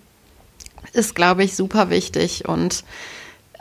ist, 0.94 1.16
glaube 1.16 1.44
ich, 1.44 1.56
super 1.56 1.90
wichtig 1.90 2.48
und 2.48 2.84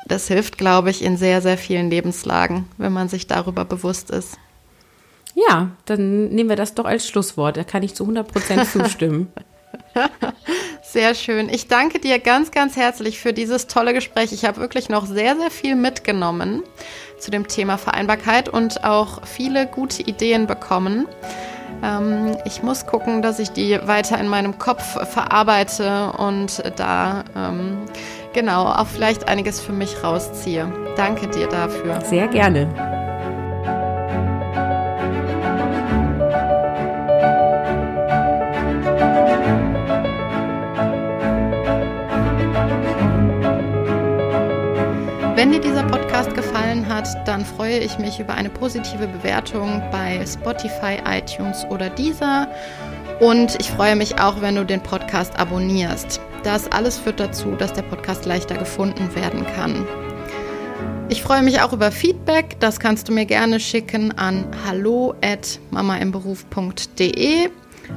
das 0.07 0.29
hilft, 0.29 0.59
glaube 0.59 0.91
ich, 0.91 1.03
in 1.03 1.17
sehr, 1.17 1.43
sehr 1.43 1.59
vielen 1.59 1.91
Lebenslagen, 1.91 2.67
wenn 2.79 2.93
man 2.93 3.09
sich 3.09 3.27
darüber 3.27 3.65
bewusst 3.65 4.11
ist. 4.11 4.39
Ja, 5.35 5.71
dann 5.85 6.29
nehmen 6.29 6.49
wir 6.49 6.57
das 6.57 6.75
doch 6.75 6.85
als 6.85 7.07
Schlusswort. 7.07 7.57
Da 7.57 7.65
kann 7.65 7.83
ich 7.83 7.95
zu 7.95 8.05
100 8.05 8.27
Prozent 8.27 8.67
zustimmen. 8.73 9.29
Sehr 10.83 11.15
schön. 11.15 11.49
Ich 11.49 11.69
danke 11.69 12.01
dir 12.01 12.19
ganz, 12.19 12.51
ganz 12.51 12.77
herzlich 12.77 13.21
für 13.21 13.33
dieses 13.33 13.69
tolle 13.69 13.95
Gespräch. 13.95 14.33
Ich 14.33 14.45
habe 14.45 14.61
wirklich 14.61 14.89
noch 14.89 15.07
sehr, 15.07 15.37
sehr 15.37 15.51
viel 15.51 15.77
mitgenommen 15.77 16.65
zu 17.19 17.31
dem 17.31 17.47
Thema 17.47 17.79
Vereinbarkeit 17.79 18.49
und 18.49 18.83
auch 18.83 19.25
viele 19.25 19.67
gute 19.67 20.03
Ideen 20.03 20.47
bekommen. 20.47 21.07
Ähm, 21.83 22.37
ich 22.45 22.63
muss 22.63 22.87
gucken, 22.87 23.23
dass 23.23 23.39
ich 23.39 23.51
die 23.53 23.79
weiter 23.85 24.19
in 24.19 24.29
meinem 24.29 24.59
Kopf 24.59 24.83
verarbeite 25.11 26.13
und 26.19 26.63
da 26.77 27.25
ähm, 27.37 27.79
genau 28.33 28.67
auch 28.67 28.87
vielleicht 28.87 29.29
einiges 29.29 29.61
für 29.61 29.73
mich 29.73 30.03
rausziehe. 30.03 30.73
Danke 30.97 31.29
dir 31.29 31.49
dafür. 31.49 32.01
Sehr 32.03 32.29
gerne. 32.29 32.69
Wenn 45.37 45.53
dir 45.53 45.61
dieser 45.61 45.85
Podcast 45.85 46.00
dann 47.25 47.45
freue 47.45 47.79
ich 47.79 47.99
mich 47.99 48.21
über 48.21 48.35
eine 48.35 48.51
positive 48.51 49.07
Bewertung 49.07 49.83
bei 49.91 50.25
Spotify, 50.27 50.99
iTunes 51.07 51.65
oder 51.71 51.89
Deezer. 51.91 52.49
Und 53.21 53.57
ich 53.61 53.71
freue 53.71 53.97
mich 53.97 54.21
auch, 54.21 54.41
wenn 54.41 54.57
du 54.57 54.65
den 54.65 54.83
Podcast 54.83 55.39
abonnierst. 55.39 56.21
Das 56.43 56.73
alles 56.73 56.99
führt 56.99 57.21
dazu, 57.21 57.53
dass 57.53 57.73
der 57.73 57.83
Podcast 57.83 58.25
leichter 58.25 58.57
gefunden 58.57 59.15
werden 59.15 59.47
kann. 59.55 59.87
Ich 61.11 61.23
freue 61.23 61.43
mich 61.43 61.61
auch 61.61 61.73
über 61.73 61.91
Feedback. 61.91 62.61
Das 62.61 62.79
kannst 62.79 63.09
du 63.09 63.13
mir 63.13 63.27
gerne 63.27 63.59
schicken 63.61 64.17
an 64.17 64.47
hallo@mamaimberuf.de 64.67 67.51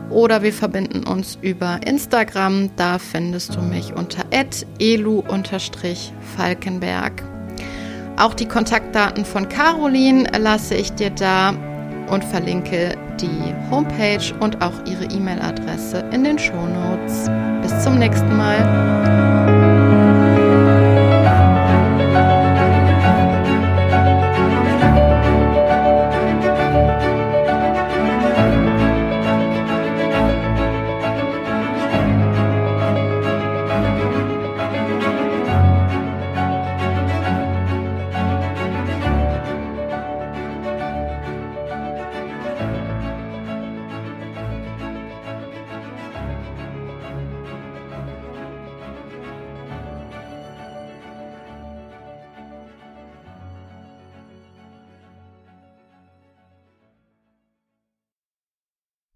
oder 0.10 0.42
wir 0.42 0.52
verbinden 0.52 1.06
uns 1.06 1.38
über 1.42 1.80
Instagram. 1.86 2.76
Da 2.76 2.98
findest 3.00 3.56
du 3.56 3.62
mich 3.62 3.94
unter 3.94 4.26
elu-falkenberg. 4.80 7.33
Auch 8.18 8.34
die 8.34 8.48
Kontaktdaten 8.48 9.26
von 9.26 9.50
Caroline 9.50 10.30
lasse 10.38 10.76
ich 10.76 10.94
dir 10.94 11.10
da 11.10 11.54
und 12.10 12.24
verlinke 12.24 12.96
die 13.20 13.54
Homepage 13.72 14.34
und 14.40 14.62
auch 14.62 14.74
ihre 14.86 15.06
E-Mail-Adresse 15.06 16.04
in 16.12 16.24
den 16.24 16.38
Shownotes. 16.38 17.30
Bis 17.62 17.84
zum 17.84 17.98
nächsten 17.98 18.38
Mal. 18.38 19.33